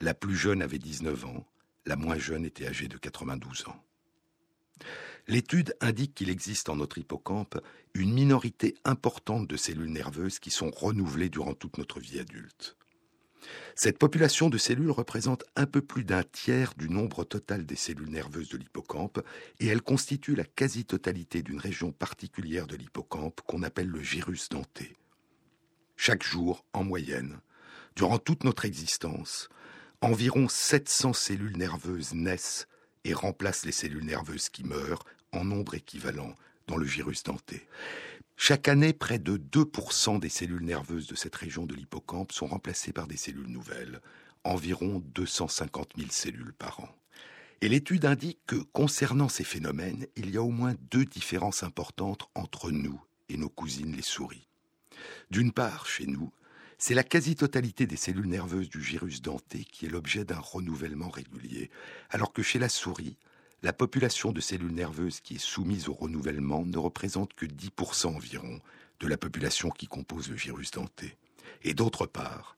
La 0.00 0.14
plus 0.14 0.36
jeune 0.36 0.62
avait 0.62 0.78
19 0.78 1.26
ans, 1.26 1.46
la 1.84 1.96
moins 1.96 2.18
jeune 2.18 2.44
était 2.44 2.66
âgée 2.66 2.88
de 2.88 2.96
92 2.96 3.68
ans. 3.68 3.82
L'étude 5.28 5.74
indique 5.80 6.14
qu'il 6.14 6.30
existe 6.30 6.68
en 6.68 6.76
notre 6.76 6.98
hippocampe 6.98 7.58
une 7.94 8.12
minorité 8.12 8.74
importante 8.84 9.46
de 9.48 9.56
cellules 9.56 9.92
nerveuses 9.92 10.38
qui 10.38 10.50
sont 10.50 10.70
renouvelées 10.70 11.28
durant 11.28 11.54
toute 11.54 11.78
notre 11.78 12.00
vie 12.00 12.20
adulte. 12.20 12.76
Cette 13.74 13.98
population 13.98 14.48
de 14.48 14.58
cellules 14.58 14.90
représente 14.90 15.44
un 15.54 15.66
peu 15.66 15.82
plus 15.82 16.04
d'un 16.04 16.22
tiers 16.22 16.72
du 16.76 16.88
nombre 16.88 17.24
total 17.24 17.66
des 17.66 17.76
cellules 17.76 18.10
nerveuses 18.10 18.48
de 18.48 18.56
l'hippocampe 18.56 19.20
et 19.60 19.66
elle 19.66 19.82
constitue 19.82 20.34
la 20.34 20.44
quasi-totalité 20.44 21.42
d'une 21.42 21.60
région 21.60 21.92
particulière 21.92 22.66
de 22.66 22.76
l'hippocampe 22.76 23.40
qu'on 23.42 23.62
appelle 23.62 23.88
le 23.88 24.02
gyrus 24.02 24.48
denté. 24.48 24.96
Chaque 25.96 26.22
jour, 26.22 26.64
en 26.72 26.84
moyenne, 26.84 27.40
durant 27.96 28.18
toute 28.18 28.44
notre 28.44 28.64
existence, 28.64 29.48
environ 30.00 30.48
700 30.48 31.12
cellules 31.12 31.56
nerveuses 31.56 32.14
naissent 32.14 32.66
et 33.04 33.14
remplacent 33.14 33.64
les 33.64 33.72
cellules 33.72 34.04
nerveuses 34.04 34.48
qui 34.48 34.64
meurent 34.64 35.04
en 35.32 35.44
nombre 35.44 35.74
équivalent 35.74 36.34
dans 36.66 36.76
le 36.76 36.86
gyrus 36.86 37.22
denté. 37.22 37.66
Chaque 38.38 38.68
année, 38.68 38.92
près 38.92 39.18
de 39.18 39.38
2% 39.38 40.20
des 40.20 40.28
cellules 40.28 40.64
nerveuses 40.64 41.06
de 41.06 41.14
cette 41.14 41.34
région 41.34 41.64
de 41.64 41.74
l'hippocampe 41.74 42.32
sont 42.32 42.46
remplacées 42.46 42.92
par 42.92 43.06
des 43.06 43.16
cellules 43.16 43.48
nouvelles, 43.48 44.00
environ 44.44 45.02
250 45.14 45.94
000 45.96 46.08
cellules 46.10 46.52
par 46.52 46.80
an. 46.80 46.88
Et 47.62 47.68
l'étude 47.68 48.04
indique 48.04 48.38
que, 48.46 48.56
concernant 48.56 49.30
ces 49.30 49.42
phénomènes, 49.42 50.06
il 50.16 50.30
y 50.30 50.36
a 50.36 50.42
au 50.42 50.50
moins 50.50 50.74
deux 50.90 51.06
différences 51.06 51.62
importantes 51.62 52.28
entre 52.34 52.70
nous 52.70 53.02
et 53.30 53.38
nos 53.38 53.48
cousines 53.48 53.96
les 53.96 54.02
souris. 54.02 54.46
D'une 55.30 55.52
part, 55.52 55.86
chez 55.86 56.06
nous, 56.06 56.30
c'est 56.78 56.94
la 56.94 57.02
quasi-totalité 57.04 57.86
des 57.86 57.96
cellules 57.96 58.28
nerveuses 58.28 58.68
du 58.68 58.82
gyrus 58.82 59.22
denté 59.22 59.64
qui 59.64 59.86
est 59.86 59.90
l'objet 59.90 60.26
d'un 60.26 60.38
renouvellement 60.38 61.08
régulier, 61.08 61.70
alors 62.10 62.34
que 62.34 62.42
chez 62.42 62.58
la 62.58 62.68
souris, 62.68 63.16
la 63.66 63.72
population 63.72 64.30
de 64.30 64.40
cellules 64.40 64.72
nerveuses 64.72 65.18
qui 65.18 65.34
est 65.34 65.38
soumise 65.38 65.88
au 65.88 65.92
renouvellement 65.92 66.64
ne 66.64 66.78
représente 66.78 67.34
que 67.34 67.46
10% 67.46 68.14
environ 68.14 68.60
de 69.00 69.08
la 69.08 69.16
population 69.16 69.70
qui 69.70 69.88
compose 69.88 70.30
le 70.30 70.36
virus 70.36 70.70
denté. 70.70 71.16
Et 71.64 71.74
d'autre 71.74 72.06
part, 72.06 72.56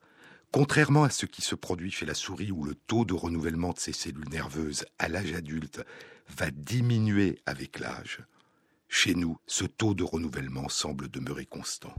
contrairement 0.53 1.05
à 1.05 1.09
ce 1.09 1.25
qui 1.25 1.41
se 1.41 1.55
produit 1.55 1.91
chez 1.91 2.05
la 2.05 2.13
souris 2.13 2.53
où 2.53 2.63
le 2.63 2.75
taux 2.75 3.07
de 3.07 3.15
renouvellement 3.15 3.73
de 3.73 3.79
ces 3.79 3.95
cellules 3.95 4.29
nerveuses 4.29 4.85
à 4.99 5.09
l'âge 5.09 5.33
adulte 5.33 5.83
va 6.37 6.51
diminuer 6.51 7.39
avec 7.47 7.79
l'âge, 7.79 8.21
chez 8.91 9.15
nous, 9.15 9.39
ce 9.47 9.65
taux 9.65 9.95
de 9.95 10.05
renouvellement 10.05 10.69
semble 10.69 11.09
demeurer 11.09 11.47
constant. 11.47 11.95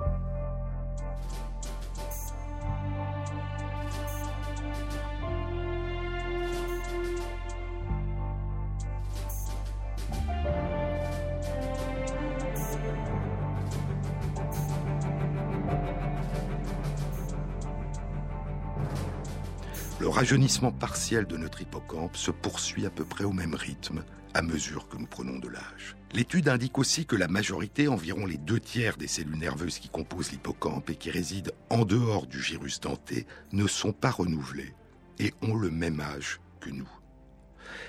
Le 20.10 20.16
rajeunissement 20.16 20.72
partiel 20.72 21.28
de 21.28 21.38
notre 21.38 21.62
hippocampe 21.62 22.18
se 22.18 22.32
poursuit 22.32 22.88
à 22.88 22.90
peu 22.90 23.06
près 23.06 23.26
au 23.26 23.32
même 23.32 23.54
rythme 23.54 24.04
à 24.34 24.42
mesure 24.42 24.88
que 24.88 24.98
nous 24.98 25.06
prenons 25.06 25.38
de 25.38 25.48
l'âge. 25.48 25.96
L'étude 26.14 26.50
indique 26.50 26.80
aussi 26.80 27.06
que 27.06 27.16
la 27.16 27.28
majorité, 27.28 27.88
environ 27.88 28.26
les 28.26 28.40
deux 28.40 28.60
tiers 28.60 28.98
des 28.98 29.08
cellules 29.08 29.38
nerveuses 29.38 29.78
qui 29.78 29.88
composent 29.88 30.32
l'hippocampe 30.32 30.90
et 30.90 30.96
qui 30.96 31.12
résident 31.12 31.52
en 31.70 31.86
dehors 31.86 32.26
du 32.26 32.42
gyrus 32.42 32.80
denté, 32.80 33.28
ne 33.52 33.68
sont 33.68 33.92
pas 33.92 34.10
renouvelées 34.10 34.74
et 35.20 35.32
ont 35.44 35.56
le 35.56 35.70
même 35.70 36.00
âge 36.00 36.42
que 36.60 36.72
nous. 36.72 36.90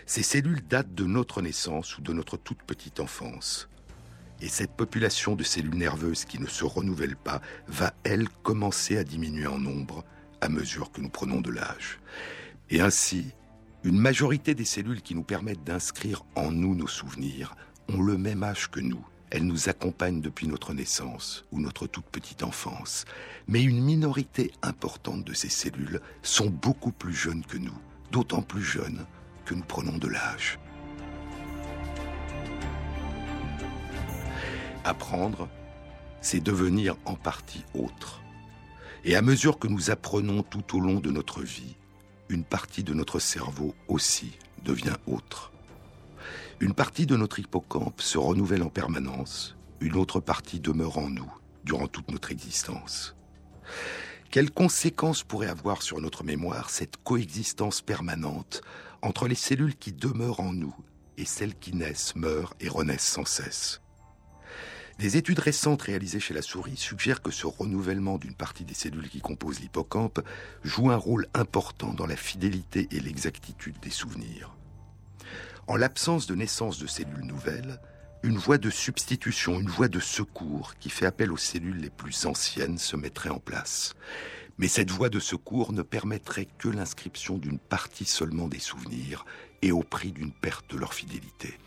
Ces 0.05 0.23
cellules 0.23 0.61
datent 0.69 0.95
de 0.95 1.05
notre 1.05 1.41
naissance 1.41 1.97
ou 1.97 2.03
de 2.03 2.13
notre 2.13 2.37
toute 2.37 2.63
petite 2.65 3.01
enfance. 3.01 3.71
Et 4.43 4.49
cette 4.49 4.77
population 4.77 5.37
de 5.37 5.43
cellules 5.43 5.75
nerveuses 5.75 6.27
qui 6.27 6.39
ne 6.39 6.47
se 6.47 6.65
renouvellent 6.67 7.17
pas 7.17 7.41
va, 7.67 7.95
elle, 8.05 8.29
commencer 8.29 8.99
à 8.99 9.05
diminuer 9.05 9.47
en 9.47 9.59
nombre 9.59 10.05
à 10.41 10.49
mesure 10.49 10.93
que 10.93 11.01
nous 11.01 11.09
prenons 11.09 11.41
de 11.41 11.51
l'âge. 11.51 12.01
Et 12.71 12.81
ainsi, 12.81 13.27
une 13.83 13.99
majorité 13.99 14.55
des 14.55 14.65
cellules 14.65 15.03
qui 15.03 15.15
nous 15.15 15.23
permettent 15.23 15.65
d'inscrire 15.65 16.25
en 16.35 16.51
nous 16.51 16.75
nos 16.75 16.87
souvenirs 16.87 17.57
ont 17.89 18.03
le 18.03 18.19
même 18.19 18.43
âge 18.43 18.71
que 18.71 18.81
nous. 18.81 19.05
Elles 19.31 19.47
nous 19.47 19.69
accompagnent 19.69 20.21
depuis 20.21 20.49
notre 20.49 20.75
naissance 20.75 21.45
ou 21.53 21.61
notre 21.61 21.87
toute 21.87 22.07
petite 22.07 22.43
enfance. 22.43 23.05
Mais 23.47 23.63
une 23.63 23.83
minorité 23.83 24.51
importante 24.63 25.25
de 25.25 25.33
ces 25.33 25.49
cellules 25.49 26.01
sont 26.23 26.51
beaucoup 26.51 26.93
plus 26.93 27.15
jeunes 27.15 27.45
que 27.45 27.57
nous, 27.57 27.79
d'autant 28.11 28.43
plus 28.43 28.63
jeunes 28.63 29.07
que 29.45 29.55
nous 29.55 29.65
prenons 29.65 29.99
de 29.99 30.09
l'âge. 30.09 30.59
Apprendre, 34.85 35.49
c'est 36.21 36.41
devenir 36.41 36.97
en 37.05 37.15
partie 37.15 37.65
autre. 37.75 38.21
Et 39.05 39.17
à 39.17 39.23
mesure 39.23 39.59
que 39.59 39.67
nous 39.67 39.91
apprenons 39.91 40.43
tout 40.43 40.77
au 40.77 40.81
long 40.81 41.01
de 41.01 41.11
notre 41.11 41.43
vie, 41.43 41.77
une 42.29 42.45
partie 42.45 42.85
de 42.85 42.93
notre 42.93 43.19
cerveau 43.19 43.75
aussi 43.89 44.33
devient 44.63 44.97
autre. 45.07 45.53
Une 46.61 46.75
partie 46.75 47.07
de 47.07 47.17
notre 47.17 47.39
hippocampe 47.39 48.03
se 48.03 48.19
renouvelle 48.19 48.63
en 48.63 48.69
permanence, 48.69 49.57
une 49.81 49.97
autre 49.97 50.21
partie 50.21 50.61
demeure 50.61 50.99
en 50.99 51.09
nous 51.09 51.33
durant 51.65 51.89
toute 51.89 52.11
notre 52.11 52.31
existence. 52.31 53.17
Quelles 54.31 54.51
conséquences 54.51 55.23
pourrait 55.23 55.49
avoir 55.49 55.83
sur 55.83 56.01
notre 56.01 56.23
mémoire 56.23 56.69
cette 56.69 56.99
coexistence 56.99 57.81
permanente 57.81 58.61
entre 59.01 59.27
les 59.27 59.35
cellules 59.35 59.77
qui 59.77 59.93
demeurent 59.93 60.41
en 60.41 60.53
nous 60.53 60.77
et 61.17 61.25
celles 61.25 61.55
qui 61.55 61.75
naissent, 61.75 62.15
meurent 62.17 62.55
et 62.61 62.69
renaissent 62.69 63.09
sans 63.09 63.25
cesse? 63.25 63.81
Des 65.01 65.17
études 65.17 65.39
récentes 65.39 65.81
réalisées 65.81 66.21
chez 66.21 66.35
la 66.35 66.43
souris 66.43 66.77
suggèrent 66.77 67.23
que 67.23 67.31
ce 67.31 67.47
renouvellement 67.47 68.19
d'une 68.19 68.35
partie 68.35 68.65
des 68.65 68.75
cellules 68.75 69.09
qui 69.09 69.23
composent 69.23 69.61
l'hippocampe 69.61 70.21
joue 70.63 70.91
un 70.91 70.97
rôle 70.97 71.27
important 71.33 71.95
dans 71.95 72.07
la 72.07 72.17
fidélité 72.17 72.87
et 72.91 73.01
l'exactitude 73.01 73.81
des 73.81 73.89
souvenirs. 73.89 74.55
En 75.69 75.77
l'absence 75.77 76.27
de 76.27 76.35
naissance 76.35 76.79
de 76.79 76.87
cellules 76.87 77.25
nouvelles, 77.25 77.81
une 78.23 78.37
voie 78.37 78.59
de 78.59 78.69
substitution, 78.69 79.59
une 79.59 79.71
voie 79.71 79.89
de 79.89 80.01
secours 80.01 80.75
qui 80.79 80.91
fait 80.91 81.07
appel 81.07 81.33
aux 81.33 81.39
cellules 81.39 81.81
les 81.81 81.89
plus 81.89 82.27
anciennes 82.27 82.77
se 82.77 82.97
mettrait 82.97 83.31
en 83.31 83.39
place. 83.39 83.95
Mais 84.59 84.69
cette 84.69 84.91
voie 84.91 85.09
de 85.09 85.19
secours 85.19 85.73
ne 85.73 85.81
permettrait 85.81 86.49
que 86.59 86.69
l'inscription 86.69 87.39
d'une 87.39 87.59
partie 87.59 88.05
seulement 88.05 88.49
des 88.49 88.59
souvenirs 88.59 89.25
et 89.63 89.73
au 89.73 89.83
prix 89.83 90.13
d'une 90.13 90.33
perte 90.33 90.71
de 90.71 90.77
leur 90.77 90.93
fidélité. 90.93 91.59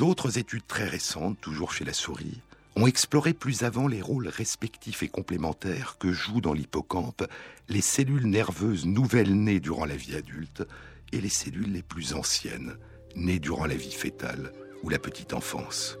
D'autres 0.00 0.38
études 0.38 0.66
très 0.66 0.86
récentes, 0.86 1.38
toujours 1.42 1.74
chez 1.74 1.84
la 1.84 1.92
souris, 1.92 2.40
ont 2.74 2.86
exploré 2.86 3.34
plus 3.34 3.64
avant 3.64 3.86
les 3.86 4.00
rôles 4.00 4.28
respectifs 4.28 5.02
et 5.02 5.08
complémentaires 5.08 5.98
que 5.98 6.10
jouent 6.10 6.40
dans 6.40 6.54
l'hippocampe 6.54 7.22
les 7.68 7.82
cellules 7.82 8.26
nerveuses 8.26 8.86
nouvelles 8.86 9.34
nées 9.34 9.60
durant 9.60 9.84
la 9.84 9.96
vie 9.96 10.16
adulte 10.16 10.66
et 11.12 11.20
les 11.20 11.28
cellules 11.28 11.70
les 11.70 11.82
plus 11.82 12.14
anciennes, 12.14 12.78
nées 13.14 13.38
durant 13.38 13.66
la 13.66 13.74
vie 13.74 13.92
fétale 13.92 14.54
ou 14.82 14.88
la 14.88 14.98
petite 14.98 15.34
enfance. 15.34 15.98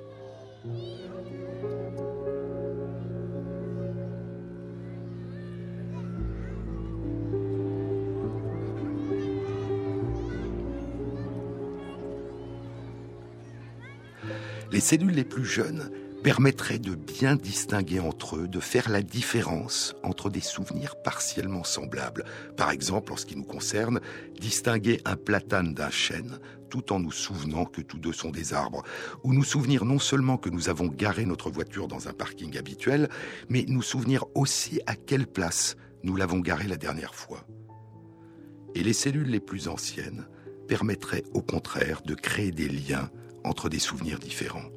Les 14.72 14.80
cellules 14.80 15.14
les 15.14 15.24
plus 15.24 15.44
jeunes 15.44 15.90
permettraient 16.22 16.78
de 16.78 16.94
bien 16.94 17.34
distinguer 17.34 17.98
entre 17.98 18.36
eux, 18.36 18.48
de 18.48 18.60
faire 18.60 18.90
la 18.90 19.02
différence 19.02 19.94
entre 20.02 20.28
des 20.28 20.40
souvenirs 20.40 20.96
partiellement 21.02 21.64
semblables. 21.64 22.24
Par 22.56 22.70
exemple, 22.70 23.12
en 23.12 23.16
ce 23.16 23.24
qui 23.24 23.36
nous 23.36 23.44
concerne, 23.44 24.00
distinguer 24.38 25.00
un 25.04 25.16
platane 25.16 25.72
d'un 25.72 25.90
chêne 25.90 26.38
tout 26.68 26.92
en 26.92 27.00
nous 27.00 27.10
souvenant 27.10 27.64
que 27.64 27.80
tous 27.80 27.98
deux 27.98 28.12
sont 28.12 28.30
des 28.30 28.54
arbres, 28.54 28.84
ou 29.24 29.32
nous 29.32 29.42
souvenir 29.42 29.84
non 29.84 29.98
seulement 29.98 30.36
que 30.36 30.50
nous 30.50 30.68
avons 30.68 30.86
garé 30.86 31.24
notre 31.24 31.50
voiture 31.50 31.88
dans 31.88 32.06
un 32.06 32.12
parking 32.12 32.56
habituel, 32.56 33.08
mais 33.48 33.64
nous 33.66 33.82
souvenir 33.82 34.24
aussi 34.34 34.80
à 34.86 34.94
quelle 34.94 35.26
place 35.26 35.76
nous 36.04 36.14
l'avons 36.14 36.38
garée 36.38 36.68
la 36.68 36.76
dernière 36.76 37.14
fois. 37.14 37.44
Et 38.76 38.84
les 38.84 38.92
cellules 38.92 39.30
les 39.30 39.40
plus 39.40 39.66
anciennes 39.66 40.28
permettraient 40.68 41.24
au 41.34 41.42
contraire 41.42 42.02
de 42.02 42.14
créer 42.14 42.52
des 42.52 42.68
liens 42.68 43.10
entre 43.44 43.68
des 43.68 43.78
souvenirs 43.78 44.18
différents. 44.18 44.70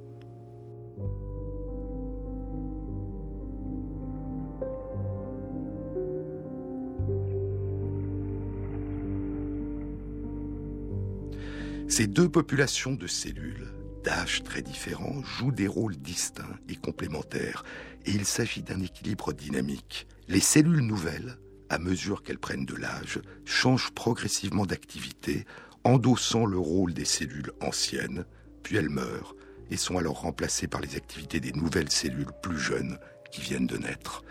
Ces 11.95 12.07
deux 12.07 12.28
populations 12.28 12.95
de 12.95 13.05
cellules, 13.05 13.68
d'âge 14.03 14.41
très 14.41 14.64
différents, 14.64 15.22
jouent 15.22 15.51
des 15.51 15.68
rôles 15.68 15.95
distincts 15.95 16.57
et 16.68 16.76
complémentaires, 16.76 17.64
et 18.07 18.11
il 18.11 18.26
s'agit 18.26 18.64
d'un 18.64 18.82
équilibre 18.82 19.32
dynamique. 19.32 20.07
Les 20.28 20.39
cellules 20.39 20.82
nouvelles, 20.88 21.38
à 21.70 21.78
mesure 21.78 22.24
qu'elles 22.24 22.39
prennent 22.39 22.66
de 22.66 22.76
l'âge, 22.76 23.22
changent 23.45 23.91
progressivement 23.91 24.66
d'activité, 24.66 25.45
endossant 25.84 26.47
le 26.47 26.57
rôle 26.57 26.95
des 26.95 27.05
cellules 27.05 27.51
anciennes, 27.61 28.26
puis 28.64 28.78
elles 28.78 28.89
meurent 28.89 29.36
et 29.70 29.78
sont 29.78 29.97
alors 29.97 30.22
remplacées 30.22 30.68
par 30.68 30.82
les 30.82 30.95
activités 30.95 31.39
des 31.39 31.51
nouvelles 31.51 31.91
cellules 31.91 32.32
plus 32.41 32.57
jeunes 32.57 32.97
qui 33.32 33.41
viennent 33.41 33.68
de 33.68 33.78
naître. 33.78 34.24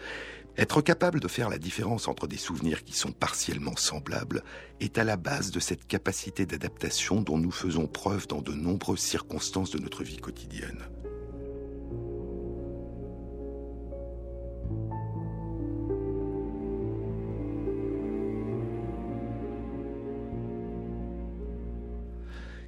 Être 0.59 0.83
capable 0.83 1.19
de 1.19 1.29
faire 1.29 1.49
la 1.49 1.59
différence 1.59 2.09
entre 2.09 2.27
des 2.27 2.37
souvenirs 2.37 2.85
qui 2.85 2.93
sont 2.93 3.13
partiellement 3.13 3.77
semblables 3.77 4.43
est 4.81 4.99
à 4.99 5.05
la 5.05 5.17
base 5.17 5.51
de 5.51 5.61
cette 5.61 5.87
capacité 5.87 6.45
d'adaptation 6.45 7.23
dont 7.23 7.39
nous 7.39 7.51
faisons 7.51 7.87
preuve 7.87 8.27
dans 8.27 8.43
de 8.43 8.53
nombreuses 8.53 9.01
circonstances 9.01 9.71
de 9.71 9.79
notre 9.79 10.05
vie 10.05 10.19
quotidienne. 10.19 10.92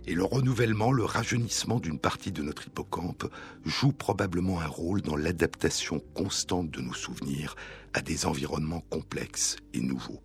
Et 0.07 0.15
le 0.15 0.25
renouvellement, 0.25 0.93
le 0.93 1.05
rajeunissement 1.05 1.81
d'une 1.81 1.99
partie 1.99 2.33
de 2.33 2.43
notre 2.43 2.67
hippocampe 2.67 3.25
joue 3.65 3.93
probablement 3.93 4.61
un 4.61 4.67
rôle 4.67 5.01
dans 5.01 5.17
l'adaptation 5.17 6.01
constante 6.15 6.71
de 6.71 6.81
nos 6.81 6.93
souvenirs 6.93 7.57
à 7.95 8.03
des 8.03 8.27
environnements 8.27 8.85
complexes 8.91 9.57
et 9.73 9.81
nouveaux. 9.81 10.23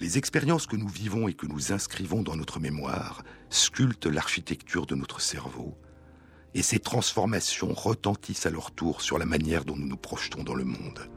Les 0.00 0.16
expériences 0.16 0.66
que 0.66 0.76
nous 0.76 0.88
vivons 0.88 1.28
et 1.28 1.34
que 1.34 1.46
nous 1.46 1.72
inscrivons 1.72 2.22
dans 2.22 2.36
notre 2.36 2.60
mémoire 2.60 3.22
sculptent 3.50 4.06
l'architecture 4.06 4.86
de 4.86 4.94
notre 4.94 5.20
cerveau, 5.20 5.76
et 6.54 6.62
ces 6.62 6.78
transformations 6.78 7.74
retentissent 7.74 8.46
à 8.46 8.50
leur 8.50 8.70
tour 8.70 9.02
sur 9.02 9.18
la 9.18 9.26
manière 9.26 9.64
dont 9.64 9.76
nous 9.76 9.88
nous 9.88 9.96
projetons 9.96 10.44
dans 10.44 10.54
le 10.54 10.64
monde. 10.64 11.10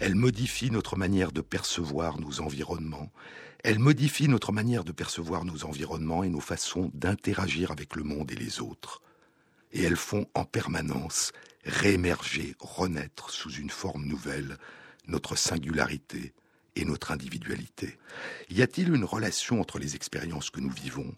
Elle 0.00 0.14
modifie 0.14 0.70
notre 0.70 0.96
manière 0.96 1.30
de 1.30 1.42
percevoir 1.42 2.18
nos 2.18 2.40
environnements. 2.40 3.12
Elle 3.62 3.78
modifie 3.78 4.28
notre 4.28 4.50
manière 4.50 4.82
de 4.82 4.92
percevoir 4.92 5.44
nos 5.44 5.66
environnements 5.66 6.24
et 6.24 6.30
nos 6.30 6.40
façons 6.40 6.90
d'interagir 6.94 7.70
avec 7.70 7.94
le 7.96 8.02
monde 8.02 8.32
et 8.32 8.34
les 8.36 8.62
autres. 8.62 9.02
Et 9.72 9.82
elles 9.82 9.96
font 9.96 10.26
en 10.32 10.46
permanence 10.46 11.32
réémerger, 11.66 12.56
renaître 12.58 13.28
sous 13.28 13.52
une 13.52 13.68
forme 13.68 14.06
nouvelle 14.06 14.56
notre 15.06 15.36
singularité 15.36 16.32
et 16.76 16.86
notre 16.86 17.12
individualité. 17.12 17.98
Y 18.48 18.62
a-t-il 18.62 18.94
une 18.94 19.04
relation 19.04 19.60
entre 19.60 19.78
les 19.78 19.96
expériences 19.96 20.48
que 20.48 20.60
nous 20.60 20.70
vivons, 20.70 21.14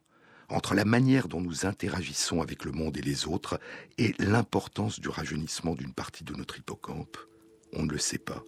entre 0.49 0.75
la 0.75 0.85
manière 0.85 1.29
dont 1.29 1.41
nous 1.41 1.67
interagissons 1.67 2.43
avec 2.43 2.65
le 2.65 2.73
monde 2.73 2.97
et 2.97 3.03
les 3.03 3.29
autres 3.29 3.61
et 3.97 4.13
l'importance 4.19 4.99
du 4.99 5.09
rajeunissement 5.09 5.77
d'une 5.77 5.95
partie 5.95 6.25
de 6.25 6.35
notre 6.35 6.59
hippocampe? 6.59 7.17
On 7.75 7.85
ne 7.85 7.93
le 7.93 7.99
sait 7.99 8.19
pas. 8.19 8.43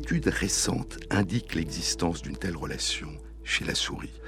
Mais 0.00 0.06
une 0.06 0.16
étude 0.16 0.28
récente 0.28 0.98
indique 1.10 1.54
l'existence 1.54 2.22
d'une 2.22 2.36
telle 2.36 2.56
relation 2.56 3.08
chez 3.44 3.64
la 3.66 3.74
souris. 3.74 4.20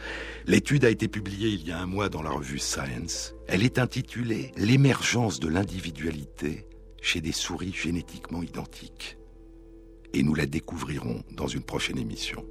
L'étude 0.46 0.84
a 0.84 0.90
été 0.90 1.08
publiée 1.08 1.48
il 1.48 1.66
y 1.66 1.72
a 1.72 1.78
un 1.78 1.86
mois 1.86 2.08
dans 2.08 2.22
la 2.22 2.30
revue 2.30 2.58
Science. 2.58 3.34
Elle 3.48 3.64
est 3.64 3.78
intitulée 3.78 4.52
L'émergence 4.56 5.40
de 5.40 5.48
l'individualité 5.48 6.66
chez 7.00 7.20
des 7.20 7.32
souris 7.32 7.72
génétiquement 7.72 8.42
identiques. 8.42 9.16
Et 10.12 10.22
nous 10.22 10.34
la 10.34 10.46
découvrirons 10.46 11.22
dans 11.30 11.48
une 11.48 11.62
prochaine 11.62 11.98
émission. 11.98 12.44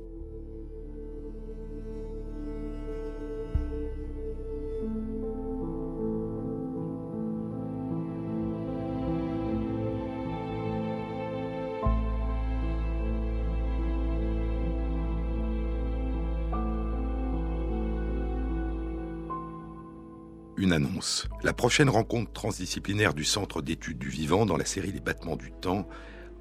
Une 20.61 20.73
annonce. 20.73 21.27
La 21.41 21.53
prochaine 21.53 21.89
rencontre 21.89 22.31
transdisciplinaire 22.31 23.15
du 23.15 23.25
Centre 23.25 23.63
d'études 23.63 23.97
du 23.97 24.09
vivant 24.09 24.45
dans 24.45 24.57
la 24.57 24.65
série 24.65 24.91
Les 24.91 24.99
battements 24.99 25.35
du 25.35 25.51
temps 25.51 25.87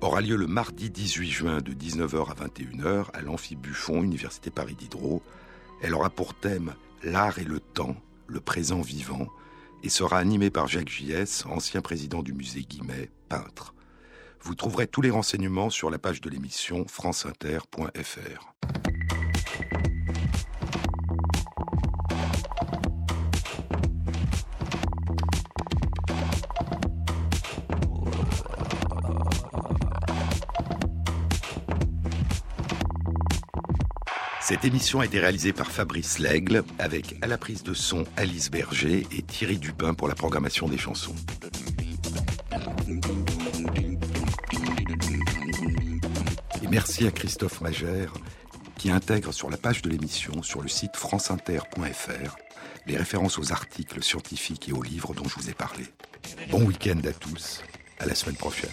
aura 0.02 0.20
lieu 0.20 0.36
le 0.36 0.46
mardi 0.46 0.90
18 0.90 1.30
juin 1.30 1.58
de 1.58 1.72
19h 1.72 2.30
à 2.30 2.34
21h 2.34 3.10
à 3.14 3.22
l'Amphi 3.22 3.56
Buffon, 3.56 4.02
Université 4.02 4.50
Paris 4.50 4.74
Diderot. 4.74 5.22
Elle 5.82 5.94
aura 5.94 6.10
pour 6.10 6.34
thème 6.34 6.74
L'art 7.02 7.38
et 7.38 7.44
le 7.44 7.60
temps, 7.60 7.96
le 8.26 8.40
présent 8.40 8.82
vivant, 8.82 9.28
et 9.82 9.88
sera 9.88 10.18
animée 10.18 10.50
par 10.50 10.68
Jacques 10.68 10.90
Gies, 10.90 11.44
ancien 11.46 11.80
président 11.80 12.22
du 12.22 12.34
musée 12.34 12.60
Guimet, 12.60 13.10
peintre. 13.30 13.74
Vous 14.42 14.54
trouverez 14.54 14.86
tous 14.86 15.00
les 15.00 15.10
renseignements 15.10 15.70
sur 15.70 15.90
la 15.90 15.98
page 15.98 16.20
de 16.20 16.28
l'émission 16.28 16.86
franceinter.fr. 16.86 18.54
Cette 34.50 34.64
émission 34.64 34.98
a 34.98 35.04
été 35.04 35.20
réalisée 35.20 35.52
par 35.52 35.70
Fabrice 35.70 36.18
Lègle, 36.18 36.64
avec 36.80 37.14
à 37.22 37.28
la 37.28 37.38
prise 37.38 37.62
de 37.62 37.72
son 37.72 38.02
Alice 38.16 38.50
Berger 38.50 39.06
et 39.12 39.22
Thierry 39.22 39.58
Dupin 39.58 39.94
pour 39.94 40.08
la 40.08 40.16
programmation 40.16 40.66
des 40.66 40.76
chansons. 40.76 41.14
Et 46.60 46.66
merci 46.68 47.06
à 47.06 47.12
Christophe 47.12 47.60
Magère 47.60 48.12
qui 48.76 48.90
intègre 48.90 49.32
sur 49.32 49.50
la 49.50 49.56
page 49.56 49.82
de 49.82 49.88
l'émission, 49.88 50.42
sur 50.42 50.62
le 50.62 50.68
site 50.68 50.96
franceinter.fr, 50.96 52.36
les 52.88 52.96
références 52.96 53.38
aux 53.38 53.52
articles 53.52 54.02
scientifiques 54.02 54.68
et 54.68 54.72
aux 54.72 54.82
livres 54.82 55.14
dont 55.14 55.28
je 55.28 55.36
vous 55.36 55.48
ai 55.48 55.54
parlé. 55.54 55.84
Bon 56.50 56.64
week-end 56.64 56.98
à 57.08 57.12
tous, 57.12 57.62
à 58.00 58.06
la 58.06 58.16
semaine 58.16 58.34
prochaine. 58.34 58.70